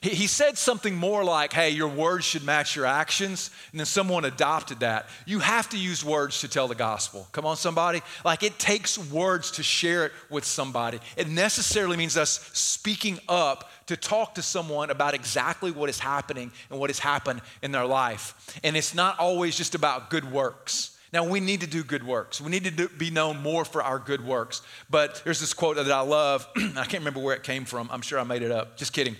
He, 0.00 0.10
he 0.10 0.26
said 0.26 0.58
something 0.58 0.94
more 0.94 1.24
like, 1.24 1.52
hey, 1.52 1.70
your 1.70 1.88
words 1.88 2.24
should 2.24 2.44
match 2.44 2.76
your 2.76 2.86
actions. 2.86 3.50
And 3.70 3.80
then 3.80 3.86
someone 3.86 4.24
adopted 4.24 4.80
that. 4.80 5.06
You 5.26 5.38
have 5.38 5.68
to 5.70 5.78
use 5.78 6.04
words 6.04 6.40
to 6.40 6.48
tell 6.48 6.68
the 6.68 6.74
gospel. 6.74 7.26
Come 7.32 7.46
on, 7.46 7.56
somebody. 7.56 8.02
Like 8.24 8.42
it 8.42 8.58
takes 8.58 8.98
words 8.98 9.52
to 9.52 9.62
share 9.62 10.06
it 10.06 10.12
with 10.28 10.44
somebody. 10.44 10.98
It 11.16 11.28
necessarily 11.28 11.96
means 11.96 12.16
us 12.16 12.50
speaking 12.52 13.18
up 13.28 13.70
to 13.86 13.96
talk 13.96 14.34
to 14.34 14.42
someone 14.42 14.90
about 14.90 15.14
exactly 15.14 15.70
what 15.70 15.88
is 15.88 16.00
happening 16.00 16.52
and 16.68 16.78
what 16.78 16.90
has 16.90 16.98
happened 16.98 17.40
in 17.62 17.72
their 17.72 17.86
life. 17.86 18.58
And 18.62 18.76
it's 18.76 18.94
not 18.94 19.18
always 19.18 19.56
just 19.56 19.74
about 19.74 20.10
good 20.10 20.30
works. 20.30 20.93
Now, 21.14 21.22
we 21.22 21.38
need 21.38 21.60
to 21.60 21.68
do 21.68 21.84
good 21.84 22.04
works. 22.04 22.40
We 22.40 22.50
need 22.50 22.64
to 22.64 22.72
do, 22.72 22.88
be 22.88 23.08
known 23.08 23.40
more 23.40 23.64
for 23.64 23.84
our 23.84 24.00
good 24.00 24.26
works. 24.26 24.62
But 24.90 25.22
there's 25.22 25.38
this 25.38 25.54
quote 25.54 25.76
that 25.76 25.88
I 25.88 26.00
love. 26.00 26.44
I 26.56 26.86
can't 26.86 26.94
remember 26.94 27.20
where 27.20 27.36
it 27.36 27.44
came 27.44 27.64
from. 27.64 27.88
I'm 27.92 28.00
sure 28.00 28.18
I 28.18 28.24
made 28.24 28.42
it 28.42 28.50
up. 28.50 28.76
Just 28.76 28.92
kidding. 28.92 29.14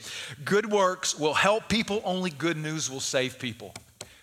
Good 0.44 0.68
works 0.68 1.16
will 1.16 1.34
help 1.34 1.68
people, 1.68 2.02
only 2.04 2.30
good 2.30 2.56
news 2.56 2.90
will 2.90 2.98
save 2.98 3.38
people. 3.38 3.74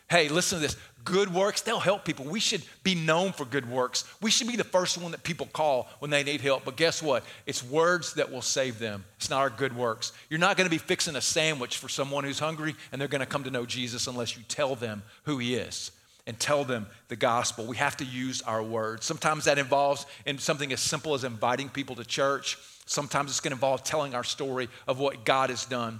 Hey, 0.09 0.27
listen 0.27 0.57
to 0.57 0.61
this. 0.61 0.75
Good 1.05 1.33
works, 1.33 1.61
they'll 1.61 1.79
help 1.79 2.03
people. 2.03 2.25
We 2.25 2.41
should 2.41 2.61
be 2.83 2.93
known 2.93 3.31
for 3.31 3.45
good 3.45 3.67
works. 3.67 4.03
We 4.21 4.31
should 4.31 4.47
be 4.47 4.57
the 4.57 4.65
first 4.65 4.97
one 4.97 5.11
that 5.11 5.23
people 5.23 5.47
call 5.53 5.87
when 5.99 6.11
they 6.11 6.23
need 6.23 6.41
help. 6.41 6.65
But 6.65 6.75
guess 6.75 7.01
what? 7.01 7.23
It's 7.45 7.63
words 7.63 8.15
that 8.15 8.29
will 8.29 8.41
save 8.41 8.79
them. 8.79 9.05
It's 9.15 9.29
not 9.29 9.39
our 9.39 9.49
good 9.49 9.73
works. 9.73 10.11
You're 10.29 10.41
not 10.41 10.57
going 10.57 10.65
to 10.65 10.69
be 10.69 10.77
fixing 10.77 11.15
a 11.15 11.21
sandwich 11.21 11.77
for 11.77 11.87
someone 11.87 12.25
who's 12.25 12.37
hungry 12.37 12.75
and 12.91 12.99
they're 12.99 13.07
going 13.07 13.21
to 13.21 13.25
come 13.25 13.45
to 13.45 13.49
know 13.49 13.65
Jesus 13.65 14.07
unless 14.07 14.35
you 14.35 14.43
tell 14.49 14.75
them 14.75 15.03
who 15.23 15.37
he 15.37 15.55
is 15.55 15.91
and 16.27 16.39
tell 16.39 16.63
them 16.63 16.87
the 17.07 17.15
gospel. 17.15 17.65
We 17.65 17.77
have 17.77 17.97
to 17.97 18.05
use 18.05 18.41
our 18.41 18.61
words. 18.63 19.05
Sometimes 19.05 19.45
that 19.45 19.57
involves 19.57 20.05
in 20.25 20.37
something 20.37 20.71
as 20.71 20.79
simple 20.79 21.13
as 21.13 21.23
inviting 21.23 21.69
people 21.69 21.95
to 21.95 22.05
church. 22.05 22.57
Sometimes 22.85 23.31
it's 23.31 23.39
going 23.39 23.51
to 23.51 23.55
involve 23.55 23.83
telling 23.83 24.15
our 24.15 24.23
story 24.23 24.69
of 24.87 24.99
what 24.99 25.25
God 25.25 25.49
has 25.49 25.65
done. 25.65 25.99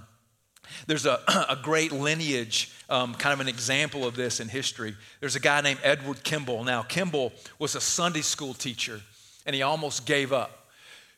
There's 0.86 1.06
a, 1.06 1.20
a 1.48 1.58
great 1.60 1.92
lineage, 1.92 2.70
um, 2.88 3.14
kind 3.14 3.32
of 3.32 3.40
an 3.40 3.48
example 3.48 4.06
of 4.06 4.14
this 4.14 4.40
in 4.40 4.48
history. 4.48 4.94
There's 5.20 5.36
a 5.36 5.40
guy 5.40 5.60
named 5.60 5.80
Edward 5.82 6.22
Kimball. 6.22 6.64
Now, 6.64 6.82
Kimball 6.82 7.32
was 7.58 7.74
a 7.74 7.80
Sunday 7.80 8.22
school 8.22 8.54
teacher, 8.54 9.00
and 9.46 9.54
he 9.54 9.62
almost 9.62 10.06
gave 10.06 10.32
up 10.32 10.68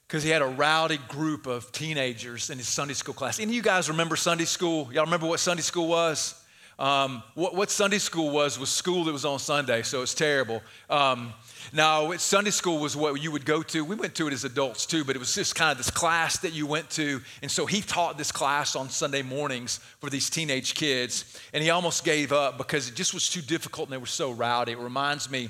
because 0.07 0.23
he 0.23 0.31
had 0.31 0.43
a 0.43 0.47
rowdy 0.47 0.99
group 1.09 1.47
of 1.47 1.73
teenagers 1.73 2.51
in 2.51 2.59
his 2.59 2.69
Sunday 2.69 2.95
school 2.95 3.15
class. 3.15 3.39
Any 3.39 3.53
of 3.53 3.57
you 3.57 3.63
guys 3.63 3.89
remember 3.89 4.17
Sunday 4.17 4.45
school? 4.45 4.89
Y'all 4.93 5.05
remember 5.05 5.27
what 5.27 5.41
Sunday 5.41 5.63
school 5.63 5.89
was? 5.89 6.41
Um, 6.79 7.23
what, 7.35 7.55
what, 7.55 7.71
Sunday 7.71 7.99
school 7.99 8.31
was 8.31 8.59
was 8.59 8.69
school 8.69 9.05
that 9.05 9.13
was 9.13 9.25
on 9.25 9.39
Sunday, 9.39 9.83
so 9.83 10.03
it's 10.03 10.15
terrible. 10.15 10.61
Um, 10.91 11.33
now, 11.73 12.13
Sunday 12.17 12.51
school 12.51 12.79
was 12.79 12.97
what 12.97 13.23
you 13.23 13.31
would 13.31 13.45
go 13.45 13.63
to. 13.63 13.85
We 13.85 13.95
went 13.95 14.15
to 14.17 14.27
it 14.27 14.33
as 14.33 14.45
adults 14.45 14.85
too, 14.87 15.05
but 15.05 15.17
it 15.17 15.19
was 15.19 15.35
just 15.35 15.55
kind 15.55 15.71
of 15.71 15.79
this 15.79 15.91
class 15.91 16.39
that 16.39 16.53
you 16.53 16.67
went 16.67 16.91
to. 16.91 17.21
And 17.43 17.51
so 17.51 17.67
he 17.67 17.81
taught 17.81 18.19
this 18.19 18.33
class 18.33 18.77
on 18.77 18.91
Sunday 18.91 19.23
mornings 19.23 19.79
for 20.01 20.11
these 20.11 20.29
teenage 20.29 20.75
kids. 20.75 21.41
And 21.53 21.63
he 21.63 21.71
almost 21.71 22.05
gave 22.05 22.33
up 22.33 22.59
because 22.59 22.89
it 22.89 22.95
just 22.95 23.15
was 23.15 23.29
too 23.29 23.41
difficult 23.41 23.89
and 23.89 23.93
they 23.93 23.99
were 23.99 24.07
so 24.07 24.33
rowdy. 24.33 24.73
It 24.73 24.79
reminds 24.79 25.31
me 25.31 25.49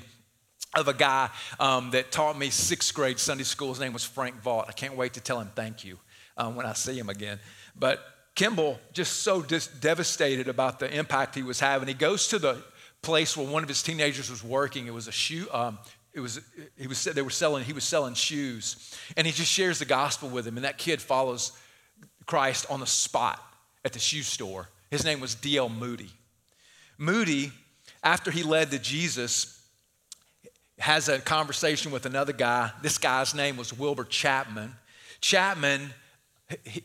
of 0.75 0.87
a 0.87 0.93
guy 0.93 1.29
um, 1.59 1.91
that 1.91 2.11
taught 2.11 2.37
me 2.37 2.49
sixth 2.49 2.93
grade 2.93 3.19
Sunday 3.19 3.43
school. 3.43 3.69
His 3.69 3.79
name 3.79 3.93
was 3.93 4.03
Frank 4.03 4.41
Vaught. 4.41 4.65
I 4.67 4.73
can't 4.73 4.95
wait 4.95 5.13
to 5.13 5.21
tell 5.21 5.39
him 5.39 5.49
thank 5.55 5.83
you 5.83 5.97
um, 6.37 6.55
when 6.55 6.65
I 6.65 6.73
see 6.73 6.97
him 6.97 7.09
again. 7.09 7.39
But 7.77 7.99
Kimball 8.35 8.79
just 8.91 9.23
so 9.23 9.41
dis- 9.41 9.67
devastated 9.67 10.47
about 10.47 10.79
the 10.79 10.93
impact 10.93 11.35
he 11.35 11.43
was 11.43 11.59
having. 11.59 11.87
He 11.87 11.93
goes 11.93 12.27
to 12.27 12.39
the 12.39 12.61
place 13.01 13.37
where 13.37 13.47
one 13.47 13.63
of 13.63 13.69
his 13.69 13.81
teenagers 13.81 14.29
was 14.29 14.43
working. 14.43 14.87
It 14.87 14.93
was 14.93 15.07
a 15.07 15.11
shoe. 15.11 15.47
Um, 15.51 15.79
it 16.13 16.19
was 16.19 16.39
he 16.77 16.87
was 16.87 17.03
they 17.03 17.21
were 17.21 17.29
selling 17.29 17.63
he 17.63 17.73
was 17.73 17.83
selling 17.83 18.13
shoes, 18.13 18.97
and 19.17 19.25
he 19.25 19.33
just 19.33 19.51
shares 19.51 19.79
the 19.79 19.85
gospel 19.85 20.29
with 20.29 20.47
him. 20.47 20.57
And 20.57 20.65
that 20.65 20.77
kid 20.77 21.01
follows 21.01 21.51
Christ 22.25 22.65
on 22.69 22.79
the 22.79 22.87
spot 22.87 23.41
at 23.83 23.93
the 23.93 23.99
shoe 23.99 24.23
store. 24.23 24.69
His 24.91 25.03
name 25.03 25.19
was 25.19 25.35
D.L. 25.35 25.69
Moody. 25.69 26.09
Moody, 26.97 27.51
after 28.03 28.31
he 28.31 28.43
led 28.43 28.71
to 28.71 28.79
Jesus, 28.79 29.61
has 30.79 31.09
a 31.09 31.19
conversation 31.19 31.91
with 31.91 32.05
another 32.05 32.33
guy. 32.33 32.71
This 32.81 32.97
guy's 32.97 33.33
name 33.33 33.57
was 33.57 33.77
Wilbur 33.77 34.05
Chapman. 34.05 34.73
Chapman 35.21 35.93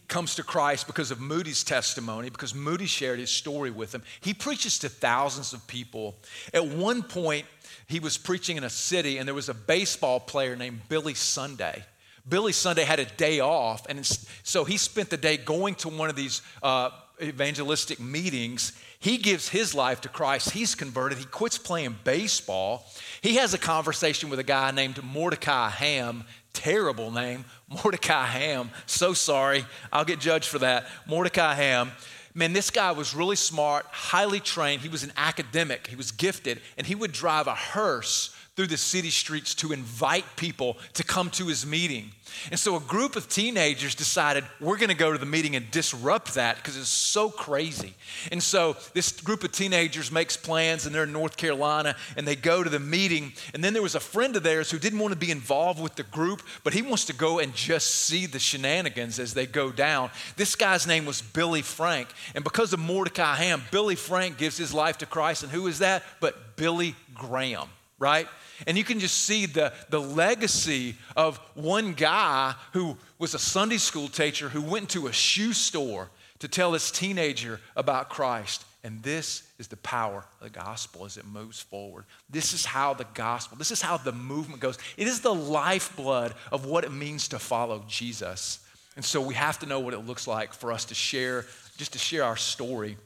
comes 0.09 0.35
to 0.37 0.43
Christ 0.43 0.87
because 0.87 1.11
of 1.11 1.21
Moody's 1.21 1.63
testimony, 1.63 2.31
because 2.31 2.55
Moody 2.55 2.87
shared 2.87 3.19
his 3.19 3.31
story 3.31 3.71
with 3.71 3.95
him. 3.95 4.03
He 4.21 4.33
preaches 4.33 4.79
to 4.81 4.89
thousands 4.89 5.53
of 5.53 5.67
people. 5.67 6.17
At 6.55 6.67
one 6.67 7.03
point, 7.03 7.47
he 7.87 8.01
was 8.01 8.17
preaching 8.17 8.57
in 8.57 8.65
a 8.65 8.71
city, 8.71 9.19
and 9.19 9.29
there 9.29 9.35
was 9.35 9.49
a 9.49 9.55
baseball 9.55 10.21
player 10.21 10.57
named 10.57 10.81
Billy 10.89 11.15
Sunday. 11.15 11.85
Billy 12.29 12.53
Sunday 12.53 12.85
had 12.85 13.01
a 13.01 13.05
day 13.05 13.41
off, 13.41 13.87
and 13.89 14.07
so 14.43 14.65
he 14.65 14.77
spent 14.77 15.11
the 15.11 15.17
day 15.17 15.37
going 15.37 15.75
to 15.77 15.89
one 15.89 16.09
of 16.09 16.17
these 16.17 16.43
uh, 16.63 16.91
evangelistic 17.21 18.01
meetings. 18.01 18.73
He 18.99 19.17
gives 19.17 19.49
his 19.49 19.75
life 19.75 20.03
to 20.03 20.09
Christ. 20.09 20.51
He's 20.51 20.75
converted. 20.75 21.19
He 21.19 21.25
quits 21.25 21.59
playing 21.59 21.97
baseball. 22.05 22.87
He 23.23 23.37
has 23.37 23.55
a 23.55 23.59
conversation 23.59 24.31
with 24.31 24.39
a 24.39 24.45
guy 24.45 24.71
named 24.71 25.03
Mordecai 25.03 25.71
Ham. 25.71 26.25
Terrible 26.53 27.11
name, 27.11 27.45
Mordecai 27.69 28.27
Ham. 28.27 28.71
So 28.87 29.13
sorry. 29.13 29.65
I'll 29.93 30.05
get 30.05 30.21
judged 30.21 30.49
for 30.49 30.59
that. 30.61 30.87
Mordecai 31.07 31.55
Ham. 31.55 31.93
Man, 32.35 32.53
this 32.53 32.71
guy 32.71 32.93
was 32.93 33.15
really 33.15 33.37
smart, 33.37 33.87
highly 33.91 34.39
trained. 34.39 34.83
He 34.83 34.89
was 34.89 35.03
an 35.03 35.13
academic, 35.17 35.89
he 35.89 35.97
was 35.97 36.13
gifted, 36.13 36.61
and 36.79 36.87
he 36.87 36.95
would 36.95 37.13
drive 37.13 37.49
a 37.49 37.55
hearse 37.55 38.35
through 38.61 38.67
the 38.67 38.77
city 38.77 39.09
streets 39.09 39.55
to 39.55 39.73
invite 39.73 40.27
people 40.37 40.77
to 40.93 41.03
come 41.03 41.31
to 41.31 41.47
his 41.47 41.65
meeting. 41.65 42.13
And 42.51 42.61
so 42.61 42.77
a 42.77 42.81
group 42.81 43.17
of 43.17 43.27
teenagers 43.27 43.95
decided 43.95 44.45
we're 44.61 44.77
going 44.77 44.91
to 44.91 44.95
go 44.95 45.13
to 45.13 45.19
the 45.19 45.25
meeting 45.25 45.57
and 45.57 45.71
disrupt 45.71 46.35
that 46.35 46.57
because 46.57 46.77
it's 46.77 46.91
so 46.91 47.31
crazy. 47.31 47.95
And 48.31 48.43
so 48.43 48.77
this 48.93 49.19
group 49.19 49.45
of 49.45 49.53
teenagers 49.53 50.13
makes 50.13 50.37
plans 50.37 50.85
and 50.85 50.95
they're 50.95 51.05
in 51.05 51.13
North 51.13 51.39
Carolina 51.39 51.97
and 52.19 52.29
they 52.29 52.37
go 52.37 52.63
to 52.63 52.69
the 52.69 52.79
meeting. 52.79 53.33
And 53.55 53.65
then 53.65 53.73
there 53.73 53.81
was 53.81 53.95
a 53.95 54.01
friend 54.01 54.37
of 54.37 54.43
theirs 54.43 54.71
who 54.71 54.79
didn't 54.79 54.99
want 54.99 55.15
to 55.15 55.19
be 55.19 55.31
involved 55.31 55.83
with 55.83 55.95
the 55.95 56.03
group, 56.03 56.43
but 56.63 56.75
he 56.75 56.83
wants 56.83 57.07
to 57.07 57.15
go 57.15 57.39
and 57.39 57.55
just 57.55 57.89
see 57.89 58.27
the 58.27 58.39
shenanigans 58.39 59.19
as 59.19 59.33
they 59.33 59.47
go 59.47 59.73
down. 59.73 60.11
This 60.37 60.55
guy's 60.55 60.87
name 60.87 61.07
was 61.07 61.23
Billy 61.23 61.63
Frank. 61.63 62.09
And 62.35 62.45
because 62.45 62.75
of 62.75 62.79
Mordecai 62.79 63.37
Ham, 63.37 63.63
Billy 63.71 63.97
Frank 63.97 64.37
gives 64.37 64.59
his 64.59 64.75
life 64.75 64.99
to 64.99 65.07
Christ. 65.07 65.45
And 65.45 65.51
who 65.51 65.67
is 65.67 65.79
that? 65.79 66.03
But 66.21 66.57
Billy 66.57 66.95
Graham 67.15 67.71
right? 68.01 68.27
And 68.67 68.77
you 68.77 68.83
can 68.83 68.99
just 68.99 69.25
see 69.25 69.47
the, 69.47 69.73
the 69.91 70.01
legacy 70.01 70.97
of 71.17 71.39
one 71.55 71.93
guy 71.93 72.55
who 72.73 72.97
was 73.19 73.35
a 73.35 73.39
Sunday 73.39 73.77
school 73.77 74.09
teacher 74.09 74.49
who 74.49 74.63
went 74.63 74.89
to 74.91 75.07
a 75.07 75.13
shoe 75.13 75.53
store 75.53 76.11
to 76.41 76.49
tell 76.49 76.73
this 76.73 76.91
teenager 76.91 77.61
about 77.77 78.09
Christ. 78.09 78.65
And 78.83 79.03
this 79.03 79.43
is 79.59 79.69
the 79.69 79.77
power 79.77 80.25
of 80.41 80.53
the 80.53 80.59
gospel 80.59 81.05
as 81.05 81.19
it 81.19 81.27
moves 81.27 81.61
forward. 81.61 82.07
This 82.31 82.55
is 82.55 82.65
how 82.65 82.95
the 82.95 83.07
gospel, 83.13 83.59
this 83.59 83.71
is 83.71 83.83
how 83.83 83.99
the 83.99 84.13
movement 84.13 84.61
goes. 84.61 84.79
It 84.97 85.07
is 85.07 85.21
the 85.21 85.35
lifeblood 85.35 86.35
of 86.51 86.65
what 86.65 86.85
it 86.85 86.93
means 86.93 87.29
to 87.29 87.39
follow 87.39 87.85
Jesus. 87.87 88.61
And 88.97 89.05
so 89.05 89.21
we 89.21 89.35
have 89.35 89.59
to 89.59 89.67
know 89.67 89.81
what 89.81 89.93
it 89.93 90.07
looks 90.07 90.27
like 90.27 90.55
for 90.55 90.73
us 90.73 90.87
to 90.87 90.95
share, 90.95 91.45
just 91.77 91.93
to 91.93 91.99
share 91.99 92.25
our 92.25 92.37
story 92.37 92.97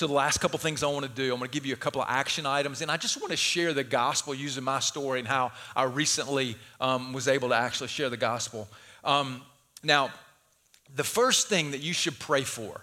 so, 0.00 0.06
the 0.06 0.14
last 0.14 0.38
couple 0.38 0.58
things 0.58 0.82
I 0.82 0.86
want 0.86 1.04
to 1.04 1.12
do, 1.12 1.30
I'm 1.30 1.38
going 1.38 1.50
to 1.50 1.54
give 1.54 1.66
you 1.66 1.74
a 1.74 1.76
couple 1.76 2.00
of 2.00 2.06
action 2.08 2.46
items, 2.46 2.80
and 2.80 2.90
I 2.90 2.96
just 2.96 3.20
want 3.20 3.32
to 3.32 3.36
share 3.36 3.74
the 3.74 3.84
gospel 3.84 4.32
using 4.32 4.64
my 4.64 4.80
story 4.80 5.18
and 5.18 5.28
how 5.28 5.52
I 5.76 5.82
recently 5.82 6.56
um, 6.80 7.12
was 7.12 7.28
able 7.28 7.50
to 7.50 7.54
actually 7.54 7.88
share 7.88 8.08
the 8.08 8.16
gospel. 8.16 8.66
Um, 9.04 9.42
now, 9.82 10.10
the 10.96 11.04
first 11.04 11.48
thing 11.48 11.72
that 11.72 11.82
you 11.82 11.92
should 11.92 12.18
pray 12.18 12.44
for 12.44 12.80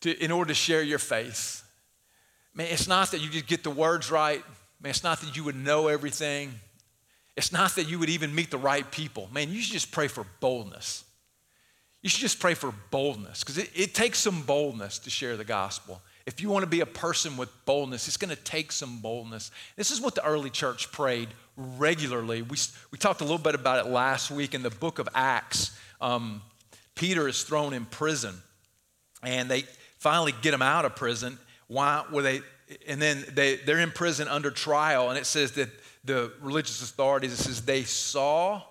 to, 0.00 0.10
in 0.20 0.32
order 0.32 0.48
to 0.48 0.54
share 0.54 0.82
your 0.82 0.98
faith, 0.98 1.62
man, 2.54 2.66
it's 2.72 2.88
not 2.88 3.12
that 3.12 3.20
you 3.20 3.30
just 3.30 3.46
get 3.46 3.62
the 3.62 3.70
words 3.70 4.10
right, 4.10 4.42
man, 4.82 4.90
it's 4.90 5.04
not 5.04 5.20
that 5.20 5.36
you 5.36 5.44
would 5.44 5.54
know 5.54 5.86
everything, 5.86 6.52
it's 7.36 7.52
not 7.52 7.76
that 7.76 7.88
you 7.88 8.00
would 8.00 8.10
even 8.10 8.34
meet 8.34 8.50
the 8.50 8.58
right 8.58 8.90
people. 8.90 9.28
Man, 9.32 9.48
you 9.52 9.60
should 9.60 9.74
just 9.74 9.92
pray 9.92 10.08
for 10.08 10.26
boldness. 10.40 11.04
You 12.02 12.08
should 12.08 12.20
just 12.20 12.40
pray 12.40 12.54
for 12.54 12.72
boldness 12.90 13.40
because 13.40 13.58
it, 13.58 13.70
it, 13.74 13.94
takes 13.94 14.18
some 14.18 14.42
boldness 14.42 14.98
to 15.00 15.10
share 15.10 15.36
the 15.36 15.44
gospel. 15.44 16.00
If 16.24 16.40
you 16.40 16.48
want 16.48 16.62
to 16.62 16.70
be 16.70 16.80
a 16.80 16.86
person 16.86 17.36
with 17.36 17.50
boldness, 17.66 18.08
it's 18.08 18.16
going 18.16 18.34
to 18.34 18.42
take 18.42 18.72
some 18.72 19.00
boldness. 19.00 19.50
This 19.76 19.90
is 19.90 20.00
what 20.00 20.14
the 20.14 20.24
early 20.24 20.48
church 20.48 20.90
prayed 20.92 21.28
regularly. 21.56 22.42
We, 22.42 22.56
we 22.90 22.98
talked 22.98 23.20
a 23.20 23.24
little 23.24 23.38
bit 23.38 23.54
about 23.54 23.84
it 23.84 23.90
last 23.90 24.30
week 24.30 24.54
in 24.54 24.62
the 24.62 24.70
book 24.70 24.98
of 24.98 25.08
Acts. 25.14 25.76
Um, 26.00 26.40
Peter 26.94 27.28
is 27.28 27.42
thrown 27.42 27.74
in 27.74 27.84
prison, 27.84 28.34
and 29.22 29.50
they 29.50 29.64
finally 29.98 30.32
get 30.40 30.54
him 30.54 30.62
out 30.62 30.84
of 30.84 30.96
prison. 30.96 31.38
Why 31.66 32.04
were 32.10 32.22
they? 32.22 32.40
And 32.86 33.00
then 33.02 33.24
they, 33.32 33.56
they're 33.56 33.80
in 33.80 33.90
prison 33.90 34.28
under 34.28 34.50
trial, 34.50 35.10
and 35.10 35.18
it 35.18 35.26
says 35.26 35.52
that 35.52 35.68
the 36.04 36.32
religious 36.40 36.82
authorities, 36.82 37.32
it 37.32 37.36
says 37.36 37.62
they 37.62 37.82
saw 37.82 38.62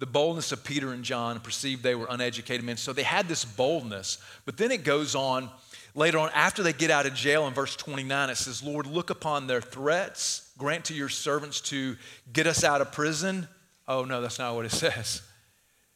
the 0.00 0.06
boldness 0.06 0.50
of 0.50 0.64
Peter 0.64 0.92
and 0.92 1.04
John 1.04 1.36
and 1.36 1.44
perceived 1.44 1.82
they 1.82 1.94
were 1.94 2.06
uneducated 2.10 2.64
men. 2.64 2.76
So 2.76 2.92
they 2.92 3.02
had 3.02 3.28
this 3.28 3.44
boldness. 3.44 4.18
But 4.46 4.56
then 4.56 4.72
it 4.72 4.82
goes 4.82 5.14
on 5.14 5.50
later 5.94 6.18
on, 6.18 6.30
after 6.34 6.62
they 6.62 6.72
get 6.72 6.90
out 6.90 7.06
of 7.06 7.14
jail 7.14 7.46
in 7.46 7.54
verse 7.54 7.76
29, 7.76 8.30
it 8.30 8.36
says, 8.36 8.62
Lord, 8.62 8.86
look 8.86 9.10
upon 9.10 9.46
their 9.46 9.60
threats, 9.60 10.50
grant 10.58 10.86
to 10.86 10.94
your 10.94 11.10
servants 11.10 11.60
to 11.62 11.96
get 12.32 12.46
us 12.46 12.64
out 12.64 12.80
of 12.80 12.92
prison. 12.92 13.46
Oh, 13.86 14.04
no, 14.04 14.20
that's 14.20 14.38
not 14.38 14.54
what 14.54 14.64
it 14.64 14.72
says. 14.72 15.22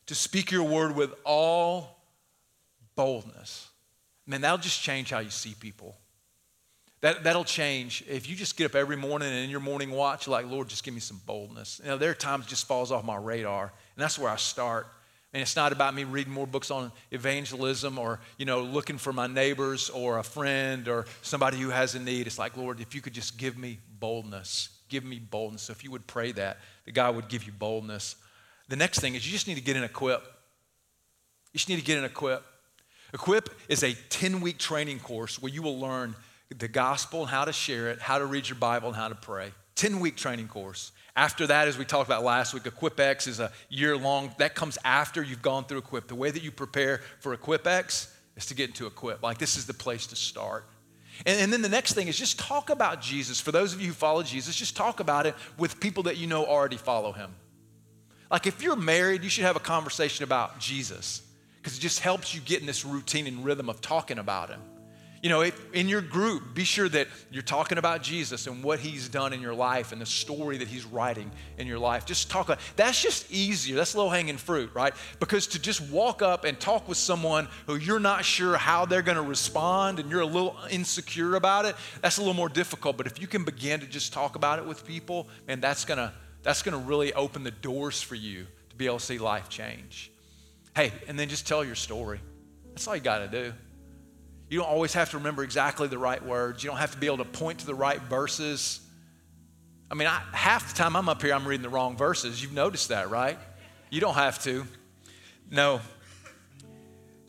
To 0.06 0.14
speak 0.14 0.50
your 0.50 0.64
word 0.64 0.94
with 0.94 1.14
all 1.24 1.98
boldness. 2.94 3.68
Man, 4.26 4.42
that'll 4.42 4.58
just 4.58 4.82
change 4.82 5.10
how 5.10 5.20
you 5.20 5.30
see 5.30 5.54
people. 5.58 5.96
That, 7.00 7.24
that'll 7.24 7.44
change. 7.44 8.02
If 8.08 8.28
you 8.28 8.36
just 8.36 8.56
get 8.56 8.64
up 8.64 8.74
every 8.74 8.96
morning 8.96 9.28
and 9.28 9.44
in 9.44 9.50
your 9.50 9.60
morning 9.60 9.90
watch, 9.90 10.26
like, 10.26 10.50
Lord, 10.50 10.68
just 10.68 10.84
give 10.84 10.94
me 10.94 11.00
some 11.00 11.20
boldness. 11.26 11.80
You 11.82 11.90
know, 11.90 11.98
there 11.98 12.10
are 12.10 12.14
times 12.14 12.46
it 12.46 12.48
just 12.48 12.66
falls 12.66 12.90
off 12.90 13.04
my 13.04 13.16
radar, 13.16 13.72
and 13.96 14.02
that's 14.02 14.18
where 14.18 14.30
I 14.30 14.36
start. 14.36 14.86
And 15.32 15.42
it's 15.42 15.56
not 15.56 15.72
about 15.72 15.94
me 15.94 16.04
reading 16.04 16.32
more 16.32 16.46
books 16.46 16.70
on 16.70 16.92
evangelism 17.10 17.98
or, 17.98 18.20
you 18.38 18.46
know, 18.46 18.62
looking 18.62 18.98
for 18.98 19.12
my 19.12 19.26
neighbors 19.26 19.90
or 19.90 20.18
a 20.18 20.22
friend 20.22 20.86
or 20.86 21.06
somebody 21.22 21.58
who 21.58 21.70
has 21.70 21.96
a 21.96 21.98
need. 21.98 22.28
It's 22.28 22.38
like, 22.38 22.56
Lord, 22.56 22.80
if 22.80 22.94
you 22.94 23.00
could 23.00 23.14
just 23.14 23.36
give 23.36 23.58
me 23.58 23.80
boldness, 23.98 24.68
give 24.88 25.04
me 25.04 25.18
boldness. 25.18 25.62
So 25.62 25.72
if 25.72 25.82
you 25.82 25.90
would 25.90 26.06
pray 26.06 26.30
that, 26.32 26.58
that 26.84 26.92
God 26.92 27.16
would 27.16 27.28
give 27.28 27.44
you 27.44 27.52
boldness. 27.52 28.14
The 28.68 28.76
next 28.76 29.00
thing 29.00 29.16
is 29.16 29.26
you 29.26 29.32
just 29.32 29.48
need 29.48 29.56
to 29.56 29.60
get 29.60 29.76
in 29.76 29.82
equip. 29.82 30.22
You 31.52 31.58
just 31.58 31.68
need 31.68 31.80
to 31.80 31.84
get 31.84 31.98
in 31.98 32.04
equip. 32.04 32.44
Equip 33.12 33.48
is 33.68 33.82
a 33.82 33.94
10 34.10 34.40
week 34.40 34.58
training 34.58 35.00
course 35.00 35.42
where 35.42 35.52
you 35.52 35.62
will 35.62 35.80
learn 35.80 36.14
the 36.56 36.68
gospel, 36.68 37.26
how 37.26 37.44
to 37.44 37.52
share 37.52 37.90
it, 37.90 38.00
how 38.00 38.18
to 38.18 38.26
read 38.26 38.48
your 38.48 38.58
Bible, 38.58 38.88
and 38.88 38.96
how 38.96 39.08
to 39.08 39.14
pray. 39.16 39.52
10 39.74 39.98
week 39.98 40.16
training 40.16 40.46
course. 40.46 40.92
After 41.16 41.46
that, 41.46 41.68
as 41.68 41.78
we 41.78 41.84
talked 41.84 42.08
about 42.08 42.24
last 42.24 42.54
week, 42.54 42.64
EquipX 42.64 43.28
is 43.28 43.38
a 43.38 43.52
year 43.68 43.96
long. 43.96 44.34
That 44.38 44.56
comes 44.56 44.78
after 44.84 45.22
you've 45.22 45.42
gone 45.42 45.64
through 45.64 45.78
Equip. 45.78 46.08
The 46.08 46.14
way 46.16 46.30
that 46.30 46.42
you 46.42 46.50
prepare 46.50 47.02
for 47.20 47.36
EquipX 47.36 48.10
is 48.36 48.46
to 48.46 48.54
get 48.54 48.70
into 48.70 48.86
Equip. 48.86 49.22
Like, 49.22 49.38
this 49.38 49.56
is 49.56 49.66
the 49.66 49.74
place 49.74 50.08
to 50.08 50.16
start. 50.16 50.64
And, 51.24 51.40
and, 51.40 51.52
then 51.52 51.62
the 51.62 51.68
next 51.68 51.92
thing 51.92 52.08
is 52.08 52.18
just 52.18 52.40
talk 52.40 52.70
about 52.70 53.00
Jesus. 53.00 53.40
For 53.40 53.52
those 53.52 53.72
of 53.72 53.80
you 53.80 53.88
who 53.88 53.92
follow 53.92 54.24
Jesus, 54.24 54.56
just 54.56 54.76
talk 54.76 54.98
about 54.98 55.26
it 55.26 55.36
with 55.56 55.78
people 55.78 56.02
that 56.04 56.16
you 56.16 56.26
know 56.26 56.44
already 56.44 56.76
follow 56.76 57.12
him. 57.12 57.32
Like, 58.28 58.48
if 58.48 58.60
you're 58.60 58.74
married, 58.74 59.22
you 59.22 59.30
should 59.30 59.44
have 59.44 59.54
a 59.54 59.60
conversation 59.60 60.24
about 60.24 60.58
Jesus 60.58 61.22
because 61.58 61.78
it 61.78 61.80
just 61.80 62.00
helps 62.00 62.34
you 62.34 62.40
get 62.40 62.60
in 62.60 62.66
this 62.66 62.84
routine 62.84 63.28
and 63.28 63.44
rhythm 63.44 63.70
of 63.70 63.80
talking 63.80 64.18
about 64.18 64.48
him. 64.48 64.60
You 65.24 65.30
know, 65.30 65.50
in 65.72 65.88
your 65.88 66.02
group, 66.02 66.52
be 66.52 66.64
sure 66.64 66.86
that 66.86 67.08
you're 67.30 67.42
talking 67.42 67.78
about 67.78 68.02
Jesus 68.02 68.46
and 68.46 68.62
what 68.62 68.78
he's 68.78 69.08
done 69.08 69.32
in 69.32 69.40
your 69.40 69.54
life 69.54 69.90
and 69.90 69.98
the 69.98 70.04
story 70.04 70.58
that 70.58 70.68
he's 70.68 70.84
writing 70.84 71.30
in 71.56 71.66
your 71.66 71.78
life. 71.78 72.04
Just 72.04 72.30
talk 72.30 72.44
about 72.44 72.58
that's 72.76 73.00
just 73.00 73.32
easier. 73.32 73.74
That's 73.74 73.94
low 73.94 74.10
hanging 74.10 74.36
fruit, 74.36 74.70
right? 74.74 74.92
Because 75.20 75.46
to 75.46 75.58
just 75.58 75.80
walk 75.80 76.20
up 76.20 76.44
and 76.44 76.60
talk 76.60 76.86
with 76.86 76.98
someone 76.98 77.48
who 77.66 77.76
you're 77.76 77.98
not 77.98 78.22
sure 78.22 78.58
how 78.58 78.84
they're 78.84 79.00
going 79.00 79.16
to 79.16 79.22
respond 79.22 79.98
and 79.98 80.10
you're 80.10 80.20
a 80.20 80.26
little 80.26 80.58
insecure 80.70 81.36
about 81.36 81.64
it, 81.64 81.74
that's 82.02 82.18
a 82.18 82.20
little 82.20 82.34
more 82.34 82.50
difficult. 82.50 82.98
But 82.98 83.06
if 83.06 83.18
you 83.18 83.26
can 83.26 83.44
begin 83.44 83.80
to 83.80 83.86
just 83.86 84.12
talk 84.12 84.36
about 84.36 84.58
it 84.58 84.66
with 84.66 84.86
people, 84.86 85.26
man, 85.48 85.58
that's 85.58 85.86
going 85.86 85.96
to 85.96 86.12
that's 86.42 86.60
going 86.60 86.78
to 86.78 86.86
really 86.86 87.14
open 87.14 87.44
the 87.44 87.50
doors 87.50 88.02
for 88.02 88.14
you 88.14 88.46
to 88.68 88.76
be 88.76 88.84
able 88.84 88.98
to 88.98 89.06
see 89.06 89.16
life 89.16 89.48
change. 89.48 90.12
Hey, 90.76 90.92
and 91.08 91.18
then 91.18 91.30
just 91.30 91.48
tell 91.48 91.64
your 91.64 91.76
story. 91.76 92.20
That's 92.74 92.86
all 92.86 92.94
you 92.94 93.00
got 93.00 93.20
to 93.20 93.28
do. 93.28 93.54
You 94.54 94.60
don't 94.60 94.68
always 94.70 94.94
have 94.94 95.10
to 95.10 95.16
remember 95.16 95.42
exactly 95.42 95.88
the 95.88 95.98
right 95.98 96.24
words. 96.24 96.62
You 96.62 96.70
don't 96.70 96.78
have 96.78 96.92
to 96.92 96.96
be 96.96 97.06
able 97.06 97.16
to 97.16 97.24
point 97.24 97.58
to 97.58 97.66
the 97.66 97.74
right 97.74 98.00
verses. 98.02 98.78
I 99.90 99.96
mean, 99.96 100.06
I, 100.06 100.22
half 100.30 100.68
the 100.68 100.76
time 100.80 100.94
I'm 100.94 101.08
up 101.08 101.22
here, 101.22 101.34
I'm 101.34 101.44
reading 101.44 101.64
the 101.64 101.68
wrong 101.68 101.96
verses. 101.96 102.40
You've 102.40 102.52
noticed 102.52 102.90
that, 102.90 103.10
right? 103.10 103.36
You 103.90 104.00
don't 104.00 104.14
have 104.14 104.40
to. 104.44 104.64
No. 105.50 105.80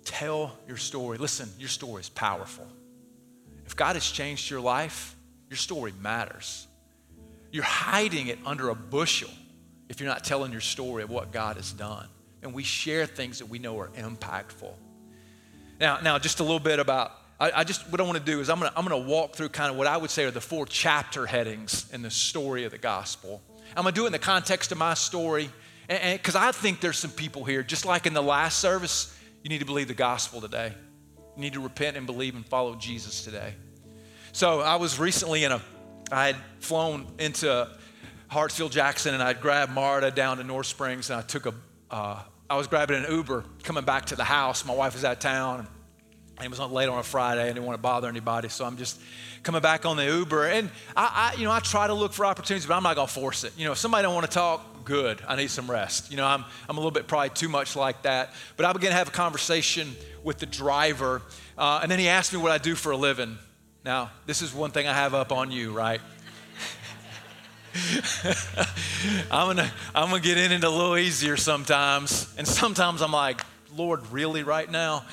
Tell 0.03 0.55
your 0.67 0.77
story. 0.77 1.17
Listen, 1.17 1.49
your 1.57 1.67
story 1.67 2.01
is 2.01 2.09
powerful. 2.09 2.67
If 3.65 3.75
God 3.75 3.95
has 3.95 4.05
changed 4.05 4.51
your 4.51 4.61
life, 4.61 5.15
your 5.49 5.57
story 5.57 5.93
matters. 5.99 6.67
You're 7.51 7.63
hiding 7.63 8.27
it 8.27 8.37
under 8.45 8.69
a 8.69 8.75
bushel 8.75 9.31
if 9.89 9.99
you're 9.99 10.09
not 10.09 10.23
telling 10.23 10.51
your 10.51 10.61
story 10.61 11.01
of 11.01 11.09
what 11.09 11.31
God 11.31 11.55
has 11.55 11.71
done. 11.71 12.07
and 12.43 12.53
we 12.53 12.61
share 12.61 13.07
things 13.07 13.39
that 13.39 13.47
we 13.47 13.57
know 13.57 13.79
are 13.79 13.87
impactful. 13.97 14.75
Now, 15.79 15.99
now 16.01 16.17
just 16.19 16.39
a 16.39 16.43
little 16.43 16.59
bit 16.59 16.79
about, 16.79 17.11
I, 17.39 17.51
I 17.51 17.63
just, 17.63 17.89
what 17.91 17.99
I 17.99 18.03
want 18.03 18.17
to 18.17 18.23
do 18.23 18.39
is 18.39 18.49
I'm 18.49 18.59
going 18.59 18.71
to 18.71 18.77
I'm 18.77 18.85
to 18.87 18.97
walk 18.97 19.35
through 19.35 19.49
kind 19.49 19.71
of 19.71 19.77
what 19.77 19.87
I 19.87 19.97
would 19.97 20.09
say 20.09 20.23
are 20.23 20.31
the 20.31 20.41
four 20.41 20.65
chapter 20.65 21.25
headings 21.25 21.91
in 21.93 22.01
the 22.01 22.11
story 22.11 22.63
of 22.63 22.71
the 22.71 22.77
gospel. 22.77 23.41
I'm 23.75 23.83
going 23.83 23.93
to 23.93 23.99
do 23.99 24.03
it 24.05 24.07
in 24.07 24.13
the 24.13 24.19
context 24.19 24.71
of 24.71 24.77
my 24.77 24.93
story, 24.93 25.49
because 25.87 26.35
I 26.35 26.51
think 26.51 26.79
there's 26.79 26.97
some 26.97 27.11
people 27.11 27.43
here, 27.43 27.61
just 27.61 27.85
like 27.85 28.05
in 28.05 28.13
the 28.13 28.23
last 28.23 28.59
service, 28.59 29.17
you 29.43 29.49
need 29.49 29.59
to 29.59 29.65
believe 29.65 29.87
the 29.87 29.93
gospel 29.93 30.41
today. 30.41 30.73
You 31.35 31.41
need 31.41 31.53
to 31.53 31.59
repent 31.59 31.97
and 31.97 32.05
believe 32.05 32.35
and 32.35 32.45
follow 32.45 32.75
Jesus 32.75 33.23
today. 33.23 33.53
So 34.31 34.61
I 34.61 34.77
was 34.77 34.99
recently 34.99 35.43
in 35.43 35.51
a, 35.51 35.61
I 36.11 36.27
had 36.27 36.37
flown 36.59 37.07
into 37.19 37.69
Hartsfield 38.31 38.71
Jackson 38.71 39.13
and 39.13 39.21
I'd 39.21 39.41
grabbed 39.41 39.71
Marta 39.71 40.11
down 40.11 40.37
to 40.37 40.43
North 40.43 40.65
Springs 40.65 41.09
and 41.09 41.19
I 41.19 41.21
took 41.21 41.45
a, 41.45 41.53
uh, 41.91 42.21
I 42.49 42.55
was 42.57 42.67
grabbing 42.67 43.03
an 43.03 43.11
Uber 43.11 43.43
coming 43.63 43.85
back 43.85 44.05
to 44.07 44.15
the 44.15 44.23
house. 44.23 44.65
My 44.65 44.73
wife 44.75 44.93
was 44.93 45.03
out 45.03 45.13
of 45.13 45.19
town 45.19 45.67
and 46.37 46.45
it 46.45 46.49
was 46.49 46.59
on 46.59 46.71
late 46.71 46.89
on 46.89 46.99
a 46.99 47.03
Friday. 47.03 47.43
I 47.43 47.47
didn't 47.47 47.63
want 47.63 47.77
to 47.77 47.81
bother 47.81 48.07
anybody, 48.07 48.49
so 48.49 48.65
I'm 48.65 48.77
just 48.77 48.99
coming 49.41 49.61
back 49.61 49.85
on 49.85 49.97
the 49.97 50.05
Uber. 50.05 50.47
And 50.47 50.69
I, 50.95 51.31
I 51.33 51.39
you 51.39 51.45
know, 51.45 51.51
I 51.51 51.59
try 51.59 51.87
to 51.87 51.93
look 51.93 52.13
for 52.13 52.25
opportunities, 52.25 52.67
but 52.67 52.75
I'm 52.75 52.83
not 52.83 52.95
to 52.95 53.07
force 53.07 53.43
it. 53.45 53.53
You 53.57 53.65
know, 53.65 53.71
if 53.71 53.77
somebody 53.77 54.03
don't 54.03 54.13
want 54.13 54.25
to 54.25 54.31
talk, 54.31 54.83
good. 54.83 55.21
I 55.27 55.35
need 55.35 55.49
some 55.49 55.69
rest. 55.71 56.11
You 56.11 56.17
know, 56.17 56.25
I'm, 56.25 56.43
I'm 56.69 56.77
a 56.77 56.79
little 56.79 56.91
bit 56.91 57.07
probably 57.07 57.29
too 57.29 57.49
much 57.49 57.75
like 57.75 58.03
that. 58.03 58.33
But 58.57 58.65
I 58.65 58.73
began 58.73 58.91
to 58.91 58.97
have 58.97 59.07
a 59.07 59.11
conversation 59.11 59.95
with 60.23 60.37
the 60.37 60.45
driver, 60.45 61.21
uh, 61.57 61.79
and 61.81 61.91
then 61.91 61.99
he 61.99 62.09
asked 62.09 62.33
me 62.33 62.39
what 62.39 62.51
I 62.51 62.57
do 62.57 62.75
for 62.75 62.91
a 62.91 62.97
living. 62.97 63.37
Now, 63.83 64.11
this 64.25 64.41
is 64.41 64.53
one 64.53 64.71
thing 64.71 64.87
I 64.87 64.93
have 64.93 65.13
up 65.13 65.31
on 65.31 65.51
you, 65.51 65.71
right? 65.71 66.01
I'm 69.31 69.47
gonna 69.47 69.71
I'm 69.93 70.09
gonna 70.09 70.21
get 70.21 70.37
in 70.37 70.51
it 70.51 70.63
a 70.63 70.69
little 70.69 70.97
easier 70.97 71.35
sometimes, 71.35 72.33
and 72.37 72.47
sometimes 72.47 73.01
I'm 73.01 73.11
like, 73.11 73.41
Lord, 73.75 74.01
really, 74.11 74.43
right 74.43 74.69
now? 74.69 75.05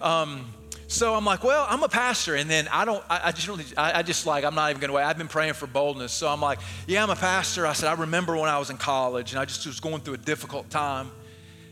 Um, 0.00 0.46
so 0.86 1.14
I'm 1.14 1.24
like, 1.24 1.44
well, 1.44 1.66
I'm 1.68 1.82
a 1.82 1.88
pastor, 1.88 2.34
and 2.34 2.50
then 2.50 2.68
I 2.68 2.84
don't, 2.84 3.02
I, 3.08 3.28
I 3.28 3.32
just 3.32 3.48
really, 3.48 3.64
I, 3.76 4.00
I, 4.00 4.02
just 4.02 4.26
like, 4.26 4.44
I'm 4.44 4.54
not 4.54 4.70
even 4.70 4.80
gonna 4.80 4.92
wait. 4.92 5.04
I've 5.04 5.16
been 5.16 5.28
praying 5.28 5.54
for 5.54 5.66
boldness, 5.66 6.12
so 6.12 6.28
I'm 6.28 6.40
like, 6.40 6.58
yeah, 6.86 7.02
I'm 7.02 7.10
a 7.10 7.16
pastor. 7.16 7.66
I 7.66 7.72
said, 7.72 7.88
I 7.88 7.94
remember 7.94 8.36
when 8.36 8.50
I 8.50 8.58
was 8.58 8.70
in 8.70 8.76
college, 8.76 9.32
and 9.32 9.40
I 9.40 9.44
just 9.44 9.66
was 9.66 9.80
going 9.80 10.00
through 10.00 10.14
a 10.14 10.18
difficult 10.18 10.68
time, 10.68 11.10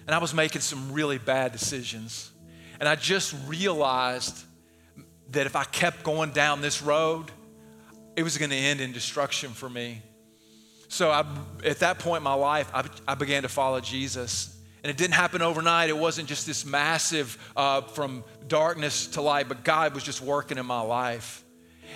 and 0.07 0.15
I 0.15 0.19
was 0.19 0.33
making 0.33 0.61
some 0.61 0.93
really 0.93 1.19
bad 1.19 1.53
decisions, 1.53 2.31
and 2.81 2.89
I 2.89 2.95
just 2.95 3.35
realized 3.47 4.45
that 5.33 5.47
if 5.47 5.57
I 5.57 5.65
kept 5.65 6.05
going 6.05 6.31
down 6.31 6.63
this 6.63 6.81
road, 6.81 7.31
it 8.17 8.23
was 8.23 8.39
to 8.39 8.57
end 8.57 8.81
in 8.81 8.93
destruction 8.93 9.51
for 9.51 9.69
me. 9.69 10.01
So 10.89 11.11
I, 11.11 11.25
at 11.65 11.81
that 11.81 11.99
point 11.99 12.19
in 12.19 12.25
my 12.25 12.35
life, 12.35 12.71
I, 12.75 12.85
I 13.07 13.15
began 13.15 13.43
to 13.43 13.49
follow 13.49 13.81
Jesus. 13.81 14.55
And 14.83 14.91
it 14.91 14.97
didn't 14.97 15.15
happen 15.15 15.43
overnight. 15.43 15.91
It 15.91 15.99
wasn't 15.99 16.29
just 16.29 16.47
this 16.47 16.65
massive 16.65 17.37
uh, 17.57 17.83
from 17.83 18.25
darkness 18.47 19.07
to 19.09 19.23
light, 19.23 19.49
but 19.49 19.65
God 19.65 19.95
was 19.95 20.03
just 20.03 20.23
working 20.23 20.57
in 20.57 20.67
my 20.67 20.81
life. 20.81 21.45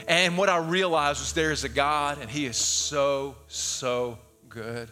And 0.09 0.37
what 0.37 0.49
I 0.49 0.59
realized 0.59 1.21
was 1.21 1.33
there 1.33 1.53
is 1.53 1.65
a 1.65 1.69
God, 1.69 2.19
and 2.21 2.29
He 2.29 2.47
is 2.47 2.57
so, 2.57 3.37
so 3.47 4.19
good. 4.49 4.89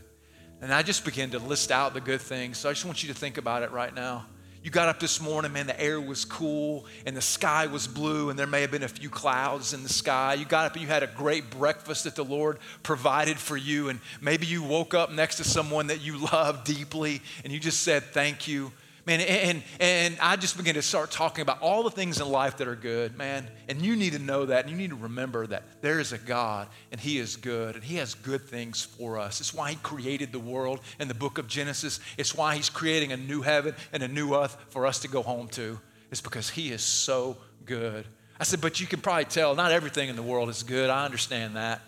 And 0.62 0.72
I 0.72 0.82
just 0.82 1.04
began 1.04 1.30
to 1.30 1.38
list 1.38 1.72
out 1.72 1.94
the 1.94 2.00
good 2.00 2.20
things. 2.20 2.58
So 2.58 2.68
I 2.68 2.72
just 2.72 2.84
want 2.84 3.02
you 3.02 3.08
to 3.08 3.14
think 3.14 3.38
about 3.38 3.62
it 3.62 3.70
right 3.70 3.94
now. 3.94 4.26
You 4.62 4.70
got 4.70 4.88
up 4.88 5.00
this 5.00 5.22
morning, 5.22 5.54
man, 5.54 5.66
the 5.66 5.80
air 5.80 5.98
was 5.98 6.26
cool 6.26 6.84
and 7.06 7.16
the 7.16 7.22
sky 7.22 7.66
was 7.66 7.86
blue, 7.86 8.28
and 8.28 8.38
there 8.38 8.46
may 8.46 8.60
have 8.60 8.70
been 8.70 8.82
a 8.82 8.88
few 8.88 9.08
clouds 9.08 9.72
in 9.72 9.82
the 9.82 9.88
sky. 9.88 10.34
You 10.34 10.44
got 10.44 10.66
up 10.66 10.74
and 10.74 10.82
you 10.82 10.88
had 10.88 11.02
a 11.02 11.06
great 11.06 11.48
breakfast 11.50 12.04
that 12.04 12.14
the 12.14 12.24
Lord 12.24 12.58
provided 12.82 13.38
for 13.38 13.56
you, 13.56 13.88
and 13.88 14.00
maybe 14.20 14.44
you 14.46 14.62
woke 14.62 14.92
up 14.92 15.12
next 15.12 15.36
to 15.36 15.44
someone 15.44 15.86
that 15.86 16.02
you 16.02 16.18
love 16.32 16.64
deeply 16.64 17.22
and 17.42 17.52
you 17.52 17.58
just 17.58 17.82
said, 17.82 18.02
Thank 18.02 18.48
you. 18.48 18.70
Man, 19.06 19.20
and, 19.20 19.62
and 19.80 20.18
I 20.20 20.36
just 20.36 20.56
began 20.56 20.74
to 20.74 20.82
start 20.82 21.10
talking 21.10 21.42
about 21.42 21.62
all 21.62 21.82
the 21.82 21.90
things 21.90 22.20
in 22.20 22.28
life 22.28 22.58
that 22.58 22.68
are 22.68 22.76
good, 22.76 23.16
man. 23.16 23.48
And 23.68 23.80
you 23.80 23.96
need 23.96 24.12
to 24.12 24.18
know 24.18 24.46
that, 24.46 24.64
and 24.64 24.70
you 24.70 24.76
need 24.76 24.90
to 24.90 24.96
remember 24.96 25.46
that 25.46 25.82
there 25.82 26.00
is 26.00 26.12
a 26.12 26.18
God, 26.18 26.68
and 26.92 27.00
He 27.00 27.18
is 27.18 27.36
good, 27.36 27.76
and 27.76 27.84
He 27.84 27.96
has 27.96 28.14
good 28.14 28.42
things 28.42 28.82
for 28.82 29.18
us. 29.18 29.40
It's 29.40 29.54
why 29.54 29.70
He 29.70 29.76
created 29.76 30.32
the 30.32 30.38
world 30.38 30.80
in 30.98 31.08
the 31.08 31.14
book 31.14 31.38
of 31.38 31.48
Genesis. 31.48 32.00
It's 32.18 32.34
why 32.34 32.56
He's 32.56 32.68
creating 32.68 33.12
a 33.12 33.16
new 33.16 33.40
heaven 33.40 33.74
and 33.92 34.02
a 34.02 34.08
new 34.08 34.34
earth 34.34 34.56
for 34.68 34.86
us 34.86 35.00
to 35.00 35.08
go 35.08 35.22
home 35.22 35.48
to. 35.48 35.80
It's 36.10 36.20
because 36.20 36.50
He 36.50 36.70
is 36.70 36.82
so 36.82 37.38
good. 37.64 38.06
I 38.38 38.44
said, 38.44 38.60
but 38.60 38.80
you 38.80 38.86
can 38.86 39.00
probably 39.00 39.24
tell 39.26 39.54
not 39.54 39.72
everything 39.72 40.08
in 40.08 40.16
the 40.16 40.22
world 40.22 40.48
is 40.48 40.62
good. 40.62 40.90
I 40.90 41.04
understand 41.04 41.56
that. 41.56 41.80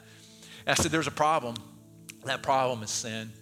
And 0.66 0.78
I 0.78 0.82
said, 0.82 0.90
there's 0.90 1.06
a 1.06 1.10
problem. 1.10 1.56
That 2.24 2.42
problem 2.42 2.82
is 2.82 2.90
sin. 2.90 3.32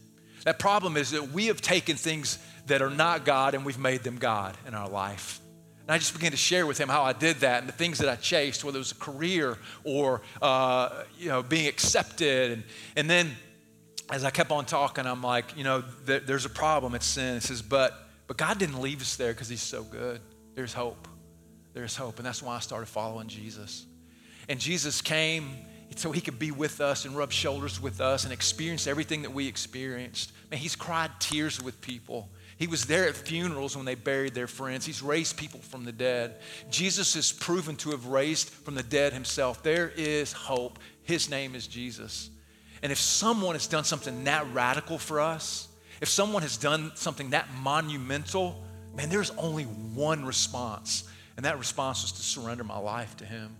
That 0.44 0.58
problem 0.58 0.96
is 0.96 1.10
that 1.10 1.30
we 1.32 1.46
have 1.46 1.60
taken 1.60 1.96
things 1.96 2.38
that 2.66 2.82
are 2.82 2.90
not 2.90 3.24
God 3.24 3.54
and 3.54 3.64
we've 3.64 3.78
made 3.78 4.02
them 4.02 4.16
God 4.16 4.56
in 4.66 4.74
our 4.74 4.88
life. 4.88 5.40
And 5.82 5.90
I 5.90 5.98
just 5.98 6.12
began 6.12 6.30
to 6.30 6.36
share 6.36 6.66
with 6.66 6.78
him 6.78 6.88
how 6.88 7.02
I 7.02 7.12
did 7.12 7.36
that 7.38 7.60
and 7.60 7.68
the 7.68 7.72
things 7.72 7.98
that 7.98 8.08
I 8.08 8.16
chased, 8.16 8.62
whether 8.64 8.76
it 8.76 8.80
was 8.80 8.92
a 8.92 8.96
career 8.96 9.58
or 9.82 10.22
uh, 10.40 11.02
you 11.18 11.28
know 11.28 11.42
being 11.42 11.66
accepted. 11.66 12.52
And, 12.52 12.62
and 12.96 13.10
then 13.10 13.32
as 14.10 14.24
I 14.24 14.30
kept 14.30 14.50
on 14.50 14.64
talking, 14.66 15.06
I'm 15.06 15.22
like, 15.22 15.56
you 15.56 15.64
know, 15.64 15.82
th- 16.06 16.24
there's 16.26 16.44
a 16.44 16.50
problem. 16.50 16.94
It's 16.94 17.06
sin. 17.06 17.36
It 17.36 17.42
says, 17.42 17.62
but 17.62 18.08
but 18.26 18.36
God 18.36 18.58
didn't 18.58 18.80
leave 18.80 19.00
us 19.00 19.16
there 19.16 19.32
because 19.32 19.48
He's 19.48 19.62
so 19.62 19.82
good. 19.82 20.20
There's 20.54 20.72
hope. 20.72 21.08
There's 21.72 21.96
hope, 21.96 22.18
and 22.18 22.26
that's 22.26 22.42
why 22.42 22.56
I 22.56 22.60
started 22.60 22.86
following 22.86 23.28
Jesus. 23.28 23.86
And 24.48 24.58
Jesus 24.58 25.00
came 25.00 25.56
so 25.96 26.12
he 26.12 26.20
could 26.20 26.38
be 26.38 26.50
with 26.50 26.80
us 26.80 27.04
and 27.04 27.16
rub 27.16 27.32
shoulders 27.32 27.80
with 27.80 28.00
us 28.00 28.24
and 28.24 28.32
experience 28.32 28.86
everything 28.86 29.22
that 29.22 29.32
we 29.32 29.48
experienced. 29.48 30.32
Man, 30.50 30.60
he's 30.60 30.76
cried 30.76 31.10
tears 31.18 31.60
with 31.60 31.80
people. 31.80 32.28
He 32.60 32.66
was 32.66 32.84
there 32.84 33.08
at 33.08 33.16
funerals 33.16 33.74
when 33.74 33.86
they 33.86 33.94
buried 33.94 34.34
their 34.34 34.46
friends. 34.46 34.84
He's 34.84 35.00
raised 35.00 35.38
people 35.38 35.60
from 35.60 35.86
the 35.86 35.92
dead. 35.92 36.40
Jesus 36.68 37.16
is 37.16 37.32
proven 37.32 37.74
to 37.76 37.92
have 37.92 38.04
raised 38.04 38.50
from 38.50 38.74
the 38.74 38.82
dead 38.82 39.14
himself. 39.14 39.62
There 39.62 39.90
is 39.96 40.34
hope. 40.34 40.78
His 41.02 41.30
name 41.30 41.54
is 41.54 41.66
Jesus. 41.66 42.28
And 42.82 42.92
if 42.92 42.98
someone 42.98 43.54
has 43.54 43.66
done 43.66 43.84
something 43.84 44.24
that 44.24 44.46
radical 44.52 44.98
for 44.98 45.20
us, 45.20 45.68
if 46.02 46.10
someone 46.10 46.42
has 46.42 46.58
done 46.58 46.92
something 46.96 47.30
that 47.30 47.46
monumental, 47.62 48.62
man, 48.94 49.08
there's 49.08 49.30
only 49.38 49.64
one 49.64 50.26
response. 50.26 51.04
And 51.38 51.46
that 51.46 51.58
response 51.58 52.02
was 52.02 52.12
to 52.12 52.22
surrender 52.22 52.62
my 52.62 52.78
life 52.78 53.16
to 53.16 53.24
him. 53.24 53.56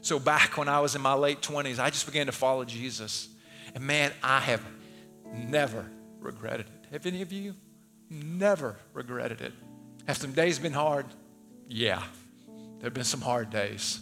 So 0.00 0.18
back 0.18 0.56
when 0.56 0.70
I 0.70 0.80
was 0.80 0.94
in 0.94 1.02
my 1.02 1.12
late 1.12 1.42
20s, 1.42 1.78
I 1.78 1.90
just 1.90 2.06
began 2.06 2.24
to 2.24 2.32
follow 2.32 2.64
Jesus. 2.64 3.28
And 3.74 3.84
man, 3.84 4.10
I 4.22 4.40
have 4.40 4.64
never 5.34 5.84
regretted 6.18 6.64
it. 6.64 6.86
Have 6.92 7.04
any 7.04 7.20
of 7.20 7.30
you? 7.30 7.54
Never 8.10 8.76
regretted 8.92 9.40
it. 9.40 9.52
Have 10.06 10.16
some 10.16 10.32
days 10.32 10.58
been 10.58 10.72
hard? 10.72 11.06
Yeah, 11.68 12.02
there 12.78 12.86
have 12.86 12.94
been 12.94 13.04
some 13.04 13.20
hard 13.20 13.50
days. 13.50 14.00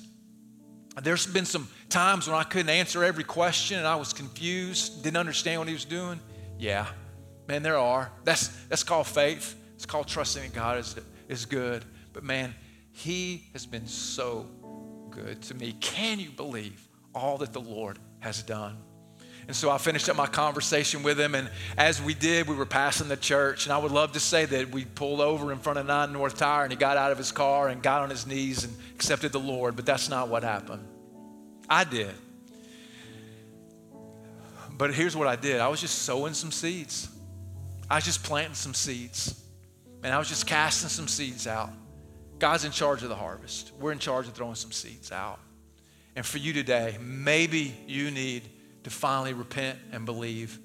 There's 1.03 1.27
been 1.27 1.45
some 1.45 1.69
times 1.89 2.27
when 2.27 2.37
I 2.37 2.45
couldn't 2.45 2.71
answer 2.71 3.05
every 3.05 3.25
question 3.25 3.79
and 3.79 3.87
I 3.87 3.97
was 3.97 4.13
confused, 4.13 5.03
didn't 5.03 5.19
understand 5.19 5.61
what 5.61 5.69
he 5.69 5.75
was 5.75 5.85
doing. 5.85 6.21
Yeah, 6.59 6.87
man, 7.49 7.63
there 7.63 7.77
are. 7.77 8.11
That's, 8.25 8.49
that's 8.67 8.83
called 8.83 9.07
faith. 9.07 9.57
It's 9.75 9.85
called 9.85 10.09
trusting 10.09 10.43
that 10.43 10.55
God 10.55 10.79
is, 10.79 10.97
is 11.29 11.45
good. 11.45 11.85
But 12.15 12.25
man, 12.25 12.55
he 12.93 13.45
has 13.53 13.67
been 13.67 13.87
so 13.87 14.47
good 15.11 15.43
to 15.43 15.55
me. 15.55 15.73
Can 15.81 16.19
you 16.19 16.31
believe 16.31 16.89
all 17.15 17.37
that 17.39 17.53
the 17.53 17.61
Lord 17.61 17.99
has 18.21 18.43
done? 18.43 18.79
And 19.47 19.55
so 19.55 19.71
I 19.71 19.79
finished 19.79 20.09
up 20.09 20.17
my 20.17 20.27
conversation 20.27 21.03
with 21.03 21.21
him. 21.21 21.35
And 21.35 21.49
as 21.77 22.03
we 22.03 22.15
did, 22.15 22.49
we 22.49 22.57
were 22.57 22.67
passing 22.67 23.09
the 23.09 23.17
church. 23.17 23.67
And 23.67 23.73
I 23.73 23.79
would 23.79 23.93
love 23.93 24.13
to 24.13 24.21
say 24.21 24.45
that 24.45 24.71
we 24.71 24.85
pulled 24.85 25.21
over 25.21 25.53
in 25.53 25.59
front 25.59 25.79
of 25.79 25.87
9 25.87 26.13
North 26.13 26.37
Tower 26.37 26.65
and 26.65 26.73
he 26.73 26.77
got 26.77 26.97
out 26.97 27.13
of 27.13 27.19
his 27.19 27.31
car 27.31 27.69
and 27.69 27.81
got 27.81 28.03
on 28.03 28.11
his 28.11 28.27
knees 28.27 28.65
and 28.65 28.77
accepted 28.95 29.31
the 29.31 29.41
Lord. 29.41 29.77
But 29.77 29.87
that's 29.87 30.09
not 30.09 30.29
what 30.29 30.43
happened. 30.43 30.85
I 31.71 31.85
did. 31.85 32.13
But 34.77 34.93
here's 34.93 35.17
what 35.17 35.29
I 35.29 35.37
did 35.37 35.61
I 35.61 35.69
was 35.69 35.81
just 35.81 36.01
sowing 36.01 36.35
some 36.35 36.51
seeds, 36.51 37.09
I 37.89 37.97
was 37.97 38.05
just 38.05 38.25
planting 38.25 38.55
some 38.55 38.75
seeds. 38.75 39.43
And 40.03 40.15
I 40.15 40.19
was 40.19 40.29
just 40.29 40.47
casting 40.47 40.89
some 40.89 41.09
seeds 41.09 41.49
out. 41.49 41.71
God's 42.39 42.65
in 42.65 42.71
charge 42.71 43.03
of 43.03 43.09
the 43.09 43.17
harvest. 43.17 43.73
We're 43.81 43.91
in 43.91 43.99
charge 43.99 44.29
of 44.29 44.35
throwing 44.35 44.55
some 44.55 44.71
seeds 44.71 45.11
out. 45.11 45.41
And 46.15 46.25
for 46.25 46.39
you 46.39 46.53
today, 46.53 46.97
maybe 47.01 47.75
you 47.89 48.11
need 48.13 48.43
to 48.87 48.91
finally 48.91 49.33
repent 49.33 49.77
and 49.91 50.07
believe 50.07 50.61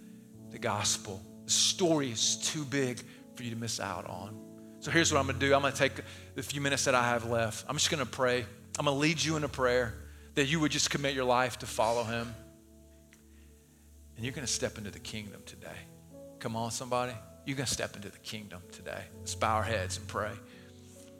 the 0.52 0.60
gospel. 0.60 1.20
The 1.46 1.52
story 1.52 2.12
is 2.12 2.36
too 2.36 2.64
big 2.64 3.02
for 3.34 3.42
you 3.42 3.50
to 3.50 3.56
miss 3.56 3.80
out 3.80 4.08
on. 4.08 4.40
So 4.80 4.92
here's 4.92 5.12
what 5.12 5.18
I'm 5.18 5.26
going 5.26 5.40
to 5.40 5.44
do 5.48 5.56
I'm 5.56 5.62
going 5.62 5.74
to 5.74 5.80
take 5.80 5.94
the 6.36 6.44
few 6.44 6.62
minutes 6.62 6.86
that 6.86 6.94
I 6.94 7.02
have 7.08 7.26
left. 7.26 7.66
I'm 7.68 7.76
just 7.78 7.90
going 7.90 8.06
to 8.06 8.10
pray. 8.10 8.46
I'm 8.78 8.86
going 8.86 8.96
to 8.96 9.02
lead 9.02 9.24
you 9.24 9.38
in 9.38 9.44
a 9.44 9.48
prayer 9.48 9.96
that 10.36 10.46
you 10.46 10.60
would 10.60 10.72
just 10.72 10.92
commit 10.92 11.16
your 11.16 11.24
life 11.24 11.58
to 11.60 11.66
follow 11.66 12.04
him. 12.04 12.32
And 14.18 14.24
you're 14.24 14.36
going 14.36 14.46
to 14.46 14.54
step 14.54 14.78
into 14.78 14.92
the 14.92 15.00
kingdom 15.00 15.42
today. 15.48 15.80
Come 16.38 16.56
on, 16.56 16.70
somebody. 16.70 17.14
You're 17.48 17.58
going 17.58 17.66
to 17.66 17.74
step 17.74 17.96
into 17.96 18.10
the 18.10 18.20
kingdom 18.20 18.62
today. 18.72 19.02
Let's 19.18 19.34
bow 19.34 19.56
our 19.56 19.64
heads 19.64 19.98
and 19.98 20.08
pray. 20.08 20.34